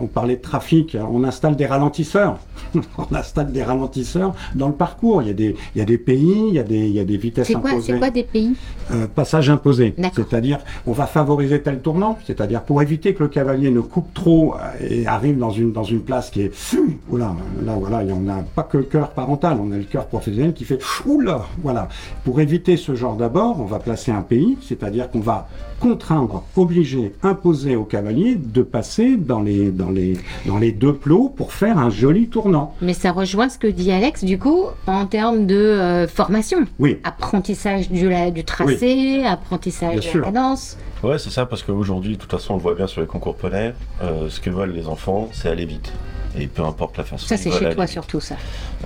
on 0.00 0.06
parlait 0.06 0.36
de 0.36 0.40
trafic, 0.40 0.96
on 1.10 1.24
installe 1.24 1.56
des 1.56 1.66
ralentisseurs. 1.66 2.38
on 2.74 3.14
installe 3.14 3.50
des 3.50 3.64
ralentisseurs 3.64 4.34
dans 4.54 4.68
le 4.68 4.74
parcours. 4.74 5.20
Il 5.22 5.28
y 5.28 5.30
a 5.32 5.34
des, 5.34 5.56
il 5.74 5.78
y 5.78 5.82
a 5.82 5.84
des 5.84 5.98
pays, 5.98 6.44
il 6.48 6.54
y 6.54 6.60
a 6.60 6.62
des, 6.62 6.78
il 6.86 6.92
y 6.92 7.00
a 7.00 7.04
des 7.04 7.16
vitesses 7.16 7.48
C'est 7.48 7.54
quoi, 7.54 7.70
imposées. 7.70 7.94
c'est 7.94 7.98
quoi 7.98 8.10
des 8.10 8.22
pays 8.22 8.54
Euh, 8.92 9.06
passage 9.12 9.50
imposé. 9.50 9.94
C'est-à-dire, 10.14 10.58
on 10.86 10.92
va 10.92 11.06
favoriser 11.06 11.60
tel 11.60 11.80
tournant, 11.80 12.18
c'est-à-dire 12.24 12.62
pour 12.62 12.80
éviter 12.82 13.14
que 13.14 13.24
le 13.24 13.28
cavalier 13.28 13.70
ne 13.70 13.80
coupe 13.80 14.14
trop 14.14 14.54
euh, 14.54 14.86
et 14.88 15.06
arrive 15.06 15.38
dans 15.38 15.50
une, 15.50 15.72
dans 15.72 15.82
une 15.84 16.00
place 16.02 16.30
qui 16.30 16.42
est, 16.42 16.52
oula, 17.10 17.34
là, 17.64 17.74
voilà, 17.78 18.04
on 18.14 18.20
n'a 18.20 18.44
pas 18.54 18.62
que 18.62 18.76
le 18.78 18.84
cœur 18.84 19.10
parental, 19.10 19.58
on 19.60 19.72
a 19.72 19.76
le 19.76 19.84
cœur 19.84 20.06
professionnel 20.06 20.54
qui 20.54 20.64
fait, 20.64 20.78
oula, 21.04 21.46
voilà. 21.62 21.88
Pour 22.24 22.40
éviter 22.40 22.76
ce 22.76 22.94
genre 22.94 23.16
d'abord, 23.16 23.60
on 23.60 23.64
va 23.64 23.80
placer 23.80 24.12
un 24.12 24.22
pays, 24.22 24.56
c'est-à-dire 24.62 25.10
qu'on 25.10 25.20
va 25.20 25.48
contraindre, 25.82 26.44
obliger, 26.56 27.12
imposer 27.24 27.74
au 27.74 27.82
cavalier 27.84 28.36
de 28.36 28.62
passer 28.62 29.16
dans 29.16 29.40
les, 29.42 29.72
dans 29.72 29.90
les, 29.90 30.16
dans 30.46 30.58
les 30.58 30.70
deux 30.70 30.94
plots 30.94 31.28
pour 31.28 31.52
faire 31.52 31.76
un 31.76 31.90
joli 31.90 32.28
tournant. 32.28 32.74
Mais 32.80 32.94
ça 32.94 33.10
rejoint 33.10 33.48
ce 33.48 33.58
que 33.58 33.66
dit 33.66 33.90
Alex, 33.90 34.22
du 34.22 34.38
coup, 34.38 34.66
en 34.86 35.06
termes 35.06 35.44
de 35.46 35.56
euh, 35.56 36.06
formation. 36.06 36.58
Oui. 36.78 36.98
Apprentissage 37.02 37.90
du, 37.90 38.08
la- 38.08 38.30
du 38.30 38.44
tracé, 38.44 39.24
apprentissage 39.26 39.98
Bien 39.98 40.12
de 40.12 40.18
la 40.18 40.24
cadence. 40.26 40.76
Ouais, 41.02 41.18
c'est 41.18 41.30
ça, 41.30 41.46
parce 41.46 41.64
qu'aujourd'hui, 41.64 42.14
de 42.16 42.20
toute 42.20 42.30
façon, 42.30 42.54
on 42.54 42.56
le 42.58 42.62
voit 42.62 42.76
bien 42.76 42.86
sur 42.86 43.00
les 43.00 43.08
concours 43.08 43.34
poney, 43.34 43.74
euh, 44.04 44.28
ce 44.28 44.38
que 44.40 44.50
veulent 44.50 44.70
les 44.72 44.86
enfants, 44.86 45.28
c'est 45.32 45.48
aller 45.48 45.66
vite. 45.66 45.92
Et 46.38 46.46
peu 46.46 46.62
importe 46.62 46.96
la 46.96 47.02
façon. 47.04 47.26
Ça, 47.26 47.34
ils 47.34 47.38
c'est 47.38 47.50
chez 47.50 47.74
toi 47.74 47.88
surtout, 47.88 48.20
ça. 48.20 48.36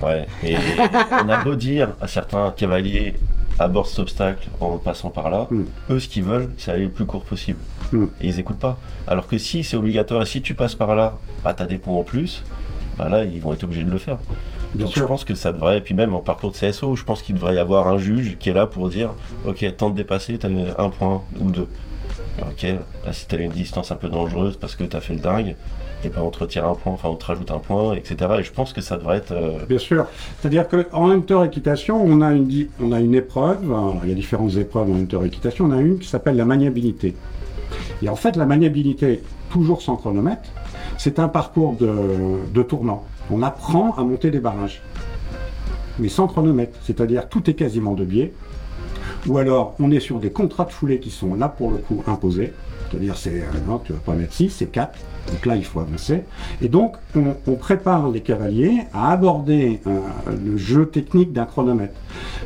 Ouais, 0.03 0.25
et 0.43 0.55
on 1.23 1.29
a 1.29 1.43
beau 1.43 1.53
dire 1.55 1.89
à 2.01 2.07
certains 2.07 2.51
cavaliers 2.57 3.13
aborde 3.59 3.87
cet 3.87 3.99
obstacle 3.99 4.47
en 4.59 4.77
passant 4.77 5.09
par 5.09 5.29
là, 5.29 5.47
Mm. 5.49 5.63
eux 5.91 5.99
ce 5.99 6.07
qu'ils 6.07 6.23
veulent 6.23 6.49
c'est 6.57 6.71
aller 6.71 6.83
le 6.85 6.89
plus 6.91 7.05
court 7.05 7.23
possible. 7.23 7.59
Mm. 7.91 8.05
Et 8.21 8.27
ils 8.27 8.39
écoutent 8.39 8.59
pas. 8.59 8.77
Alors 9.07 9.27
que 9.27 9.37
si 9.37 9.63
c'est 9.63 9.77
obligatoire 9.77 10.21
et 10.21 10.25
si 10.25 10.41
tu 10.41 10.53
passes 10.53 10.75
par 10.75 10.95
là, 10.95 11.17
bah 11.43 11.53
t'as 11.53 11.65
des 11.65 11.77
points 11.77 11.95
en 11.95 12.03
plus, 12.03 12.43
bah 12.97 13.09
là 13.09 13.23
ils 13.23 13.39
vont 13.41 13.53
être 13.53 13.63
obligés 13.63 13.83
de 13.83 13.91
le 13.91 13.97
faire. 13.97 14.17
Bien 14.75 14.85
Donc 14.85 14.93
sûr. 14.93 15.03
je 15.03 15.07
pense 15.07 15.23
que 15.23 15.33
ça 15.33 15.53
devrait, 15.53 15.77
et 15.77 15.81
puis 15.81 15.93
même 15.93 16.13
en 16.13 16.19
parcours 16.19 16.51
de 16.51 16.57
CSO, 16.57 16.95
je 16.95 17.03
pense 17.03 17.21
qu'il 17.21 17.35
devrait 17.35 17.55
y 17.55 17.57
avoir 17.59 17.87
un 17.87 17.97
juge 17.97 18.37
qui 18.37 18.49
est 18.49 18.53
là 18.53 18.67
pour 18.67 18.89
dire 18.89 19.11
ok, 19.45 19.65
temps 19.77 19.89
de 19.89 19.95
dépasser, 19.95 20.37
t'as 20.37 20.49
un 20.77 20.89
point 20.89 21.23
ou 21.39 21.49
deux. 21.51 21.67
Ok, 22.41 22.63
là 22.63 23.13
si 23.13 23.25
t'as 23.27 23.37
une 23.37 23.51
distance 23.51 23.91
un 23.91 23.95
peu 23.95 24.09
dangereuse 24.09 24.57
parce 24.57 24.75
que 24.75 24.83
t'as 24.83 24.99
fait 24.99 25.13
le 25.13 25.19
dingue, 25.21 25.55
et 26.03 26.09
ben 26.09 26.21
on 26.21 26.29
te 26.29 26.39
retire 26.39 26.67
un 26.67 26.75
point, 26.75 26.93
enfin 26.93 27.09
on 27.09 27.15
te 27.15 27.25
rajoute 27.25 27.49
un 27.51 27.57
point, 27.59 27.93
etc. 27.95 28.15
Et 28.39 28.43
je 28.43 28.51
pense 28.51 28.71
que 28.73 28.81
ça 28.81 28.97
devrait 28.97 29.17
être. 29.17 29.31
euh, 29.31 29.65
Bien 29.67 29.79
sûr. 29.79 30.05
C'est-à-dire 30.39 30.67
qu'en 30.67 31.09
hunter 31.09 31.39
équitation, 31.45 32.01
on 32.03 32.21
a 32.21 32.31
une, 32.33 32.67
on 32.81 32.91
a 32.91 32.99
une 32.99 33.15
épreuve, 33.15 33.73
il 34.03 34.09
y 34.09 34.11
a 34.11 34.15
différentes 34.15 34.55
épreuves 34.55 34.89
en 34.91 34.95
hunter 34.95 35.19
équitation, 35.25 35.65
on 35.65 35.71
a 35.71 35.81
une 35.81 35.97
qui 35.99 36.07
s'appelle 36.07 36.35
la 36.35 36.45
maniabilité. 36.45 37.15
Et 38.01 38.09
en 38.09 38.15
fait, 38.15 38.35
la 38.35 38.45
maniabilité, 38.45 39.21
toujours 39.49 39.81
sans 39.81 39.95
chronomètre, 39.95 40.43
c'est 40.97 41.19
un 41.19 41.27
parcours 41.27 41.73
de, 41.73 41.89
de 42.53 42.61
tournant. 42.63 43.03
On 43.31 43.41
apprend 43.41 43.93
à 43.97 44.03
monter 44.03 44.29
des 44.31 44.39
barrages, 44.39 44.81
mais 45.99 46.09
sans 46.09 46.27
chronomètre. 46.27 46.77
C'est-à-dire 46.83 47.27
tout 47.27 47.49
est 47.49 47.55
quasiment 47.55 47.93
de 47.93 48.05
biais. 48.05 48.33
Ou 49.25 49.37
alors, 49.39 49.75
on 49.79 49.91
est 49.91 49.99
sur 49.99 50.19
des 50.19 50.29
contrats 50.29 50.65
de 50.65 50.71
foulée 50.71 50.99
qui 50.99 51.09
sont 51.09 51.33
là 51.35 51.49
pour 51.49 51.71
le 51.71 51.77
coup 51.77 52.03
imposés. 52.07 52.53
C'est-à-dire, 52.89 53.17
c'est, 53.17 53.41
euh, 53.41 53.77
tu 53.83 53.91
vas 53.93 53.99
pas 53.99 54.13
mettre 54.13 54.33
6, 54.33 54.49
c'est 54.51 54.67
4. 54.67 54.97
Donc 55.31 55.45
là, 55.45 55.55
il 55.55 55.65
faut 55.65 55.79
avancer. 55.79 56.23
Et 56.61 56.69
donc, 56.69 56.95
on, 57.15 57.35
on 57.47 57.55
prépare 57.55 58.09
les 58.09 58.21
cavaliers 58.21 58.79
à 58.93 59.11
aborder 59.11 59.79
euh, 59.87 59.99
le 60.43 60.57
jeu 60.57 60.85
technique 60.87 61.33
d'un 61.33 61.45
chronomètre. 61.45 61.93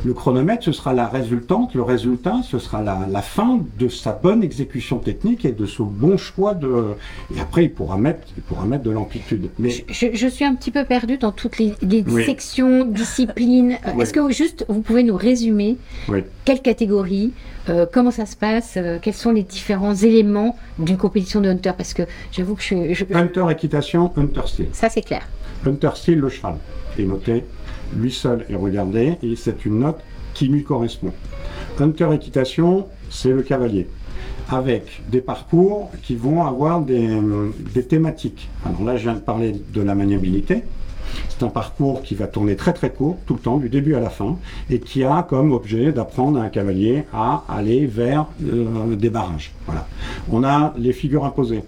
Le 0.04 0.14
chronomètre, 0.14 0.64
ce 0.64 0.72
sera 0.72 0.94
la 0.94 1.08
résultante. 1.08 1.74
Le 1.76 1.84
résultat, 1.84 2.42
ce 2.44 2.58
sera 2.60 2.82
la, 2.82 3.00
la 3.10 3.22
fin 3.22 3.60
de 3.80 3.88
sa 3.88 4.12
bonne 4.14 4.44
exécution 4.44 4.98
technique 4.98 5.46
et 5.46 5.52
de 5.52 5.66
son 5.66 5.86
bon 5.86 6.18
choix 6.18 6.54
de. 6.54 6.96
Et 7.36 7.40
après, 7.40 7.66
il 7.66 7.72
pourra 7.72 7.98
mettre, 7.98 8.28
il 8.36 8.44
pourra 8.44 8.66
mettre 8.66 8.84
de 8.84 8.92
l'amplitude. 8.92 9.50
Mais 9.60 9.70
Je, 9.90 10.08
je 10.14 10.28
suis 10.28 10.46
un 10.46 10.56
petit 10.56 10.72
peu 10.72 10.84
perdue 10.84 11.18
dans 11.18 11.32
toutes 11.32 11.58
les, 11.60 11.74
les 11.82 12.04
Oui. 12.08 12.26
sections, 12.26 12.86
disciplines. 12.86 13.78
Oui. 13.96 14.04
Est-ce 14.04 14.14
que 14.14 14.32
juste 14.32 14.66
vous 14.70 14.82
pouvez 14.82 15.04
nous 15.04 15.16
résumer 15.18 15.78
oui. 16.08 16.20
quelle 16.46 16.62
catégorie, 16.62 17.34
euh, 17.70 17.86
comment 17.92 18.12
ça 18.12 18.26
se 18.26 18.36
passe, 18.36 18.76
euh, 18.78 19.00
quels 19.02 19.14
sont 19.14 19.32
les 19.32 19.44
différents 19.44 19.94
éléments 19.96 20.56
d'une 20.80 20.98
compétition 20.98 21.42
de 21.42 21.50
hunter? 21.50 21.72
Parce 21.78 21.94
que 21.94 22.04
j'avoue 22.32 22.56
que 22.56 22.64
je, 22.64 22.71
je- 22.94 23.06
Hunter 23.14 23.46
équitation, 23.52 24.12
hunter 24.18 24.42
style. 24.48 24.68
ça 24.74 24.90
c'est 24.90 25.02
clair. 25.02 25.24
Hunter 25.66 25.92
style, 25.96 26.20
le 26.20 26.30
cheval 26.30 26.56
est 26.98 27.04
noté, 27.04 27.44
lui 27.96 28.12
seul 28.12 28.46
est 28.50 28.56
regardé, 28.56 29.18
et 29.22 29.36
c'est 29.36 29.66
une 29.66 29.80
note 29.80 30.00
qui 30.34 30.48
lui 30.48 30.64
correspond. 30.64 31.12
Hunter 31.80 32.10
équitation, 32.14 32.88
c'est 33.10 33.30
le 33.32 33.42
cavalier, 33.44 33.88
avec 34.50 35.02
des 35.10 35.22
parcours 35.22 35.92
qui 36.04 36.16
vont 36.16 36.44
avoir 36.46 36.82
des, 36.82 37.10
des 37.74 37.84
thématiques. 37.84 38.50
Alors 38.66 38.84
là, 38.84 38.98
je 38.98 39.04
viens 39.04 39.14
de 39.14 39.20
parler 39.20 39.56
de 39.74 39.82
la 39.82 39.94
maniabilité. 39.96 40.64
C'est 41.30 41.44
un 41.44 41.50
parcours 41.50 42.02
qui 42.04 42.16
va 42.16 42.28
tourner 42.28 42.56
très 42.56 42.72
très 42.72 42.90
court, 42.90 43.18
tout 43.26 43.34
le 43.34 43.40
temps, 43.42 43.58
du 43.58 43.68
début 43.68 43.96
à 43.96 44.00
la 44.00 44.10
fin, 44.10 44.38
et 44.70 44.80
qui 44.80 45.04
a 45.04 45.24
comme 45.28 45.52
objet 45.52 45.92
d'apprendre 45.92 46.40
à 46.40 46.44
un 46.44 46.50
cavalier 46.50 47.04
à 47.14 47.44
aller 47.50 47.86
vers 47.86 48.28
euh, 48.46 48.96
des 48.96 49.10
barrages. 49.10 49.52
Voilà. 49.66 49.86
On 50.32 50.44
a 50.46 50.74
les 50.78 50.94
figures 50.94 51.26
imposées. 51.26 51.64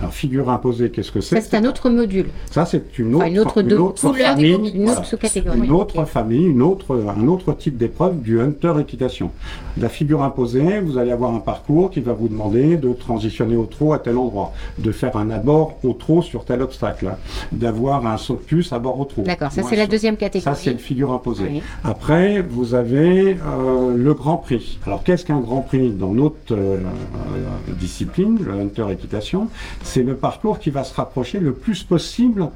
Alors, 0.00 0.12
figure 0.12 0.50
imposée, 0.50 0.90
qu'est-ce 0.90 1.10
que 1.10 1.20
c'est 1.20 1.40
Ça 1.40 1.48
c'est 1.48 1.56
un 1.56 1.64
autre 1.64 1.88
module. 1.88 2.26
ça, 2.50 2.66
c'est 2.66 2.98
une 2.98 3.14
autre, 3.14 3.24
Enfin, 3.24 3.32
une 3.32 3.38
autre 3.38 3.62
de- 3.62 3.76
couleur, 3.76 4.34
famille, 4.34 4.72
une 4.74 4.88
autre 4.90 5.04
sous-catégorie. 5.04 5.58
Une 5.64 5.70
autre 5.72 6.04
famille, 6.04 6.44
une 6.46 6.62
autre, 6.62 7.02
un 7.16 7.26
autre 7.28 7.52
type 7.54 7.76
d'épreuve 7.76 8.20
du 8.20 8.40
hunter 8.40 8.74
équitation. 8.80 9.30
La 9.78 9.88
figure 9.88 10.22
imposée, 10.22 10.80
vous 10.80 10.98
allez 10.98 11.12
avoir 11.12 11.34
un 11.34 11.38
parcours 11.40 11.90
qui 11.90 12.00
va 12.00 12.12
vous 12.12 12.28
demander 12.28 12.76
de 12.76 12.92
transitionner 12.92 13.56
au 13.56 13.64
trot 13.66 13.92
à 13.94 13.98
tel 13.98 14.16
endroit, 14.18 14.52
de 14.78 14.92
faire 14.92 15.16
un 15.16 15.30
abord 15.30 15.78
au 15.82 15.92
trot 15.92 16.22
sur 16.22 16.44
tel 16.44 16.62
obstacle, 16.62 17.14
d'avoir 17.52 18.06
un 18.06 18.16
saut 18.16 18.34
de 18.34 18.40
puce 18.40 18.72
à 18.72 18.78
bord 18.78 19.00
au 19.00 19.04
trot. 19.04 19.22
D'accord, 19.22 19.52
ça 19.52 19.62
c'est 19.62 19.76
la 19.76 19.86
deuxième 19.86 20.16
catégorie. 20.16 20.54
ça, 20.56 20.60
c'est 20.60 20.72
une 20.72 20.78
figure 20.78 21.12
imposée. 21.12 21.46
Oui. 21.50 21.62
Après, 21.84 22.42
vous 22.42 22.74
avez 22.74 23.34
euh, 23.34 23.94
le 23.96 24.14
Grand 24.14 24.36
Prix. 24.36 24.78
Alors, 24.86 25.02
qu'est-ce 25.02 25.24
qu'un 25.24 25.40
Grand 25.40 25.62
Prix 25.62 25.90
dans 25.90 26.12
notre 26.12 26.34
euh, 26.52 26.76
euh, 26.76 27.72
discipline, 27.78 28.38
le 28.44 28.52
Hunter 28.52 28.86
Équitation? 28.92 29.48
C'est 29.86 30.02
le 30.02 30.16
parcours 30.16 30.58
qui 30.58 30.70
va 30.70 30.82
se 30.84 30.92
rapprocher 30.92 31.38
le 31.38 31.52
plus 31.54 31.84
possible 31.84 32.48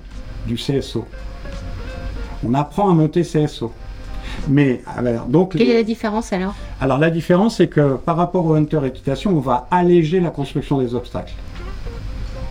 du 0.47 0.57
CSO. 0.57 1.05
On 2.45 2.55
apprend 2.55 2.91
à 2.91 2.93
monter 2.93 3.23
CSO. 3.23 3.73
Mais, 4.49 4.83
alors, 4.97 5.27
donc, 5.27 5.57
Quelle 5.57 5.71
est 5.71 5.75
la 5.75 5.83
différence 5.85 6.33
alors? 6.33 6.55
Alors 6.81 6.99
la 6.99 7.09
différence, 7.09 7.57
c'est 7.59 7.69
que 7.69 7.95
par 7.95 8.17
rapport 8.17 8.45
au 8.47 8.55
Hunter 8.55 8.81
Équitation, 8.85 9.31
on 9.37 9.41
va 9.41 9.69
alléger 9.71 10.19
la 10.21 10.31
construction 10.31 10.79
des 10.79 10.95
obstacles. 10.95 11.35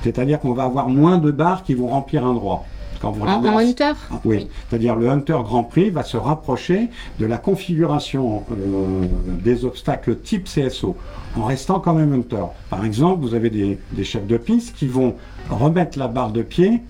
C'est-à-dire 0.02 0.40
qu'on 0.40 0.54
va 0.54 0.64
avoir 0.64 0.88
moins 0.88 1.18
de 1.18 1.30
barres 1.30 1.64
qui 1.64 1.74
vont 1.74 1.88
remplir 1.88 2.26
un 2.26 2.34
droit. 2.34 2.66
Quand 3.02 3.12
vous 3.12 3.24
en, 3.24 3.46
en 3.46 3.58
hunter 3.58 3.94
ah, 4.12 4.20
Oui, 4.26 4.48
c'est-à-dire 4.70 4.96
le 4.96 5.10
Hunter 5.10 5.38
Grand 5.44 5.64
Prix 5.64 5.90
va 5.90 6.04
se 6.04 6.18
rapprocher 6.18 6.90
de 7.20 7.26
la 7.26 7.38
configuration 7.38 8.44
euh, 8.52 9.06
des 9.44 9.66
obstacles 9.66 10.18
type 10.18 10.46
CSO, 10.46 10.96
en 11.38 11.46
restant 11.46 11.80
quand 11.80 11.94
même 11.94 12.14
Hunter. 12.14 12.46
Par 12.70 12.86
exemple, 12.86 13.22
vous 13.22 13.34
avez 13.34 13.50
des, 13.50 13.80
des 13.92 14.04
chefs 14.04 14.28
de 14.28 14.38
piste 14.38 14.76
qui 14.76 14.88
vont 14.88 15.16
remettre 15.50 15.98
la 15.98 16.08
barre 16.08 16.32
de 16.32 16.42
pied 16.42 16.82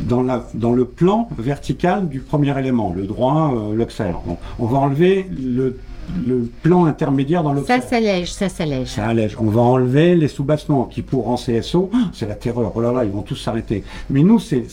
dans, 0.00 0.22
la, 0.22 0.46
dans 0.54 0.72
le 0.72 0.84
plan 0.84 1.28
vertical 1.38 2.08
du 2.08 2.20
premier 2.20 2.58
élément, 2.58 2.92
le 2.94 3.06
droit, 3.06 3.54
euh, 3.54 3.86
on 4.58 4.66
va 4.66 4.78
enlever 4.78 5.26
le, 5.30 5.78
le 6.26 6.48
plan 6.62 6.84
intermédiaire 6.84 7.42
dans 7.42 7.50
Ça 7.50 7.56
l'observe. 7.56 7.88
s'allège, 7.88 8.32
ça 8.32 8.48
s'allège. 8.48 8.88
Ça 8.88 9.06
allège. 9.06 9.36
On 9.40 9.46
va 9.50 9.60
enlever 9.62 10.14
les 10.14 10.28
sous-bassements 10.28 10.84
qui, 10.84 11.02
pour 11.02 11.28
en 11.28 11.36
CSO, 11.36 11.90
ah, 11.94 11.98
c'est 12.12 12.28
la 12.28 12.34
terreur. 12.34 12.72
Oh 12.74 12.80
là 12.80 12.92
là, 12.92 13.04
ils 13.04 13.10
vont 13.10 13.22
tous 13.22 13.36
s'arrêter. 13.36 13.84
Mais 14.10 14.22
nous, 14.22 14.38
c'est, 14.38 14.64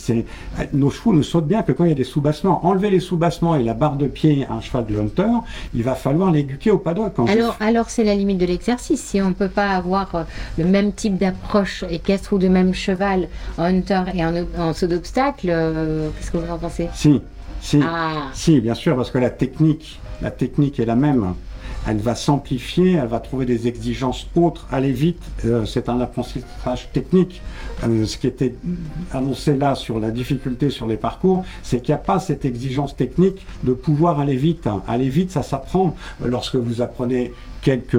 nos 0.74 0.90
chevaux 0.90 1.14
ne 1.14 1.22
sautent 1.22 1.48
bien 1.48 1.64
que 1.64 1.72
quand 1.72 1.84
il 1.86 1.90
y 1.90 1.94
a 1.94 1.96
des 1.96 2.04
sous-bassements. 2.04 2.66
Enlever 2.66 2.90
les 2.90 3.00
sous-bassements 3.00 3.56
et 3.56 3.64
la 3.64 3.74
barre 3.74 3.96
de 3.96 4.08
pied 4.08 4.46
à 4.50 4.54
un 4.54 4.62
cheval 4.62 4.86
de 4.86 4.98
hunter, 5.00 5.28
il 5.74 5.84
va 5.84 5.96
falloir 5.96 6.32
l'éduquer 6.32 6.72
au 6.72 6.78
paddock. 6.78 7.14
Quand 7.16 7.28
Alors, 7.30 7.56
alors 7.60 7.90
c'est 7.90 8.04
la 8.04 8.16
limite 8.16 8.38
de 8.38 8.46
l'exercice. 8.46 9.02
Si 9.02 9.22
on 9.22 9.30
ne 9.30 9.34
peut 9.34 9.50
pas 9.50 9.70
avoir 9.72 10.14
euh, 10.16 10.24
le 10.58 10.66
même 10.66 10.92
type 10.94 11.18
d'approche 11.18 11.84
équestre 11.90 12.34
ou 12.34 12.38
de 12.38 12.48
même 12.48 12.74
cheval 12.74 13.28
en 13.58 13.64
hunter 13.64 14.04
et 14.14 14.24
en, 14.26 14.34
en 14.58 14.74
saut 14.74 14.88
d'obstacle, 14.88 15.48
euh, 15.50 16.10
qu'est-ce 16.18 16.32
que 16.32 16.38
vous 16.38 16.52
en 16.52 16.58
pensez? 16.58 16.88
Si, 16.94 17.22
si, 17.62 17.80
Ah, 17.84 18.30
si, 18.34 18.60
bien 18.62 18.74
sûr, 18.76 18.96
parce 18.96 19.12
que 19.12 19.18
la 19.18 19.30
technique, 19.30 20.00
la 20.22 20.32
technique 20.32 20.80
est 20.80 20.86
la 20.86 20.96
même. 20.96 21.34
Elle 21.88 21.98
va 21.98 22.14
s'amplifier, 22.14 22.94
elle 22.94 23.08
va 23.08 23.20
trouver 23.20 23.46
des 23.46 23.68
exigences 23.68 24.28
autres, 24.36 24.68
aller 24.72 24.92
vite. 24.92 25.22
euh, 25.46 25.66
c'est 25.66 25.90
un 25.90 26.00
apprentissage 26.00 26.92
technique. 26.94 27.42
Euh, 27.84 28.06
ce 28.06 28.18
qui 28.18 28.28
était 28.28 28.54
annoncé 29.12 29.56
là 29.56 29.74
sur 29.74 30.00
la 30.00 30.12
difficulté 30.12 30.70
sur 30.70 30.86
les 30.86 30.98
parcours, 30.98 31.44
c'est 31.64 31.82
qu'il 31.82 31.90
n'y 31.90 32.00
a 32.00 32.04
pas 32.04 32.20
cette 32.20 32.46
exigence 32.46 32.96
technique 32.96 33.46
de 33.64 33.74
pouvoir 33.74 34.20
aller 34.20 34.36
vite. 34.36 34.70
Aller 34.88 35.10
vite, 35.10 35.32
ça 35.32 35.42
s'apprend 35.42 35.96
lorsque 36.24 36.56
vous 36.56 36.82
apprenez 36.82 37.34
quelques 37.64 37.98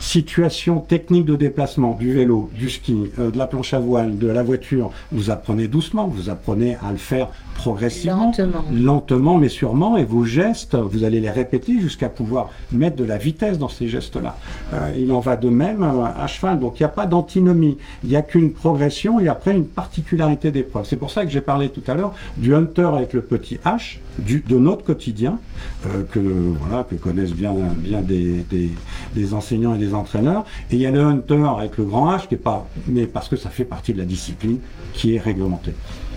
situation 0.00 0.80
technique 0.80 1.24
de 1.24 1.36
déplacement 1.36 1.94
du 1.94 2.12
vélo, 2.12 2.50
du 2.54 2.68
ski, 2.68 3.10
euh, 3.18 3.30
de 3.30 3.38
la 3.38 3.46
planche 3.46 3.74
à 3.74 3.78
voile, 3.78 4.18
de 4.18 4.26
la 4.26 4.42
voiture, 4.42 4.90
vous 5.12 5.30
apprenez 5.30 5.66
doucement, 5.66 6.06
vous 6.06 6.28
apprenez 6.28 6.76
à 6.86 6.92
le 6.92 6.98
faire 6.98 7.28
progressivement, 7.54 8.26
Lentement. 8.36 8.64
lentement 8.72 9.38
mais 9.38 9.48
sûrement, 9.48 9.96
et 9.96 10.04
vos 10.04 10.24
gestes, 10.24 10.74
vous 10.74 11.04
allez 11.04 11.20
les 11.20 11.30
répéter 11.30 11.80
jusqu'à 11.80 12.08
pouvoir 12.08 12.50
mettre 12.72 12.96
de 12.96 13.04
la 13.04 13.16
vitesse 13.18 13.58
dans 13.58 13.68
ces 13.68 13.88
gestes-là. 13.88 14.36
Euh, 14.72 14.92
il 14.98 15.10
en 15.12 15.20
va 15.20 15.36
de 15.36 15.48
même 15.48 15.82
euh, 15.82 16.04
à 16.04 16.26
cheval, 16.26 16.58
donc 16.60 16.78
il 16.78 16.82
n'y 16.82 16.86
a 16.86 16.90
pas 16.90 17.06
d'antinomie, 17.06 17.78
il 18.02 18.10
n'y 18.10 18.16
a 18.16 18.22
qu'une 18.22 18.52
progression 18.52 19.20
et 19.20 19.28
après 19.28 19.52
une 19.52 19.66
particularité 19.66 20.50
d'épreuve. 20.50 20.84
C'est 20.86 20.96
pour 20.96 21.10
ça 21.10 21.24
que 21.24 21.30
j'ai 21.30 21.40
parlé 21.40 21.68
tout 21.68 21.82
à 21.86 21.94
l'heure 21.94 22.14
du 22.36 22.54
hunter 22.54 22.90
avec 22.94 23.12
le 23.12 23.22
petit 23.22 23.58
H, 23.64 23.98
du, 24.18 24.44
de 24.46 24.58
notre 24.58 24.84
quotidien, 24.84 25.38
euh, 25.86 26.02
que, 26.10 26.20
voilà, 26.20 26.84
que 26.84 26.94
connaissent 26.96 27.32
bien, 27.34 27.54
bien 27.76 28.00
des, 28.00 28.44
des, 28.50 28.70
des 29.14 29.34
enseignants 29.34 29.74
et 29.74 29.78
des 29.78 29.94
entraîneurs, 29.94 30.44
et 30.70 30.74
il 30.76 30.80
y 30.80 30.86
a 30.86 30.90
le 30.90 31.00
hunter 31.00 31.44
avec 31.58 31.78
le 31.78 31.84
grand 31.84 32.14
H, 32.14 32.28
qui 32.28 32.34
est 32.34 32.38
pas, 32.38 32.66
mais 32.86 33.06
parce 33.06 33.28
que 33.28 33.36
ça 33.36 33.50
fait 33.50 33.64
partie 33.64 33.92
de 33.92 33.98
la 33.98 34.04
discipline 34.04 34.58
qui 34.92 35.14
est 35.16 35.20
réglementée. 35.20 35.74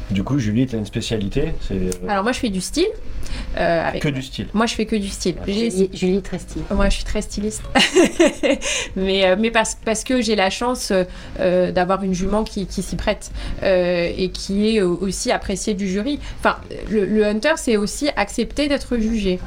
Du 0.09 0.23
coup, 0.23 0.39
Julie, 0.39 0.65
tu 0.67 0.75
as 0.75 0.79
une 0.79 0.85
spécialité 0.85 1.53
euh, 1.71 1.91
Alors 2.07 2.23
moi 2.23 2.31
je 2.31 2.39
fais 2.39 2.49
du 2.49 2.61
style. 2.61 2.87
Euh, 3.57 3.87
avec- 3.87 4.01
que 4.01 4.09
du 4.09 4.21
style. 4.21 4.47
Moi 4.53 4.65
je 4.65 4.73
fais 4.75 4.85
que 4.85 4.95
du 4.95 5.07
style. 5.09 5.35
Julie, 5.45 5.89
Julie 5.93 6.21
Tresti. 6.21 6.59
Moi, 6.71 6.89
je 6.89 6.95
suis 6.95 7.03
très 7.03 7.21
styliste. 7.21 7.61
mais 8.95 9.25
euh, 9.25 9.35
mais 9.37 9.51
parce, 9.51 9.77
parce 9.83 10.03
que 10.03 10.21
j'ai 10.21 10.35
la 10.35 10.49
chance 10.49 10.91
euh, 11.39 11.71
d'avoir 11.71 12.03
une 12.03 12.13
jument 12.13 12.43
qui, 12.43 12.65
qui 12.67 12.81
s'y 12.81 12.95
prête 12.95 13.31
euh, 13.63 14.09
et 14.17 14.29
qui 14.29 14.75
est 14.77 14.81
aussi 14.81 15.31
appréciée 15.31 15.73
du 15.73 15.87
jury. 15.87 16.19
Enfin, 16.39 16.57
le, 16.89 17.05
le 17.05 17.25
hunter, 17.25 17.53
c'est 17.57 17.77
aussi 17.77 18.09
accepter 18.15 18.67
d'être 18.67 18.97
jugé. 18.97 19.39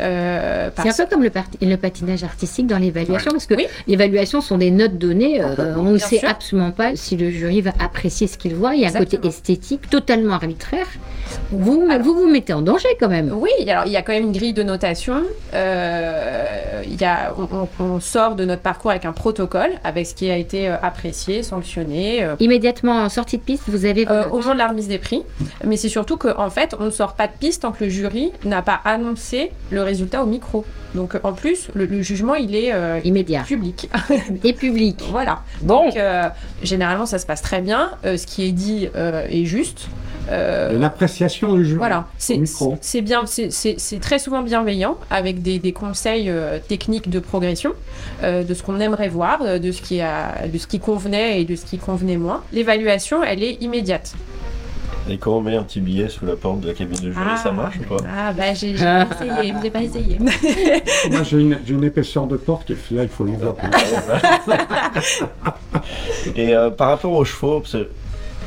Euh, 0.00 0.70
C'est 0.80 0.88
un 1.00 1.06
peu 1.06 1.10
comme 1.10 1.24
le, 1.24 1.76
patinage 1.76 2.22
artistique 2.22 2.66
dans 2.68 2.78
l'évaluation, 2.78 3.32
parce 3.32 3.46
que 3.46 3.54
Oui. 3.54 3.66
l'évaluation 3.88 4.40
sont 4.40 4.56
des 4.58 4.70
notes 4.70 4.96
données. 4.96 5.40
euh, 5.42 5.74
on 5.76 5.82
ne 5.90 5.98
sait 5.98 6.18
sûr. 6.20 6.28
absolument 6.28 6.70
pas 6.70 6.94
si 6.94 7.16
le 7.16 7.30
jury 7.30 7.60
va 7.62 7.72
apprécier 7.80 8.26
ce 8.28 8.38
qu'il 8.38 8.54
voit. 8.54 8.74
Il 8.76 8.82
y 8.82 8.84
a 8.84 8.88
un 8.88 8.92
côté 8.92 9.18
esthétique 9.26 9.90
totalement 9.90 10.34
arbitraire. 10.34 10.86
Vous, 11.50 11.84
vous 12.00 12.14
vous 12.14 12.28
mettez 12.30 12.52
en 12.52 12.62
danger 12.62 12.88
quand 13.00 13.08
même. 13.08 13.27
Oui, 13.32 13.50
alors 13.68 13.84
il 13.86 13.92
y 13.92 13.96
a 13.96 14.02
quand 14.02 14.12
même 14.12 14.24
une 14.24 14.32
grille 14.32 14.52
de 14.52 14.62
notation. 14.62 15.22
Euh, 15.54 16.82
il 16.84 17.00
y 17.00 17.04
a, 17.04 17.34
on, 17.38 17.48
on- 17.80 17.84
on 17.84 18.00
sort 18.00 18.34
de 18.34 18.44
notre 18.44 18.62
parcours 18.62 18.90
avec 18.90 19.04
un 19.04 19.12
protocole, 19.12 19.70
avec 19.84 20.06
ce 20.06 20.14
qui 20.14 20.30
a 20.30 20.36
été 20.36 20.68
euh, 20.68 20.76
apprécié, 20.82 21.42
sanctionné. 21.42 22.22
euh, 22.22 22.34
Immédiatement 22.40 22.92
en 23.02 23.08
sortie 23.08 23.38
de 23.38 23.42
piste, 23.42 23.64
vous 23.68 23.84
avez 23.84 24.06
Euh, 24.08 24.28
au 24.30 24.38
moment 24.38 24.54
de 24.54 24.58
la 24.58 24.68
remise 24.68 24.88
des 24.88 24.98
prix. 24.98 25.22
Mais 25.64 25.76
c'est 25.76 25.88
surtout 25.88 26.16
qu'en 26.16 26.50
fait, 26.50 26.74
on 26.78 26.84
ne 26.84 26.90
sort 26.90 27.14
pas 27.14 27.26
de 27.26 27.32
piste 27.38 27.62
tant 27.62 27.72
que 27.72 27.84
le 27.84 27.90
jury 27.90 28.32
n'a 28.44 28.62
pas 28.62 28.80
annoncé 28.84 29.50
le 29.70 29.82
résultat 29.82 30.22
au 30.22 30.26
micro. 30.26 30.64
Donc 30.94 31.18
en 31.22 31.32
plus, 31.32 31.68
le, 31.74 31.84
le 31.84 32.00
jugement, 32.00 32.34
il 32.34 32.54
est 32.54 32.72
euh, 32.72 32.98
immédiat 33.04 33.42
public. 33.42 33.90
et 34.44 34.52
public. 34.54 35.02
voilà. 35.10 35.40
Bon, 35.60 35.84
Donc 35.86 35.96
euh, 35.96 36.28
généralement, 36.62 37.04
ça 37.06 37.18
se 37.18 37.26
passe 37.26 37.42
très 37.42 37.60
bien. 37.60 37.90
Euh, 38.06 38.16
ce 38.16 38.26
qui 38.26 38.46
est 38.46 38.52
dit 38.52 38.88
euh, 38.96 39.26
est 39.30 39.44
juste. 39.44 39.88
Euh, 40.30 40.78
L'appréciation 40.78 41.54
du 41.54 41.64
jury. 41.64 41.78
voilà, 41.78 42.06
c'est 42.18 43.00
bien, 43.00 43.24
c'est- 43.26 44.00
très 44.00 44.18
souvent 44.18 44.42
bienveillant 44.42 44.96
avec 45.10 45.42
des, 45.42 45.58
des 45.58 45.72
conseils 45.72 46.28
euh, 46.28 46.58
techniques 46.66 47.08
de 47.08 47.18
progression, 47.18 47.72
euh, 48.22 48.44
de 48.44 48.54
ce 48.54 48.62
qu'on 48.62 48.78
aimerait 48.80 49.08
voir, 49.08 49.58
de 49.58 49.72
ce 49.72 49.80
qui 49.82 50.00
a, 50.00 50.46
de 50.52 50.58
ce 50.58 50.66
qui 50.66 50.80
convenait 50.80 51.40
et 51.40 51.44
de 51.44 51.56
ce 51.56 51.64
qui 51.64 51.78
convenait 51.78 52.16
moins. 52.18 52.42
L'évaluation, 52.52 53.22
elle 53.24 53.42
est 53.42 53.54
immédiate. 53.62 54.12
Et 55.10 55.16
quand 55.16 55.32
on 55.32 55.40
met 55.40 55.56
un 55.56 55.62
petit 55.62 55.80
billet 55.80 56.10
sous 56.10 56.26
la 56.26 56.36
porte 56.36 56.60
de 56.60 56.68
la 56.68 56.74
cabine 56.74 56.98
de 57.00 57.10
jury, 57.12 57.38
ça 57.42 57.50
marche 57.50 57.76
ou 57.78 57.94
pas? 57.94 58.04
Ah 58.14 58.30
bah 58.34 58.52
j'ai 58.52 58.74
pas 58.74 59.06
essayé, 59.10 59.54
j'ai 59.62 59.70
pas 59.70 59.80
essayé. 59.82 60.18
Moi, 61.10 61.22
j'ai 61.22 61.38
une, 61.40 61.58
j'ai 61.66 61.72
une 61.72 61.84
épaisseur 61.84 62.26
de 62.26 62.36
porte 62.36 62.70
est 62.70 62.90
là, 62.90 63.04
il 63.04 63.08
faut 63.08 63.24
l'enveloppe. 63.24 63.58
Et 66.36 66.54
euh, 66.54 66.70
par 66.70 66.88
rapport 66.90 67.12
aux 67.12 67.24
chevaux, 67.24 67.60
parce 67.60 67.72
que 67.72 67.88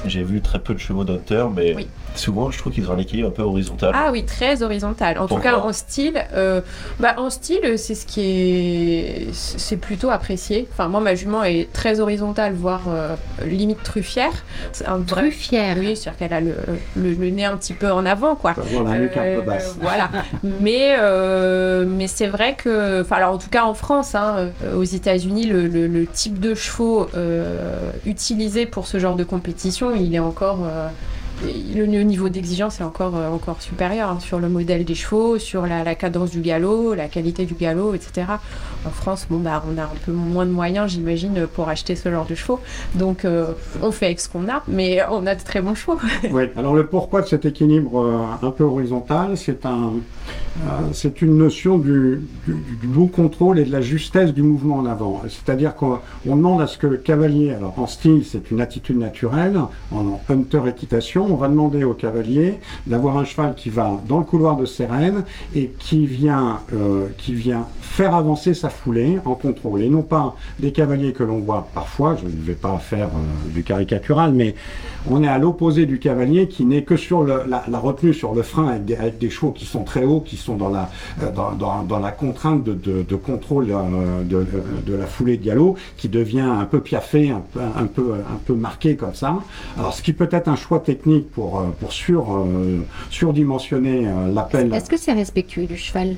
j'ai 0.06 0.24
vu 0.24 0.42
très 0.42 0.60
peu 0.60 0.74
de 0.74 0.80
chevaux 0.80 1.04
d'hunter, 1.04 1.46
mais. 1.54 1.88
Souvent 2.16 2.52
je 2.52 2.58
trouve 2.58 2.74
qu'ils 2.74 2.90
ont 2.90 2.94
un 2.94 2.98
équilibre 2.98 3.30
un 3.30 3.32
peu 3.32 3.42
horizontal. 3.42 3.92
Ah 3.96 4.10
oui, 4.12 4.24
très 4.26 4.64
horizontal. 4.64 5.18
En 5.18 5.28
tout 5.28 5.38
cas, 5.38 5.58
en 5.58 5.72
style, 5.74 6.24
euh, 6.34 6.62
bah, 7.00 7.16
en 7.18 7.30
style, 7.30 7.78
c'est 7.78 7.96
ce 7.96 8.06
qui 8.06 8.22
est, 8.22 9.28
c'est 9.34 9.78
plutôt 9.78 10.10
apprécié. 10.10 10.68
Enfin, 10.72 10.88
moi, 10.88 11.00
ma 11.00 11.16
jument 11.16 11.44
est 11.44 11.72
très 11.74 12.00
horizontale, 12.00 12.54
voire 12.54 12.82
euh, 12.90 13.16
limite 13.46 13.84
truffière. 13.84 14.32
C'est 14.72 14.86
un 14.88 14.98
vrai- 14.98 15.22
truffière. 15.30 15.76
Oui, 15.80 15.96
c'est-à-dire 15.96 16.18
qu'elle 16.20 16.34
a 16.34 16.42
le, 16.42 16.56
le- 16.96 17.14
le 17.14 17.30
nez 17.30 17.46
un 17.46 17.58
petit 17.58 17.74
peu 17.74 17.92
en 17.92 18.06
avant, 18.06 18.36
quoi. 18.36 18.52
Avoir 18.52 18.84
la 18.84 19.00
nuque 19.00 19.18
un 19.18 19.22
Euh, 19.24 19.40
peu 19.40 19.46
basse. 19.46 19.76
voilà. 19.80 20.10
mais 20.62 20.96
euh, 21.00 21.86
mais 21.88 22.08
c'est 22.08 22.28
vrai 22.28 22.56
que, 22.56 23.02
enfin, 23.02 23.18
alors 23.18 23.34
en 23.34 23.38
tout 23.38 23.50
cas 23.50 23.64
en 23.64 23.74
France, 23.74 24.16
hein, 24.16 24.50
euh, 24.64 24.76
aux 24.76 24.84
États-Unis, 24.84 25.46
le, 25.46 25.68
le- 25.68 25.88
le 25.88 26.06
type 26.08 26.40
de 26.40 26.54
chevaux 26.56 27.08
euh, 27.16 27.92
utilisé 28.06 28.66
pour 28.66 28.88
ce 28.88 29.00
genre 29.00 29.16
de 29.16 29.24
compétition, 29.24 29.96
il 29.96 30.14
est 30.14 30.20
encore. 30.20 30.60
Le, 31.76 31.86
niveau 31.86 32.30
d'exigence 32.30 32.80
est 32.80 32.84
encore, 32.84 33.16
euh, 33.16 33.30
encore 33.30 33.62
supérieur 33.62 34.10
hein, 34.10 34.20
sur 34.20 34.40
le 34.40 34.50
modèle 34.50 34.86
des 34.86 34.96
chevaux, 34.96 35.38
sur 35.38 35.66
la, 35.66 35.96
cadence 35.96 36.32
du 36.32 36.42
galop, 36.42 36.94
la 36.94 37.08
qualité 37.08 37.46
du 37.46 37.54
galop, 37.54 37.94
etc. 37.94 38.28
En 38.86 38.90
France, 38.90 39.28
bon, 39.30 39.40
bah, 39.40 39.64
on 39.72 39.78
a 39.78 39.84
un 39.84 39.98
peu 40.06 40.12
moins 40.12 40.46
de 40.46 40.52
moyens, 40.52 40.92
j'imagine, 40.92 41.48
pour 41.54 41.70
acheter 41.70 41.96
ce 41.96 42.10
genre 42.12 42.26
de 42.26 42.36
chevaux. 42.36 42.60
Donc, 42.96 43.26
euh, 43.26 43.54
on 43.82 43.92
fait 43.92 44.08
avec 44.08 44.20
ce 44.20 44.30
qu'on 44.30 44.48
a, 44.48 44.64
mais 44.68 45.00
on 45.10 45.26
a 45.26 45.36
de 45.36 45.44
très 45.44 45.62
bons 45.62 45.76
chevaux. 45.76 45.98
Oui. 46.32 46.44
Alors 46.56 46.76
le 46.76 46.86
pourquoi 46.86 47.22
de 47.22 47.28
cet 47.28 47.46
équilibre 47.46 48.00
euh, 48.00 48.48
un 48.48 48.52
peu 48.52 48.64
horizontal, 48.64 49.36
c'est 49.36 49.66
un, 49.66 49.94
une 51.22 51.38
notion 51.38 51.78
du, 51.78 52.22
du, 52.48 52.88
bon 52.88 53.08
contrôle 53.08 53.60
et 53.60 53.66
de 53.66 53.72
la 53.72 53.82
justesse 53.82 54.34
du 54.34 54.44
mouvement 54.44 54.78
en 54.78 54.86
avant. 54.86 55.22
C'est-à-dire 55.28 55.76
qu'on 55.76 56.00
on 56.28 56.36
demande 56.36 56.62
à 56.62 56.68
ce 56.68 56.78
que 56.78 56.88
le 56.88 56.98
cavalier, 56.98 57.54
alors 57.54 57.74
en 57.78 57.88
style 57.88 58.24
c'est 58.26 58.52
une 58.52 58.62
attitude 58.62 58.98
naturelle, 58.98 59.60
en 59.92 60.20
hunter 60.30 60.62
équitation, 60.68 61.31
on 61.32 61.36
va 61.36 61.48
demander 61.48 61.84
au 61.84 61.94
cavalier 61.94 62.60
d'avoir 62.86 63.18
un 63.18 63.26
cheval 63.26 63.56
qui 63.56 63.70
va 63.70 64.00
dans 64.08 64.20
le 64.20 64.26
couloir 64.26 64.58
de 64.58 64.66
ses 64.66 64.86
rênes 64.86 65.24
et 65.56 65.72
qui 65.80 66.06
vient, 66.06 66.60
euh, 66.74 67.08
qui 67.18 67.34
vient 67.34 67.66
faire 67.82 68.16
avancer 68.16 68.54
sa 68.54 68.70
foulée 68.70 69.20
en 69.26 69.36
contrôle. 69.36 69.82
Et 69.82 69.90
non 69.90 70.02
pas 70.02 70.36
des 70.60 70.72
cavaliers 70.72 71.14
que 71.14 71.24
l'on 71.24 71.40
voit 71.40 71.68
parfois, 71.74 72.16
je 72.16 72.26
ne 72.26 72.42
vais 72.42 72.54
pas 72.54 72.78
faire 72.78 73.08
euh, 73.08 73.54
du 73.54 73.64
caricatural, 73.64 74.34
mais 74.34 74.56
on 75.10 75.24
est 75.24 75.28
à 75.28 75.38
l'opposé 75.38 75.86
du 75.86 76.00
cavalier 76.00 76.48
qui 76.48 76.66
n'est 76.66 76.84
que 76.84 76.96
sur 76.96 77.24
le- 77.24 77.44
la, 77.48 77.80
retenue 77.80 78.14
sur 78.14 78.34
le 78.34 78.44
frein 78.44 78.68
avec 78.68 79.18
des, 79.18 79.30
chevaux 79.30 79.52
qui 79.52 79.66
sont 79.66 79.84
très 79.84 80.04
hauts, 80.04 80.22
qui 80.22 80.38
sont 80.38 80.56
dans 80.56 80.70
la, 80.70 80.90
euh, 81.24 82.12
contrainte 82.18 82.64
de, 82.64 83.16
contrôle 83.16 83.68
de, 83.68 84.96
la 84.96 85.06
foulée 85.06 85.38
de 85.38 85.46
galop, 85.46 85.76
qui 85.98 86.10
devient 86.10 86.42
un 86.42 86.66
peu 86.66 86.82
piaffé, 86.82 87.32
un 87.32 87.42
peu, 87.86 88.14
un 88.14 88.40
peu 88.46 88.54
marqué 88.54 88.96
comme 88.96 89.16
ça. 89.16 89.38
Alors 89.78 89.94
ce 89.94 90.02
qui 90.02 90.14
peut 90.14 90.30
être 90.32 90.48
un 90.48 90.56
choix 90.56 90.80
technique 90.80 91.21
pour, 91.22 91.60
euh, 91.60 91.70
pour 91.80 91.92
sur, 91.92 92.34
euh, 92.34 92.86
surdimensionner 93.10 94.08
euh, 94.08 94.34
l'appel. 94.34 94.74
Est-ce 94.74 94.90
que 94.90 94.98
c'est 94.98 95.14
respectueux 95.14 95.66
du 95.66 95.78
cheval? 95.78 96.16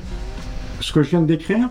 Ce 0.80 0.92
que 0.92 1.04
je 1.04 1.12
viens 1.12 1.22
de 1.22 1.28
décrire, 1.28 1.70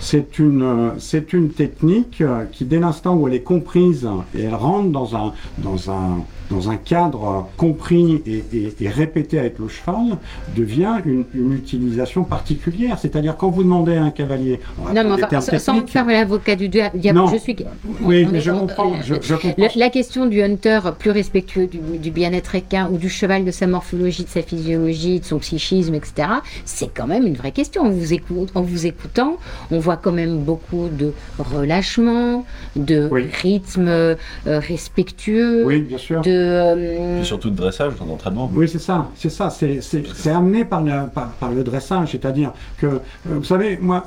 c'est 0.00 0.38
une, 0.38 0.92
c'est 0.98 1.32
une 1.32 1.50
technique 1.50 2.22
qui, 2.52 2.64
dès 2.64 2.78
l'instant 2.78 3.16
où 3.16 3.28
elle 3.28 3.34
est 3.34 3.42
comprise 3.42 4.08
et 4.34 4.42
elle 4.44 4.54
rentre 4.54 4.90
dans 4.90 5.16
un, 5.16 5.32
dans 5.58 5.90
un, 5.90 6.24
dans 6.50 6.70
un 6.70 6.76
cadre 6.76 7.46
compris 7.56 8.22
et, 8.26 8.42
et- 8.52 8.74
et 8.80 8.88
répété 8.88 9.38
avec 9.38 9.58
le 9.58 9.68
cheval, 9.68 10.16
devient 10.56 10.94
une, 11.04 11.24
une 11.34 11.52
utilisation 11.52 12.24
particulière. 12.24 12.98
C'est-à-dire 12.98 13.36
quand 13.36 13.50
vous 13.50 13.62
demandez 13.62 13.96
à 13.96 14.04
un 14.04 14.10
cavalier, 14.10 14.60
on 14.80 14.84
va 14.84 14.92
Non, 14.94 15.16
mais 15.16 15.22
enfin, 15.24 15.40
sans- 15.40 15.58
sans 15.58 15.86
faire 15.86 16.06
l'avocat 16.06 16.56
du 16.56 16.68
dia- 16.68 16.90
diable, 16.94 17.18
Non. 17.18 17.26
je 17.28 17.36
suis. 17.36 17.56
oui, 18.02 18.24
on 18.28 18.32
mais 18.32 18.40
je 18.40 18.50
on- 18.50 18.60
comprends, 18.60 18.92
je, 19.02 19.14
je 19.20 19.34
comprends. 19.34 19.54
Le- 19.58 19.78
la 19.78 19.90
question 19.90 20.26
du 20.26 20.42
hunter 20.42 20.80
plus 20.98 21.10
respectueux 21.10 21.66
du, 21.66 21.78
du 21.98 22.10
bien-être 22.10 22.54
équin 22.54 22.88
ou 22.90 22.96
du 22.98 23.08
cheval, 23.08 23.44
de 23.44 23.50
sa 23.50 23.66
morphologie, 23.66 24.24
de 24.24 24.28
sa 24.28 24.42
physiologie, 24.42 25.20
de 25.20 25.24
son 25.24 25.38
psychisme, 25.38 25.94
etc., 25.94 26.28
c'est 26.64 26.92
quand 26.94 27.06
même 27.06 27.26
une 27.26 27.34
vraie 27.34 27.52
question. 27.52 27.82
En 27.82 27.90
vous, 27.90 28.12
écoute- 28.14 28.50
en 28.54 28.62
vous 28.62 28.86
écoutant, 28.86 29.36
on 29.70 29.78
voit 29.78 29.96
quand 29.96 30.12
même 30.12 30.38
beaucoup 30.38 30.88
de 30.90 31.12
relâchement, 31.38 32.44
de 32.76 33.08
Oui. 33.10 33.24
rythme 33.42 33.88
euh, 33.88 34.14
respectueux, 34.46 35.64
Oui, 35.66 35.80
bien 35.80 35.98
sûr. 35.98 36.20
de... 36.22 36.37
euh, 36.38 37.20
Et 37.20 37.24
surtout 37.24 37.50
de 37.50 37.56
dressage, 37.56 37.92
d'entraînement. 38.06 38.50
Oui, 38.54 38.68
c'est 38.68 38.78
ça, 38.78 39.08
c'est 39.14 39.30
ça, 39.30 39.50
c'est, 39.50 39.80
amené 40.30 40.64
par 40.64 40.82
le, 40.82 41.08
par, 41.12 41.28
par 41.32 41.50
le 41.50 41.62
dressage, 41.64 42.10
c'est-à-dire 42.12 42.52
que, 42.78 42.86
euh, 42.86 42.98
vous 43.26 43.44
savez, 43.44 43.78
moi, 43.80 44.06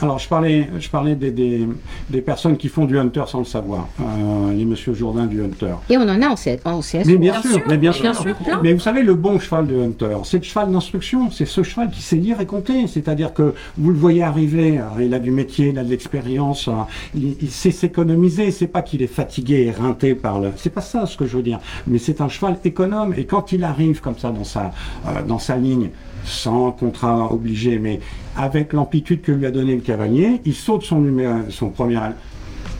alors 0.00 0.18
je 0.18 0.28
parlais, 0.28 0.68
je 0.78 0.88
parlais 0.88 1.14
des, 1.14 1.30
des, 1.30 1.66
des 2.10 2.20
personnes 2.22 2.56
qui 2.56 2.68
font 2.68 2.84
du 2.84 2.98
hunter 2.98 3.24
sans 3.26 3.40
le 3.40 3.44
savoir, 3.44 3.88
euh, 4.00 4.52
les 4.52 4.64
monsieur 4.64 4.94
Jourdain 4.94 5.26
du 5.26 5.42
hunter. 5.42 5.74
Et 5.90 5.96
on 5.98 6.02
en 6.02 6.20
a 6.22 6.28
en, 6.28 6.36
C- 6.36 6.60
en 6.64 6.80
CS. 6.80 7.04
Mais 7.06 7.16
bien, 7.16 7.32
Bien 7.32 7.40
sûr, 7.42 7.50
sûr, 7.52 7.60
mais 7.68 7.76
bien 7.78 7.90
bien 7.92 8.14
sûr. 8.14 8.34
Mais 8.62 8.72
vous 8.74 8.80
savez, 8.80 9.02
le 9.02 9.14
bon 9.14 9.38
cheval 9.38 9.66
de 9.66 9.80
hunter, 9.82 10.16
c'est 10.24 10.38
le 10.38 10.42
cheval 10.44 10.70
d'instruction, 10.70 11.30
c'est 11.30 11.46
ce 11.46 11.62
cheval 11.62 11.90
qui 11.90 12.02
sait 12.02 12.16
lire 12.16 12.40
et 12.40 12.46
compter, 12.46 12.86
c'est-à-dire 12.86 13.32
que 13.34 13.54
vous 13.78 13.90
le 13.90 13.96
voyez 13.98 14.22
arriver, 14.22 14.78
alors, 14.78 15.00
il 15.00 15.12
a 15.14 15.18
du 15.18 15.30
métier, 15.30 15.68
il 15.68 15.78
a 15.78 15.84
de 15.84 15.90
l'expérience, 15.90 16.68
hein, 16.68 16.86
il, 17.14 17.36
il 17.40 17.50
sait 17.50 17.70
s'économiser, 17.70 18.50
c'est 18.50 18.66
pas 18.66 18.82
qu'il 18.82 19.02
est 19.02 19.06
fatigué 19.06 19.54
et 19.54 19.66
éreinté 19.66 20.14
par 20.14 20.40
le, 20.40 20.50
c'est 20.56 20.70
pas 20.70 20.80
ça 20.80 21.06
ce 21.06 21.16
que 21.16 21.26
je 21.26 21.36
veux 21.36 21.42
dire. 21.42 21.58
Mais 21.86 21.98
c'est 21.98 22.20
un 22.20 22.28
cheval 22.28 22.58
économe. 22.64 23.14
Et 23.16 23.24
quand 23.24 23.52
il 23.52 23.64
arrive 23.64 24.00
comme 24.00 24.18
ça 24.18 24.30
dans 24.30 24.44
sa, 24.44 24.72
euh, 25.06 25.22
dans 25.22 25.38
sa 25.38 25.56
ligne, 25.56 25.90
sans 26.24 26.70
contrat 26.72 27.32
obligé, 27.32 27.78
mais 27.78 28.00
avec 28.36 28.72
l'amplitude 28.72 29.22
que 29.22 29.32
lui 29.32 29.46
a 29.46 29.50
donné 29.50 29.74
le 29.74 29.80
cavalier, 29.80 30.40
il 30.44 30.54
saute 30.54 30.84
son, 30.84 31.00
numéro, 31.00 31.34
son 31.50 31.70
premier. 31.70 31.98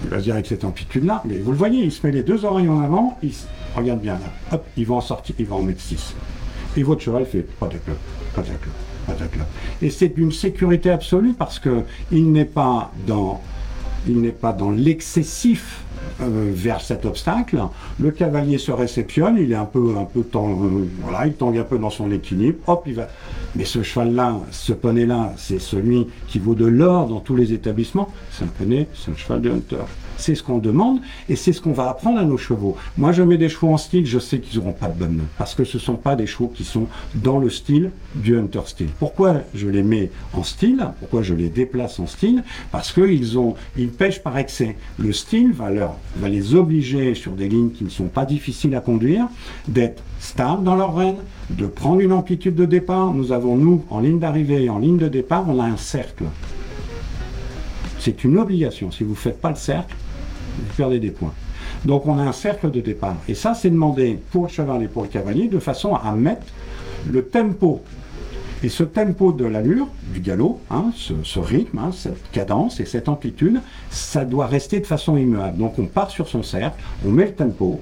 Il 0.05 0.11
va 0.11 0.19
se 0.19 0.25
dire 0.25 0.35
avec 0.35 0.47
cette 0.47 0.65
amplitude-là, 0.65 1.23
mais 1.25 1.39
vous 1.39 1.53
le 1.53 1.57
voyez, 1.57 1.85
il 1.85 1.93
se 1.93 2.05
met 2.07 2.13
les 2.13 2.23
deux 2.23 2.45
oreilles 2.45 2.69
en 2.69 2.81
avant, 2.81 3.19
il 3.23 3.33
regarde 3.77 4.01
bien 4.01 4.15
là, 4.15 4.33
hop, 4.53 4.65
il 4.77 4.87
va 4.87 4.97
en 4.97 5.01
sortir, 5.01 5.35
il 5.39 5.47
va 5.47 5.57
en 5.57 5.63
mettre 5.63 5.81
6. 5.81 6.15
Et 6.77 6.83
votre 6.83 7.03
cheval 7.03 7.25
fait 7.25 7.43
pas 7.43 7.69
de 7.69 7.77
club, 7.79 7.97
pas 8.35 8.43
de 8.43 8.47
club. 8.47 8.75
Et 9.81 9.91
c'est 9.91 10.09
d'une 10.09 10.33
sécurité 10.33 10.91
absolue 10.91 11.35
parce 11.35 11.59
que 11.59 11.83
il 12.11 12.31
n'est 12.31 12.45
pas 12.45 12.93
dans, 13.07 13.41
il 14.07 14.21
n'est 14.21 14.31
pas 14.31 14.53
dans 14.53 14.71
l'excessif 14.71 15.82
euh, 16.21 16.51
vers 16.53 16.81
cet 16.81 17.05
obstacle. 17.05 17.59
Le 17.99 18.11
cavalier 18.11 18.59
se 18.59 18.73
réceptionne, 18.73 19.37
il 19.39 19.53
est 19.53 19.57
un 19.57 19.65
peu, 19.65 19.95
un 19.99 20.05
peu 20.05 20.25
voilà, 21.03 21.27
il 21.27 21.35
tangue 21.35 21.59
un 21.59 21.65
peu 21.65 21.79
dans 21.79 21.91
son 21.91 22.11
équilibre. 22.11 22.59
Hop, 22.67 22.85
il 22.87 22.95
va. 22.95 23.09
Mais 23.55 23.65
ce 23.65 23.83
cheval-là, 23.83 24.41
ce 24.51 24.73
poney-là, 24.73 25.33
c'est 25.37 25.61
celui 25.61 26.07
qui 26.29 26.39
vaut 26.39 26.55
de 26.55 26.67
l'or 26.67 27.09
dans 27.09 27.21
tous 27.21 27.37
les 27.37 27.53
établissements. 27.53 28.09
C'est 28.31 28.45
un 28.45 28.49
poney, 28.49 28.89
c'est 28.95 29.11
un 29.11 29.17
cheval 29.17 29.41
de 29.43 29.51
hunter 29.51 29.77
c'est 30.23 30.35
ce 30.35 30.43
qu'on 30.43 30.59
demande 30.59 31.01
et 31.29 31.37
c'est 31.37 31.53
ce 31.53 31.61
qu'on 31.61 31.73
va 31.73 31.91
apprendre 31.91 32.19
à 32.19 32.25
nos 32.25 32.39
chevaux. 32.39 32.77
Moi, 32.97 33.13
je 33.13 33.23
mets 33.23 33.39
des 33.39 33.49
chevaux 33.49 33.73
en 33.73 33.77
style, 33.77 34.07
je 34.07 34.19
sais 34.19 34.39
qu'ils 34.39 34.61
n'auront 34.61 34.73
pas 34.73 34.89
de 34.89 34.99
bonne 34.99 35.17
note 35.17 35.27
parce 35.37 35.55
que 35.55 35.65
ce 35.65 35.77
ne 35.77 35.83
sont 35.83 35.97
pas 35.97 36.17
des 36.17 36.27
chevaux 36.27 36.53
qui 36.55 36.65
sont 36.65 36.87
dans 37.15 37.39
le 37.39 37.51
style 37.51 37.91
du 38.15 38.39
hunter 38.39 38.61
style. 38.67 38.89
Pourquoi 38.99 39.37
je 39.55 39.69
les 39.69 39.83
mets 39.83 40.11
en 40.33 40.43
style? 40.43 40.87
Pourquoi 41.01 41.23
je 41.23 41.35
les 41.35 41.49
déplace 41.49 41.99
en 41.99 42.07
style? 42.07 42.45
Parce 42.71 42.93
qu'ils 42.93 43.37
ils 43.77 43.89
pêchent 43.89 44.23
par 44.23 44.39
excès. 44.39 44.77
Le 44.99 45.13
style 45.13 45.53
va 45.53 45.71
leur, 45.71 45.97
va 46.17 46.29
les 46.29 46.55
obliger 46.55 47.15
sur 47.15 47.33
des 47.33 47.49
lignes 47.49 47.71
qui 47.71 47.85
ne 47.85 47.91
sont 47.91 48.09
pas 48.09 48.25
difficiles 48.25 48.75
à 48.75 48.81
conduire, 48.81 49.27
d'être 49.69 50.03
stable 50.21 50.63
dans 50.63 50.77
leur 50.77 50.95
rêne, 50.95 51.17
de 51.51 51.67
prendre 51.67 52.01
une 52.01 52.13
amplitude 52.13 52.55
de 52.55 52.65
départ. 52.65 53.13
Nous 53.13 53.33
avons, 53.33 53.57
nous, 53.57 53.85
en 53.91 54.01
ligne 54.01 54.19
d'arrivée 54.19 54.65
et 54.65 54.71
en 54.71 54.79
ligne 54.79 54.99
de 54.99 55.09
départ, 55.09 55.45
on 55.49 55.61
a 55.61 55.65
un 55.65 55.77
cercle. 55.77 56.25
C'est 57.99 58.25
une 58.25 58.39
obligation. 58.39 58.91
Si 58.91 59.05
vous 59.05 59.11
ne 59.11 59.17
faites 59.17 59.41
pas 59.41 59.51
le 59.51 59.57
cercle, 59.57 59.95
vous 60.59 60.75
perdez 60.77 61.01
des 61.01 61.11
points. 61.11 61.35
Donc 61.85 62.07
on 62.07 62.19
a 62.19 62.23
un 62.23 62.33
cercle 62.33 62.71
de 62.71 62.81
départ. 62.81 63.17
Et 63.29 63.35
ça, 63.35 63.55
c'est 63.55 63.71
demandé 63.71 64.19
pour 64.31 64.45
le 64.45 64.49
cheval 64.49 64.83
et 64.83 64.89
pour 64.89 65.03
le 65.03 65.09
cavalier 65.09 65.49
de 65.49 65.59
façon 65.59 65.95
à 65.95 66.13
mettre 66.13 66.47
le 67.11 67.25
tempo. 67.25 67.83
Et 68.65 68.69
ce 68.69 68.85
tempo 68.85 69.33
de 69.33 69.45
l'allure, 69.45 69.89
du 70.15 70.21
galop, 70.21 70.61
hein, 70.71 70.93
ce, 70.95 71.41
rythme, 71.41 71.79
hein, 71.79 71.91
cette 71.93 72.31
cadence 72.31 72.79
et 72.79 72.85
cette 72.85 73.09
amplitude, 73.09 73.61
ça 73.91 74.25
doit 74.25 74.47
rester 74.47 74.79
de 74.79 74.87
façon 74.87 75.17
immuable. 75.17 75.59
Donc 75.59 75.79
on 75.81 75.87
part 75.87 76.11
sur 76.11 76.29
son 76.29 76.45
cercle, 76.45 76.81
on 77.05 77.11
met 77.11 77.27
le 77.27 77.33
tempo, 77.33 77.81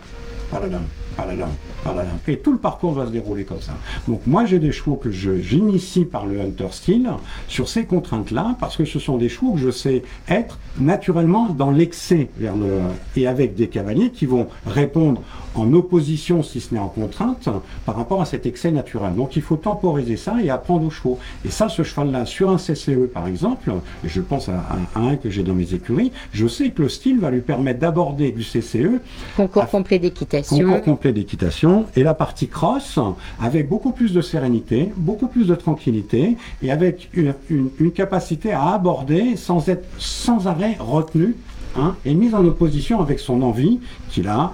et 2.29 2.37
tout 2.39 2.53
le 2.53 2.59
parcours 2.59 2.93
va 2.93 3.07
se 3.07 3.11
dérouler 3.11 3.45
comme 3.45 3.61
ça. 3.61 3.73
Donc 4.09 4.21
moi 4.27 4.45
j'ai 4.45 4.59
des 4.59 4.73
chevaux 4.73 4.97
que 4.97 5.11
j'initie 5.11 6.05
par 6.05 6.27
le 6.27 6.41
hunter 6.41 6.69
style 6.71 7.11
sur 7.49 7.69
ces 7.69 7.85
contraintes-là 7.85 8.57
parce 8.61 8.77
que 8.77 8.85
ce 8.85 8.99
sont 8.99 9.17
des 9.17 9.29
chevaux 9.29 9.53
que 9.53 9.61
je 9.61 9.71
sais 9.71 10.03
être 10.29 10.59
naturellement 10.79 11.49
dans 11.49 11.71
l'excès 11.71 12.29
vers 12.39 12.57
le 12.57 12.81
et 13.17 13.27
avec 13.27 13.55
des 13.55 13.69
cavaliers 13.69 14.11
qui 14.11 14.27
vont 14.27 14.47
répondre 14.67 15.23
en 15.55 15.73
opposition, 15.73 16.43
si 16.43 16.61
ce 16.61 16.75
n'est 16.75 16.81
en 16.81 16.89
contrainte, 16.89 17.49
par 17.85 17.97
rapport 17.97 18.23
à 18.23 18.25
cet 18.25 18.47
excès 18.47 18.71
naturel. 18.71 19.15
Donc 19.15 19.37
il 19.37 19.43
faut 19.43 19.57
temporiser 19.57 20.17
ça 20.17 20.37
et 20.43 20.51
apprendre 20.51 20.87
aux 20.87 20.91
chevaux. 20.91 21.19
Et 21.45 21.51
ça, 21.51 21.69
ce 21.69 21.83
cheval-là, 21.83 22.25
sur 22.25 22.51
un 22.51 22.57
CCE 22.57 23.09
par 23.13 23.27
exemple, 23.27 23.73
et 24.05 24.09
je 24.09 24.21
pense 24.21 24.49
à, 24.49 24.63
un 24.95 25.17
que 25.17 25.31
j'ai 25.31 25.43
dans 25.43 25.55
mes 25.55 25.75
écuries, 25.75 26.13
je 26.33 26.47
sais 26.47 26.71
que 26.71 26.83
le 26.83 26.89
style 26.89 27.19
va 27.19 27.31
lui 27.31 27.41
permettre 27.41 27.81
d'aborder 27.81 28.31
du 28.31 28.43
CCE. 28.43 29.01
Concours 29.37 29.67
complet 29.67 29.99
d'équitation. 29.99 30.57
Concours 30.57 30.83
complet 30.83 31.10
d'équitation. 31.13 31.87
Et 31.97 32.03
la 32.03 32.15
partie 32.15 32.49
cross, 32.49 32.99
avec 33.41 33.69
beaucoup 33.69 33.93
plus 33.93 34.13
de 34.13 34.21
sérénité, 34.21 34.93
beaucoup 34.97 35.29
plus 35.29 35.47
de 35.47 35.55
tranquillité, 35.55 36.37
et 36.63 36.71
avec 36.71 37.11
une, 37.15 37.35
une 37.49 37.93
capacité 37.93 38.53
à 38.53 38.71
aborder 38.71 39.37
sans 39.37 39.69
être 39.69 39.87
sans 39.99 40.47
arrêt 40.47 40.77
retenu 40.79 41.37
Hein, 41.77 41.95
et 42.05 42.15
mise 42.15 42.35
en 42.35 42.45
opposition 42.45 43.01
avec 43.01 43.21
son 43.21 43.43
envie 43.43 43.79
qu'il 44.11 44.29
a 44.29 44.53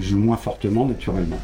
joue 0.00 0.16
moins 0.16 0.38
fortement 0.38 0.86
naturellement. 0.86 1.36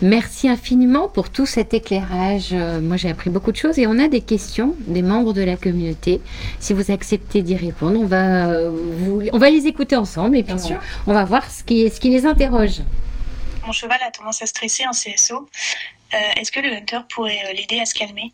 Merci 0.00 0.48
infiniment 0.48 1.08
pour 1.08 1.30
tout 1.30 1.46
cet 1.46 1.74
éclairage. 1.74 2.50
Euh, 2.52 2.80
moi, 2.80 2.96
j'ai 2.96 3.10
appris 3.10 3.28
beaucoup 3.28 3.50
de 3.50 3.56
choses 3.56 3.76
et 3.80 3.88
on 3.88 3.98
a 3.98 4.06
des 4.06 4.20
questions 4.20 4.76
des 4.86 5.02
membres 5.02 5.32
de 5.32 5.42
la 5.42 5.56
communauté. 5.56 6.20
Si 6.60 6.74
vous 6.74 6.92
acceptez 6.92 7.42
d'y 7.42 7.56
répondre, 7.56 7.98
on 7.98 8.06
va, 8.06 8.50
euh, 8.50 8.70
on 9.32 9.38
va 9.38 9.50
les 9.50 9.66
écouter 9.66 9.96
ensemble 9.96 10.36
et 10.36 10.44
puis 10.44 10.54
on, 11.08 11.12
va 11.12 11.24
voir 11.24 11.50
ce 11.50 11.64
qui, 11.64 11.90
ce 11.90 11.98
qui 11.98 12.10
les 12.10 12.24
interroge. 12.24 12.82
Mon 13.66 13.72
cheval 13.72 13.98
a 14.06 14.10
tendance 14.10 14.42
à 14.42 14.46
stresser 14.46 14.84
en 14.86 14.92
CSO. 14.92 15.48
Euh, 16.14 16.18
est-ce 16.36 16.52
que 16.52 16.60
le 16.60 16.72
hunter 16.72 17.00
pourrait 17.08 17.52
l'aider 17.54 17.80
à 17.80 17.84
se 17.84 17.94
calmer? 17.94 18.32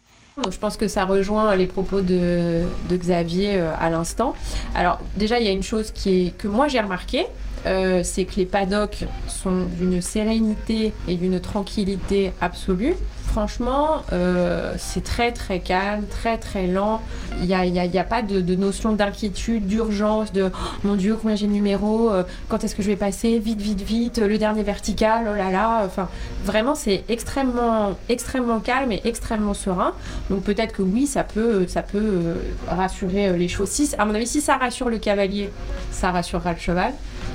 Je 0.51 0.57
pense 0.57 0.76
que 0.76 0.89
ça 0.89 1.05
rejoint 1.05 1.57
les 1.57 1.66
propos 1.66 2.01
de, 2.01 2.64
Xavier 2.91 3.59
à 3.61 3.91
l'instant. 3.91 4.35
Alors 4.74 4.99
déjà, 5.16 5.41
il 5.41 5.47
y 5.47 5.49
a 5.49 5.53
une 5.53 5.62
chose 5.62 5.93
que 5.93 6.49
moi 6.49 6.68
j'ai 6.68 6.80
remarqué, 6.80 7.26
euh, 7.66 8.00
c'est 8.02 8.24
que 8.24 8.36
les 8.36 8.46
paddocks 8.46 9.04
sont 9.28 9.66
d'une 9.78 10.02
sérénité 10.02 10.92
et 11.06 11.14
d'une 11.14 11.40
tranquillité 11.40 12.32
absolue. 12.40 12.94
Franchement, 13.26 14.02
euh, 14.12 14.74
c'est 14.76 15.02
très 15.02 15.32
très 15.32 15.60
calme, 15.60 16.04
très 16.06 16.36
très 16.36 16.66
lent. 16.66 17.00
Il 17.40 17.46
n'y 17.46 17.54
a, 17.54 17.64
y 17.64 17.98
a, 17.98 18.04
pas 18.04 18.20
de, 18.20 18.54
notion 18.56 18.92
d'inquiétude, 18.92 19.66
d'urgence, 19.66 20.32
de 20.32 20.50
oh, 20.52 20.58
mon 20.84 20.96
Dieu, 20.96 21.16
combien 21.20 21.34
j'ai 21.34 21.46
de 21.46 21.52
numéros, 21.52 22.10
euh, 22.10 22.24
quand 22.50 22.62
est-ce 22.62 22.74
que 22.74 22.82
je 22.82 22.88
vais 22.88 22.96
passer, 22.96 23.38
vite, 23.38 23.60
vite, 23.60 23.80
vite, 23.80 24.18
le 24.18 24.36
dernier 24.36 24.62
vertical, 24.62 25.28
oh 25.32 25.34
là 25.34 25.50
là. 25.50 25.82
Enfin, 25.86 26.10
vraiment, 26.44 26.74
c'est 26.74 27.04
extrêmement, 27.08 27.96
extrêmement 28.10 28.60
calme 28.60 28.92
et 28.92 29.00
extrêmement 29.04 29.54
serein. 29.54 29.94
Donc 30.28 30.42
peut-être 30.42 30.74
que 30.74 30.82
oui, 30.82 31.06
ça 31.06 31.24
peut, 31.24 31.66
ça 31.68 31.82
peut 31.82 32.34
rassurer 32.68 33.38
les 33.38 33.48
choses. 33.48 33.70
à 33.96 34.04
mon 34.04 34.14
avis, 34.14 34.26
si 34.26 34.42
ça 34.42 34.58
rassure 34.58 34.90
le 34.90 34.98
cavalier, 34.98 35.50
ça 35.90 36.10
rassurera 36.10 36.52
le 36.52 36.58
cheval 36.58 36.92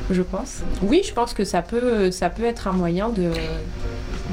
je 0.10 0.22
pense. 0.22 0.62
Oui, 0.82 1.01
je 1.05 1.14
pense 1.14 1.34
que 1.34 1.43
ça 1.43 1.62
peut, 1.62 2.12
ça 2.12 2.30
peut 2.30 2.45
être 2.45 2.68
un 2.68 2.74
moyen 2.74 3.10
de, 3.10 3.32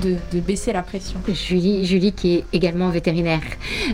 de, 0.02 0.40
baisser 0.40 0.72
la 0.72 0.82
pression. 0.82 1.18
Julie, 1.28 1.84
Julie 1.84 2.12
qui 2.12 2.36
est 2.36 2.44
également 2.52 2.90
vétérinaire. 2.90 3.42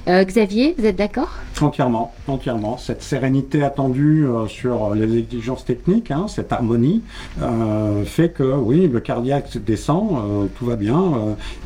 Euh, 0.08 0.24
Xavier, 0.24 0.74
vous 0.78 0.86
êtes 0.86 0.96
d'accord? 0.96 1.30
Entièrement, 1.60 2.12
entièrement. 2.26 2.78
Cette 2.78 3.02
sérénité 3.02 3.62
attendue 3.62 4.26
euh, 4.26 4.46
sur 4.46 4.94
les 4.94 5.18
exigences 5.18 5.64
techniques, 5.64 6.10
hein, 6.10 6.26
cette 6.28 6.52
harmonie, 6.52 7.02
euh, 7.42 8.04
fait 8.04 8.30
que 8.30 8.42
oui, 8.42 8.88
le 8.88 9.00
cardiaque 9.00 9.58
descend, 9.58 10.48
tout 10.58 10.66
va 10.66 10.76
bien, 10.76 11.02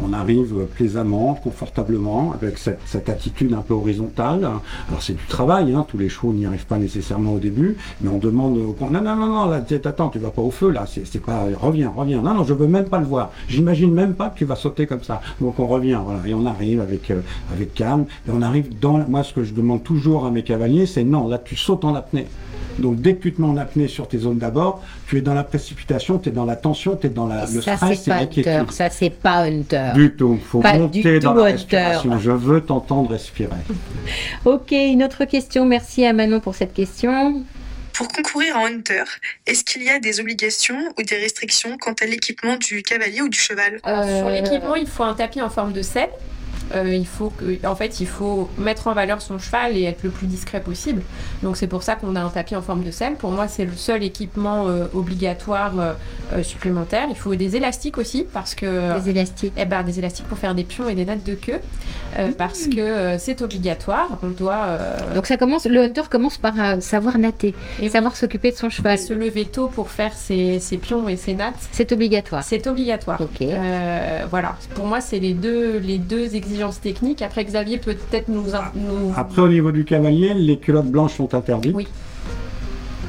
on 0.02 0.12
arrive 0.12 0.66
plaisamment, 0.74 1.34
confortablement, 1.34 2.32
avec 2.34 2.58
cette, 2.58 3.08
attitude 3.08 3.52
un 3.52 3.60
peu 3.60 3.74
horizontale. 3.74 4.44
Alors 4.88 5.02
c'est 5.02 5.14
du 5.14 5.24
travail, 5.26 5.72
hein, 5.74 5.86
tous 5.88 5.98
les 5.98 6.08
chevaux 6.08 6.32
n'y 6.32 6.46
arrivent 6.46 6.66
pas 6.66 6.78
nécessairement 6.78 7.34
au 7.34 7.38
début, 7.38 7.76
mais 8.00 8.10
on 8.10 8.18
demande 8.18 8.54
non, 8.54 8.90
non, 8.90 9.16
non, 9.16 9.26
non, 9.26 9.46
là, 9.46 9.62
attends, 9.84 10.08
tu 10.08 10.18
vas 10.18 10.30
pas 10.30 10.42
au 10.42 10.50
feu, 10.50 10.70
là, 10.70 10.86
c'est 10.86 11.20
pas, 11.20 11.44
reviens, 11.60 11.92
reviens. 11.94 12.20
Non, 12.22 12.34
non, 12.34 12.44
je 12.44 12.54
veux 12.54 12.66
même 12.66 12.86
pas 12.86 12.98
le 12.98 13.06
voir. 13.06 13.30
J'imagine 13.48 13.92
même 13.92 14.14
pas 14.14 14.32
tu 14.34 14.44
vas 14.44 14.56
sauter 14.56 14.86
comme 14.86 15.02
ça. 15.02 15.20
Donc 15.40 15.58
on 15.58 15.66
revient, 15.66 16.00
voilà, 16.04 16.20
et 16.26 16.34
on 16.34 16.46
arrive 16.46 16.80
avec, 16.80 17.10
euh, 17.10 17.20
avec 17.52 17.74
calme, 17.74 18.06
et 18.26 18.30
on 18.32 18.42
arrive 18.42 18.78
dans, 18.78 18.98
moi 19.08 19.22
ce 19.22 19.32
que 19.32 19.44
je 19.44 19.52
demande 19.52 19.82
toujours 19.84 20.26
à 20.26 20.30
mes 20.30 20.42
cavaliers, 20.42 20.86
c'est 20.86 21.04
non, 21.04 21.28
là 21.28 21.38
tu 21.38 21.56
sautes 21.56 21.84
en 21.84 21.94
apnée. 21.94 22.26
Donc 22.78 23.00
dès 23.00 23.14
que 23.14 23.22
tu 23.22 23.32
te 23.32 23.40
mets 23.40 23.46
en 23.46 23.56
apnée 23.56 23.88
sur 23.88 24.08
tes 24.08 24.18
zones 24.18 24.38
d'abord, 24.38 24.82
tu 25.06 25.18
es 25.18 25.20
dans 25.20 25.34
la 25.34 25.44
précipitation, 25.44 26.18
tu 26.18 26.30
es 26.30 26.32
dans 26.32 26.44
la 26.44 26.56
tension, 26.56 26.96
tu 26.96 27.06
es 27.06 27.10
dans 27.10 27.26
la, 27.26 27.46
le 27.46 27.60
ça, 27.60 27.76
stress 27.76 28.08
et 28.08 28.42
Ça 28.70 28.90
c'est 28.90 29.10
pas 29.10 29.44
hunter. 29.44 29.92
Du 29.94 30.12
tout, 30.16 30.38
faut 30.44 30.62
monter 30.62 31.20
dans 31.20 31.34
la 31.34 31.44
respiration. 31.44 32.18
Je 32.18 32.30
veux 32.30 32.60
t'entendre 32.60 33.10
respirer. 33.10 33.50
ok, 34.44 34.72
une 34.72 35.04
autre 35.04 35.24
question. 35.24 35.66
Merci 35.66 36.04
à 36.04 36.12
Manon 36.12 36.40
pour 36.40 36.54
cette 36.54 36.74
question. 36.74 37.44
Pour 37.92 38.08
concourir 38.08 38.56
en 38.56 38.66
hunter, 38.66 39.04
est-ce 39.46 39.62
qu'il 39.62 39.84
y 39.84 39.88
a 39.88 40.00
des 40.00 40.18
obligations 40.18 40.78
ou 40.98 41.02
des 41.04 41.16
restrictions 41.16 41.76
quant 41.80 41.94
à 42.02 42.06
l'équipement 42.06 42.56
du 42.56 42.82
cavalier 42.82 43.22
ou 43.22 43.28
du 43.28 43.38
cheval? 43.38 43.78
Sur 43.84 44.30
l'équipement, 44.30 44.74
il 44.74 44.88
faut 44.88 45.04
un 45.04 45.14
tapis 45.14 45.40
en 45.40 45.48
forme 45.48 45.72
de 45.72 45.82
selle 45.82 46.10
euh, 46.74 46.94
il 46.94 47.06
faut 47.06 47.30
que, 47.30 47.66
en 47.66 47.74
fait, 47.74 48.00
il 48.00 48.06
faut 48.06 48.48
mettre 48.58 48.86
en 48.86 48.94
valeur 48.94 49.20
son 49.20 49.38
cheval 49.38 49.76
et 49.76 49.84
être 49.84 50.02
le 50.02 50.10
plus 50.10 50.26
discret 50.26 50.60
possible. 50.60 51.02
Donc 51.42 51.56
c'est 51.56 51.66
pour 51.66 51.82
ça 51.82 51.96
qu'on 51.96 52.16
a 52.16 52.20
un 52.20 52.28
tapis 52.28 52.56
en 52.56 52.62
forme 52.62 52.82
de 52.82 52.90
selle. 52.90 53.14
Pour 53.14 53.30
moi, 53.30 53.48
c'est 53.48 53.64
le 53.64 53.74
seul 53.76 54.02
équipement 54.02 54.68
euh, 54.68 54.86
obligatoire 54.94 55.72
euh, 55.78 56.42
supplémentaire. 56.42 57.06
Il 57.10 57.16
faut 57.16 57.34
des 57.34 57.56
élastiques 57.56 57.98
aussi 57.98 58.24
parce 58.30 58.54
que 58.54 59.00
des 59.00 59.10
élastiques. 59.10 59.52
Eh 59.56 59.64
ben, 59.64 59.82
des 59.82 59.98
élastiques 59.98 60.26
pour 60.26 60.38
faire 60.38 60.54
des 60.54 60.64
pions 60.64 60.88
et 60.88 60.94
des 60.94 61.04
nattes 61.04 61.24
de 61.24 61.34
queue 61.34 61.60
parce 62.38 62.66
que 62.66 63.16
c'est 63.18 63.42
obligatoire. 63.42 64.18
On 64.22 64.28
doit. 64.28 64.78
Donc 65.14 65.26
ça 65.26 65.36
commence. 65.36 65.66
Le 65.66 65.82
hunter 65.82 66.02
commence 66.10 66.38
par 66.38 66.54
savoir 66.80 67.18
natter 67.18 67.54
et 67.80 67.88
savoir 67.88 68.16
s'occuper 68.16 68.50
de 68.50 68.56
son 68.56 68.70
cheval. 68.70 68.98
Se 68.98 69.12
lever 69.12 69.44
tôt 69.44 69.68
pour 69.68 69.90
faire 69.90 70.12
ses, 70.14 70.58
ses 70.60 70.78
pions 70.78 71.08
et 71.08 71.16
ses 71.16 71.34
nattes. 71.34 71.54
C'est 71.72 71.92
obligatoire. 71.92 72.42
C'est 72.42 72.66
obligatoire. 72.66 73.20
Ok. 73.20 73.46
voilà. 74.30 74.56
Pour 74.74 74.86
moi, 74.86 75.00
c'est 75.00 75.18
les 75.18 75.34
deux 75.34 75.78
les 75.78 75.98
deux 75.98 76.34
exigences 76.34 76.80
techniques. 76.80 77.22
Après, 77.22 77.44
Xavier 77.44 77.78
peut-être 77.78 78.28
nous, 78.28 78.44
nous, 78.74 79.12
Après, 79.16 79.42
au 79.42 79.48
niveau 79.48 79.72
du 79.72 79.84
cavalier, 79.84 80.34
les 80.34 80.58
culottes 80.58 80.86
blanches 80.86 81.14
sont 81.14 81.34
interdites. 81.34 81.74
Oui. 81.74 81.86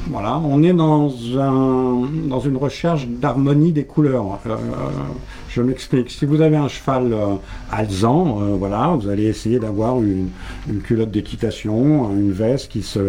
Voilà, 0.08 0.38
on 0.38 0.62
est 0.62 0.72
dans, 0.72 1.12
un, 1.36 2.06
dans 2.28 2.38
une 2.38 2.56
recherche 2.56 3.08
d'harmonie 3.08 3.72
des 3.72 3.84
couleurs. 3.84 4.38
Euh, 5.58 5.62
je 5.62 5.62
m'explique. 5.62 6.10
Si 6.10 6.24
vous 6.26 6.40
avez 6.40 6.56
un 6.56 6.68
cheval 6.68 7.12
euh, 7.12 7.34
alezan, 7.72 8.38
euh, 8.42 8.56
voilà, 8.58 8.88
vous 8.98 9.08
allez 9.08 9.24
essayer 9.24 9.58
d'avoir 9.58 9.96
une, 10.00 10.28
une 10.68 10.80
culotte 10.80 11.10
d'équitation, 11.10 12.10
une 12.12 12.32
veste 12.32 12.70
qui 12.70 12.82
se. 12.82 13.00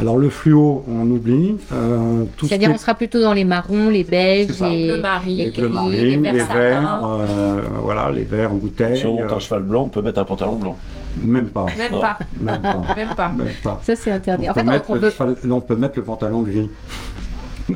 alors 0.00 0.16
le 0.18 0.28
fluo, 0.30 0.84
on 0.88 1.10
oublie. 1.10 1.56
Euh, 1.72 2.24
tout 2.36 2.46
ce 2.46 2.50
C'est-à-dire, 2.50 2.70
on 2.72 2.78
sera 2.78 2.94
plutôt 2.94 3.20
dans 3.20 3.32
les 3.32 3.44
marrons, 3.44 3.88
les 3.90 4.04
beiges, 4.04 4.60
les, 4.60 4.86
Le 4.88 4.98
marine, 5.00 5.36
les 5.38 6.16
les 6.16 6.16
les 6.16 6.42
verts 6.44 7.00
euh, 7.04 7.60
voilà, 7.82 8.10
les 8.10 8.24
verts 8.24 8.52
en 8.52 8.56
bouteille. 8.56 8.98
Si 8.98 9.06
on 9.06 9.14
monte 9.14 9.32
euh, 9.32 9.36
un 9.36 9.40
cheval 9.40 9.62
blanc, 9.62 9.82
on 9.84 9.88
peut 9.88 10.02
mettre 10.02 10.20
un 10.20 10.24
pantalon 10.24 10.56
blanc. 10.56 10.76
même 11.22 11.46
pas. 11.48 11.66
Même 11.76 12.00
pas, 12.00 12.18
Même 12.40 12.60
pas. 12.62 12.82
même 12.96 13.14
pas. 13.16 13.28
Même 13.28 13.46
pas. 13.62 13.80
Ça, 13.84 13.96
c'est 13.96 14.10
interdit. 14.10 14.46
On 14.46 14.50
En 14.50 14.54
peut, 14.54 14.60
fait, 14.60 14.82
on- 14.88 14.98
peut- 14.98 15.36
on 15.50 15.60
peut 15.60 15.76
mettre 15.76 15.94
le 15.98 16.04
pantalon 16.04 16.42
gris. 16.42 16.70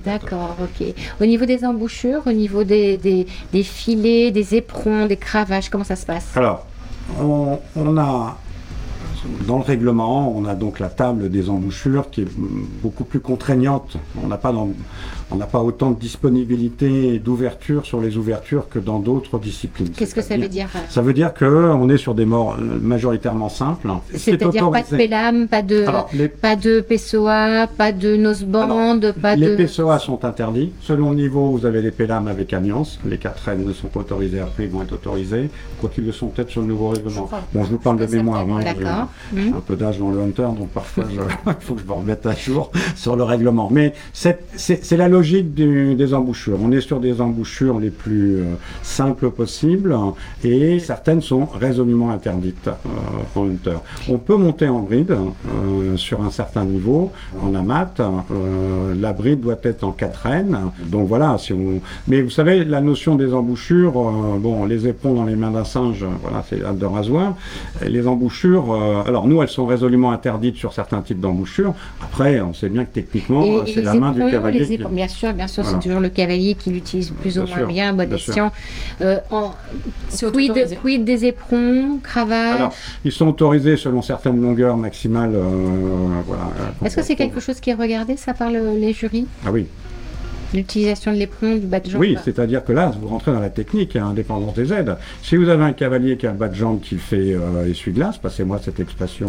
D'accord, 0.05 0.57
ok. 0.61 0.87
Au 1.21 1.27
niveau 1.27 1.45
des 1.45 1.65
embouchures, 1.65 2.23
au 2.27 2.33
niveau 2.33 2.65
des, 2.65 3.27
filets, 3.63 4.31
des 4.31 4.55
éperons, 4.55 5.07
des 5.07 5.17
cravaches, 5.17 5.69
comment 5.69 5.85
ça 5.85 5.97
se 5.97 6.07
passe? 6.07 6.37
Alors, 6.37 6.67
on, 7.21 7.59
on 7.77 7.97
a 7.97 8.37
dans 9.47 9.59
le 9.59 9.65
règlement, 9.65 10.37
on 10.37 10.45
a 10.45 10.55
donc 10.55 10.79
la 10.79 10.89
table 10.89 11.31
des 11.31 11.51
embouchures 11.51 12.11
qui 12.11 12.23
est 12.23 12.29
beaucoup 12.83 13.05
plus 13.05 13.21
contraignante. 13.21 13.97
On 14.23 14.29
n'a 14.29 14.37
pas, 14.37 14.53
on 15.31 15.37
n'a 15.37 15.47
pas 15.47 15.61
autant 15.61 15.91
de 15.91 15.99
disponibilité 15.99 17.15
et 17.15 17.19
d'ouverture 17.19 17.85
sur 17.85 18.01
les 18.01 18.17
ouvertures 18.17 18.69
que 18.69 18.79
dans 18.79 18.99
d'autres 18.99 19.39
disciplines. 19.39 19.91
Qu'est-ce 19.91 20.15
que 20.15 20.23
ça 20.23 20.37
veut 20.37 20.49
dire 20.49 20.69
euh, 20.75 20.79
Ça 20.89 21.03
veut 21.03 21.13
dire 21.13 21.35
que 21.35 21.45
on 21.45 21.89
est 21.89 21.97
sur 21.97 22.15
des 22.15 22.25
morts 22.25 22.57
euh, 22.61 22.79
majoritairement 22.81 23.49
simples. 23.49 23.89
C'est 24.13 24.19
C'est-à-dire 24.19 24.71
pas 24.71 24.83
de 24.83 24.97
pélam, 24.97 25.49
pas 25.49 25.63
de, 25.63 25.85
Alors, 25.85 26.09
les, 26.13 26.29
pas 26.29 26.55
de 26.57 26.81
PSOA, 26.81 27.67
pas 27.67 27.93
de 27.93 28.17
noseband, 28.17 29.01
pas 29.21 29.37
les 29.37 29.49
de... 29.49 29.57
PSOA 29.57 29.99
sont 29.99 30.25
interdits. 30.25 30.73
Selon 30.81 31.11
le 31.11 31.17
niveau, 31.17 31.51
vous 31.51 31.67
avez 31.67 31.83
les 31.83 31.91
pélames 31.91 32.29
avec 32.29 32.53
amiance. 32.53 32.99
Les 33.05 33.19
4 33.19 33.49
N 33.51 33.65
ne 33.67 33.73
sont 33.73 33.89
pas 33.89 34.01
autorisés 34.01 34.41
après, 34.41 34.65
ils 34.65 34.71
vont 34.71 34.83
être 34.83 34.93
autorisés. 34.93 35.51
Quoi 35.81 35.91
qu'ils 35.93 36.07
le 36.07 36.13
sont 36.13 36.29
peut-être 36.29 36.51
sur 36.51 36.61
le 36.63 36.69
nouveau 36.69 36.89
règlement. 36.91 37.29
Bon, 37.53 37.65
je 37.65 37.71
vous 37.71 37.79
parle 37.79 37.99
de 37.99 38.07
mémoire. 38.07 38.41
hein, 38.49 38.61
D'accord. 38.63 39.09
je- 39.35 39.41
Hmm. 39.41 39.55
un 39.57 39.61
peu 39.61 39.77
d'âge 39.77 39.99
dans 39.99 40.11
le 40.11 40.21
hunter, 40.21 40.43
donc 40.57 40.69
parfois 40.71 41.05
il 41.11 41.55
faut 41.61 41.75
que 41.75 41.81
je 41.83 41.87
me 41.87 41.93
remette 41.93 42.25
à 42.27 42.35
jour 42.35 42.71
sur 42.95 43.17
le 43.17 43.23
règlement. 43.25 43.69
Mais 43.73 43.93
c'est 44.15 44.39
la 44.97 45.09
logique 45.17 45.55
du- 45.55 45.95
des 45.95 46.13
embouchures. 46.13 46.59
On 46.63 46.71
est 46.73 46.81
sur 46.91 47.01
des 47.01 47.21
embouchures 47.21 47.79
les 47.81 47.91
plus 47.91 48.37
euh, 48.37 48.43
simples 48.83 49.31
possibles 49.31 49.95
et 50.45 50.79
certaines 50.79 51.23
sont 51.23 51.47
résolument 51.47 52.11
interdites 52.11 52.69
euh, 52.69 53.39
en 53.41 53.45
hunter. 53.49 53.79
On 54.11 54.19
peut 54.19 54.37
monter 54.37 54.69
en 54.69 54.81
bride 54.81 55.13
euh, 55.13 55.97
sur 55.97 56.19
un 56.23 56.31
certain 56.31 56.65
niveau, 56.65 57.13
en 57.43 57.55
amat. 57.55 57.95
Euh, 58.01 58.95
la 59.01 59.13
bride 59.13 59.41
doit 59.41 59.59
être 59.63 59.85
en 59.85 59.93
4 59.93 60.27
N. 60.27 60.59
Donc 60.87 61.09
voilà, 61.09 61.37
si 61.39 61.53
on... 61.55 61.81
mais 62.09 62.21
vous 62.21 62.31
savez, 62.31 62.65
la 62.65 62.81
notion 62.81 63.15
des 63.15 63.33
embouchures, 63.33 63.95
euh, 63.99 64.39
bon, 64.39 64.67
les 64.67 64.87
éperons 64.87 65.15
dans 65.15 65.25
les 65.25 65.37
mains 65.37 65.51
d'un 65.51 65.65
singe, 65.65 66.05
voilà, 66.23 66.45
c'est 66.49 66.63
hâte 66.63 66.79
de 66.79 66.87
rasoir. 66.87 67.35
Les 67.87 68.07
embouchures, 68.07 68.67
euh, 68.73 69.03
alors 69.09 69.27
nous, 69.27 69.41
elles 69.43 69.49
sont 69.49 69.67
résolument 69.67 70.11
interdites 70.13 70.57
sur 70.57 70.73
certains 70.75 71.01
types 71.01 71.21
d'embouchures. 71.21 71.73
Après, 72.03 72.41
on 72.41 72.53
sait 72.53 72.69
bien 72.69 72.85
que 72.85 72.93
techniquement, 72.93 73.43
c'est 73.67 73.81
la 73.83 73.95
main 74.01 74.13
du 74.13 74.21
cavalier. 74.33 74.59
qui- 74.77 74.83
Bien 75.07 75.15
sûr, 75.15 75.33
bien 75.35 75.47
sûr, 75.47 75.63
Voilà. 75.63 75.79
c'est 75.79 75.85
toujours 75.87 76.01
le 76.01 76.09
cavalier 76.09 76.57
qui 76.57 76.71
l'utilise 76.71 77.11
plus 77.11 77.39
ou 77.39 77.45
Bien 77.45 77.49
moins 77.49 77.59
sûr, 77.59 77.67
bien, 77.69 77.99
escient. 78.17 78.51
Euh, 79.03 79.19
en- 79.31 79.55
quid, 80.83 81.05
des 81.05 81.25
éperons, 81.27 81.99
cravache 82.03 82.57
Alors, 82.57 82.75
ils 83.05 83.13
sont 83.13 83.29
autorisés 83.29 83.77
selon 83.77 84.03
certaines 84.03 84.41
longueurs 84.43 84.77
maximales. 84.77 85.35
euh, 85.35 85.43
voilà, 86.27 86.43
euh, 86.83 86.87
Est-ce 86.87 86.97
que 86.97 87.03
c'est 87.03 87.15
quelque 87.15 87.39
chose 87.39 87.61
qui 87.61 87.71
est 87.71 87.75
regardé, 87.75 88.17
ça, 88.17 88.35
par 88.35 88.51
le- 88.51 88.77
les 88.79 88.93
jurys 88.93 89.27
Ah 89.47 89.51
oui, 89.53 89.67
L'utilisation 90.55 91.13
de 91.13 91.19
l'éperon, 91.19 91.55
du 91.55 91.67
bas 91.67 91.81
de 91.81 91.91
jambe 91.91 92.01
Oui, 92.01 92.17
c'est-à-dire 92.25 92.65
que 92.65 92.73
là, 92.73 92.93
vous 93.01 93.09
rentrez 93.09 93.33
dans 93.33 93.41
la 93.41 93.51
technique, 93.51 93.95
hein, 93.97 94.07
indépendance 94.07 94.55
des 94.55 94.73
aides. 94.73 94.97
Si 95.23 95.37
vous 95.37 95.49
avez 95.49 95.65
un 95.65 95.73
cavalier 95.73 96.17
qui 96.17 96.27
a 96.27 96.31
le 96.33 96.37
bas 96.39 96.49
de 96.49 96.55
jambe 96.55 96.81
qui 96.81 96.97
fait 96.99 97.33
euh, 97.35 97.69
essuie-glace, 97.71 98.19
passez-moi 98.19 98.61
cette 98.65 98.79
expression 98.81 99.27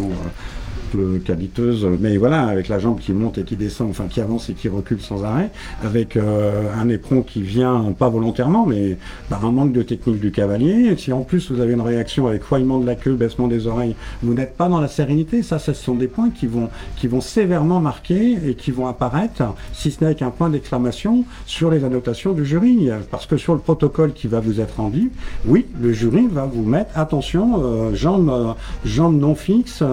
euh, 0.96 1.18
peu 1.18 1.20
qualiteuse, 1.20 1.88
mais 2.00 2.18
voilà, 2.18 2.48
avec 2.48 2.68
la 2.68 2.80
jambe 2.80 3.00
qui 3.00 3.14
monte 3.14 3.38
et 3.38 3.44
qui 3.44 3.56
descend, 3.56 3.90
enfin 3.90 4.06
qui 4.10 4.22
avance 4.22 4.50
et 4.50 4.54
qui 4.54 4.70
recule 4.70 5.02
sans 5.02 5.24
arrêt, 5.24 5.50
avec 5.84 6.18
euh, 6.18 6.64
un 6.80 6.90
éperon 6.90 7.22
qui 7.22 7.42
vient 7.42 7.94
pas 7.98 8.10
volontairement, 8.10 8.66
mais 8.66 8.98
par 9.30 9.46
un 9.46 9.52
manque 9.52 9.74
de 9.74 9.82
technique 9.82 10.20
du 10.20 10.32
cavalier. 10.32 10.92
Et 10.92 10.98
si 10.98 11.12
en 11.14 11.22
plus 11.22 11.52
vous 11.52 11.62
avez 11.62 11.74
une 11.74 11.82
réaction 11.82 12.28
avec 12.28 12.44
fouillement 12.44 12.80
de 12.80 12.86
la 12.86 12.96
queue, 12.96 13.14
baissement 13.14 13.48
des 13.48 13.68
oreilles, 13.68 13.96
vous 14.24 14.34
n'êtes 14.34 14.56
pas 14.56 14.70
dans 14.70 14.80
la 14.80 14.88
sérénité. 14.88 15.44
Ça, 15.44 15.60
ce 15.60 15.74
sont 15.74 15.96
des 15.96 16.08
points 16.08 16.30
qui 16.30 16.48
vont, 16.48 16.70
qui 16.96 17.08
vont 17.08 17.22
sévèrement 17.22 17.80
marquer 17.80 18.38
et 18.46 18.56
qui 18.56 18.72
vont 18.72 18.88
apparaître, 18.88 19.44
si 19.74 19.92
ce 19.92 20.02
n'est 20.02 20.08
avec 20.08 20.22
un 20.22 20.32
point 20.32 20.50
d'exclamation, 20.50 21.26
sur 21.46 21.70
les 21.70 21.84
annotations 21.84 22.34
du 22.34 22.46
jury. 22.46 22.90
Parce 23.12 23.26
que 23.26 23.38
sur 23.38 23.54
le 23.54 23.60
protocole 23.60 24.14
qui 24.14 24.28
va 24.28 24.40
vous 24.40 24.60
être 24.62 24.78
rendu, 24.78 25.12
oui, 25.46 25.66
le 25.80 25.94
jury 25.94 26.28
va 26.32 26.46
vous 26.46 26.64
mettre, 26.64 26.98
attention, 26.98 27.62
euh, 27.64 27.96
jambes, 27.96 28.30
euh, 28.30 28.54
jambes 28.86 29.20
non 29.20 29.36
fixes 29.36 29.84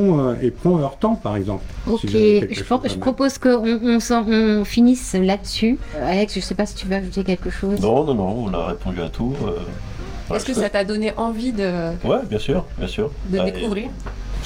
euh, 0.00 0.34
et 0.42 0.46
et 0.46 0.50
prompt 0.50 0.78
heurtant, 0.80 1.14
par 1.14 1.36
exemple. 1.36 1.62
Ok, 1.86 2.00
Si 2.00 2.08
je, 2.50 2.64
pro- 2.64 2.78
propose 3.00 3.38
qu'on 3.38 3.78
on, 3.82 4.00
s'en- 4.00 4.26
on 4.28 4.64
finisse 4.64 5.14
là-dessus. 5.14 5.78
Euh, 5.96 6.10
Alex, 6.10 6.34
je 6.34 6.40
sais 6.40 6.54
pas 6.54 6.66
si 6.66 6.74
tu 6.74 6.86
veux 6.86 6.96
ajouter 6.96 7.22
quelque 7.24 7.50
chose. 7.50 7.78
Non, 7.80 8.04
non, 8.04 8.14
non, 8.14 8.44
on 8.48 8.54
a 8.54 8.66
répondu 8.66 9.00
à 9.00 9.08
tout. 9.08 9.34
euh, 9.44 10.34
Est-ce 10.34 10.44
que 10.44 10.54
ça 10.54 10.68
t'a 10.70 10.84
donné 10.84 11.12
envie 11.16 11.52
de, 11.52 11.90
Ouais, 12.04 12.18
bien 12.28 12.38
sûr, 12.38 12.64
bien 12.78 12.88
sûr. 12.88 13.10
de 13.28 13.38
Bah, 13.38 13.44
découvrir? 13.50 13.88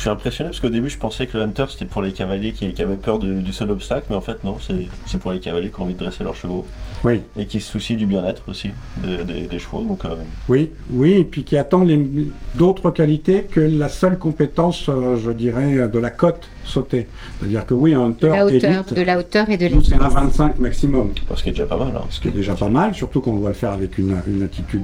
Suis 0.04 0.10
impressionné 0.10 0.50
parce 0.50 0.60
qu'au 0.60 0.68
début, 0.68 0.90
je 0.90 0.98
pensais 0.98 1.26
que 1.26 1.36
le 1.38 1.44
hunter 1.44 1.64
c'était 1.70 1.86
pour 1.86 2.02
les 2.02 2.12
cavaliers 2.12 2.52
qui, 2.52 2.72
qui 2.72 2.82
avaient 2.82 2.96
peur 2.96 3.18
de- 3.18 3.40
du 3.40 3.52
seul 3.52 3.70
obstacle, 3.70 4.06
mais 4.10 4.16
en 4.16 4.20
fait, 4.20 4.44
non, 4.44 4.56
c'est 5.06 5.18
pour 5.18 5.32
les 5.32 5.40
cavaliers 5.40 5.70
qui 5.70 5.80
ont 5.80 5.84
envie 5.84 5.94
de 5.94 5.98
dresser 5.98 6.24
leurs 6.24 6.34
chevaux 6.36 6.66
Oui. 7.04 7.22
et 7.38 7.46
qui 7.46 7.60
se 7.60 7.70
soucient 7.72 7.96
du 7.96 8.06
bien-être 8.06 8.42
aussi 8.48 8.70
de- 9.02 9.22
des- 9.22 9.46
des 9.46 9.58
chevaux. 9.58 9.82
Donc, 9.82 10.04
euh, 10.04 10.14
Oui, 10.48 10.70
oui, 10.90 11.12
et 11.12 11.24
puis 11.24 11.42
qui 11.44 11.56
attend 11.56 11.82
les- 11.84 12.28
d'autres 12.54 12.90
qualités 12.90 13.44
que 13.44 13.60
la 13.60 13.88
seule 13.88 14.18
compétence, 14.18 14.88
euh, 14.88 15.16
je 15.16 15.30
dirais, 15.30 15.88
de 15.88 15.98
la 15.98 16.10
cote 16.10 16.48
sautée. 16.64 17.06
C'est-à-dire 17.38 17.66
que 17.66 17.74
oui, 17.74 17.94
un 17.94 18.02
hunter 18.06 18.28
La 18.28 18.44
hauteur, 18.46 18.70
élite, 18.72 18.94
de 18.94 19.02
la 19.02 19.18
hauteur 19.18 19.50
et 19.50 19.56
de 19.56 19.68
c'est 19.68 19.94
un 19.94 19.98
l'aisance. 19.98 20.14
25 20.14 20.58
maximum. 20.58 21.10
ce 21.34 21.42
qui 21.42 21.48
est 21.48 21.52
déjà 21.52 21.66
pas 21.66 21.76
mal. 21.76 21.92
hein. 21.96 22.04
Ce 22.10 22.20
qui 22.20 22.28
est 22.28 22.32
déjà 22.32 22.54
pas 22.54 22.68
mal, 22.68 22.94
surtout 22.94 23.20
qu'on 23.20 23.34
doit 23.36 23.48
le 23.50 23.54
faire 23.54 23.72
avec 23.72 23.98
une, 23.98 24.16
une 24.26 24.42
attitude 24.42 24.82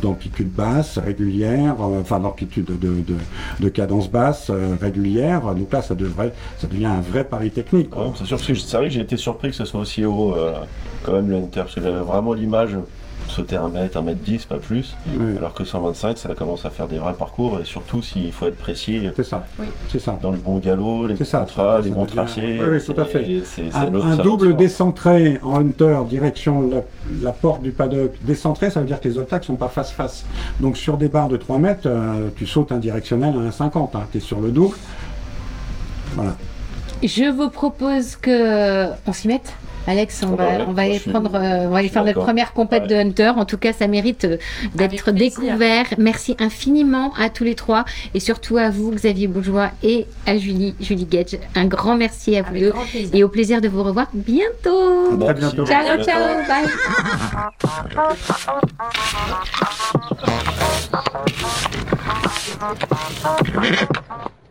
d'amplitude 0.00 0.50
basse, 0.50 0.98
régulière, 0.98 1.76
euh, 1.80 2.00
enfin 2.00 2.20
d'amplitude 2.20 2.66
de, 2.66 2.74
de, 2.76 3.14
de 3.60 3.68
cadence 3.68 4.10
basse, 4.10 4.48
euh, 4.50 4.74
régulière. 4.80 5.42
Donc 5.54 5.72
là, 5.72 5.82
ça 5.82 5.94
devrait, 5.94 6.32
ça 6.58 6.66
devient 6.66 6.86
un 6.86 7.00
vrai 7.00 7.24
pari 7.24 7.50
technique. 7.50 7.94
Ouais, 7.96 8.06
c'est 8.16 8.24
sûr, 8.24 8.36
parce 8.36 8.46
que 8.48 8.54
c'est 8.54 8.76
vrai 8.76 8.88
que 8.88 8.94
j'ai 8.94 9.00
été 9.00 9.16
surpris 9.16 9.50
que 9.50 9.56
ce 9.56 9.64
soit 9.64 9.80
aussi 9.80 10.04
haut, 10.04 10.34
euh, 10.36 10.52
quand 11.04 11.12
même, 11.12 11.28
le 11.30 11.36
hunter, 11.36 11.60
parce 11.60 11.74
que 11.74 11.80
j'avais 11.82 12.00
vraiment 12.00 12.32
l'image 12.34 12.76
sauter 13.28 13.56
un 13.56 13.68
mètre, 13.68 13.96
un 13.96 14.02
mètre 14.02 14.20
10, 14.20 14.44
pas 14.46 14.58
plus, 14.58 14.94
alors 15.38 15.54
que 15.54 15.64
125, 15.64 16.18
ça 16.18 16.34
commence 16.34 16.64
à 16.64 16.70
faire 16.70 16.88
des 16.88 16.98
vrais 16.98 17.14
parcours, 17.14 17.60
et 17.60 17.64
surtout 17.64 18.02
s'il 18.02 18.32
faut 18.32 18.46
être 18.46 18.58
précis 18.58 19.08
c'est 19.16 19.24
ça. 19.24 19.46
Oui. 19.58 19.66
C'est 19.88 19.98
ça. 19.98 20.18
dans 20.20 20.30
le 20.30 20.38
bon 20.38 20.58
galop, 20.58 21.06
les 21.06 21.16
ça. 21.24 21.40
contrats, 21.40 21.80
les 21.80 21.90
bons 21.90 22.06
tracés. 22.06 22.58
Oui, 22.60 22.66
oui, 22.72 22.84
tout 22.84 23.00
à 23.00 23.04
fait. 23.04 23.42
Un, 23.74 24.16
double 24.16 24.56
décentré 24.56 25.38
en 25.42 25.60
hunter, 25.60 25.98
direction 26.08 26.68
la, 26.68 26.82
la 27.22 27.32
porte 27.32 27.62
du 27.62 27.72
paddock. 27.72 28.12
Décentré, 28.22 28.70
ça 28.70 28.80
veut 28.80 28.86
dire 28.86 29.00
que 29.00 29.08
les 29.08 29.18
obstacles 29.18 29.46
sont 29.46 29.56
pas 29.56 29.68
face-face. 29.68 30.24
Donc 30.60 30.76
sur 30.76 30.96
des 30.96 31.08
barres 31.08 31.28
de 31.28 31.36
3 31.36 31.58
mètres, 31.58 31.82
euh, 31.86 32.28
tu 32.36 32.46
sautes 32.46 32.72
un 32.72 32.78
directionnel 32.78 33.34
à 33.34 33.50
1,50. 33.50 33.90
Hein, 33.94 34.00
tu 34.10 34.18
es 34.18 34.20
sur 34.20 34.40
le 34.40 34.50
double. 34.50 34.76
Voilà. 36.14 36.36
Je 37.02 37.30
vous 37.30 37.50
propose 37.50 38.16
que 38.16 38.86
on 39.06 39.12
s'y 39.12 39.28
mette. 39.28 39.54
Alex, 39.86 40.22
on 40.26 40.34
va, 40.34 40.46
ouais, 40.48 40.64
on 40.66 40.72
va 40.72 40.82
aller 40.82 41.00
prendre, 41.00 41.34
euh, 41.34 41.66
on 41.66 41.70
va 41.70 41.78
aller 41.78 41.88
je 41.88 41.92
faire 41.92 42.04
notre 42.04 42.20
première 42.22 42.52
compète 42.52 42.86
de 42.86 42.94
Hunter. 42.94 43.32
En 43.36 43.44
tout 43.44 43.58
cas, 43.58 43.72
ça 43.72 43.86
mérite 43.88 44.24
euh, 44.24 44.36
d'être 44.74 45.10
découvert. 45.10 45.86
Merci 45.98 46.36
infiniment 46.38 47.12
à 47.18 47.30
tous 47.30 47.44
les 47.44 47.54
trois 47.54 47.84
et 48.14 48.20
surtout 48.20 48.58
à 48.58 48.70
vous, 48.70 48.90
Xavier 48.92 49.26
Bourgeois 49.26 49.70
et 49.82 50.06
à 50.26 50.36
Julie, 50.36 50.74
Julie 50.80 51.06
Gage. 51.06 51.38
Un 51.54 51.66
grand 51.66 51.96
merci 51.96 52.36
à 52.36 52.42
vous 52.42 52.48
Avec 52.50 52.62
deux 52.62 52.72
et 53.12 53.24
au 53.24 53.28
plaisir 53.28 53.60
de 53.60 53.68
vous 53.68 53.82
revoir 53.82 54.06
bientôt. 54.12 55.20
À 55.28 55.32
bientôt. 55.32 55.66
Ciao, 55.66 55.84
Bientôt. 55.84 56.04
ciao, 56.04 56.18
bye. 56.48 56.66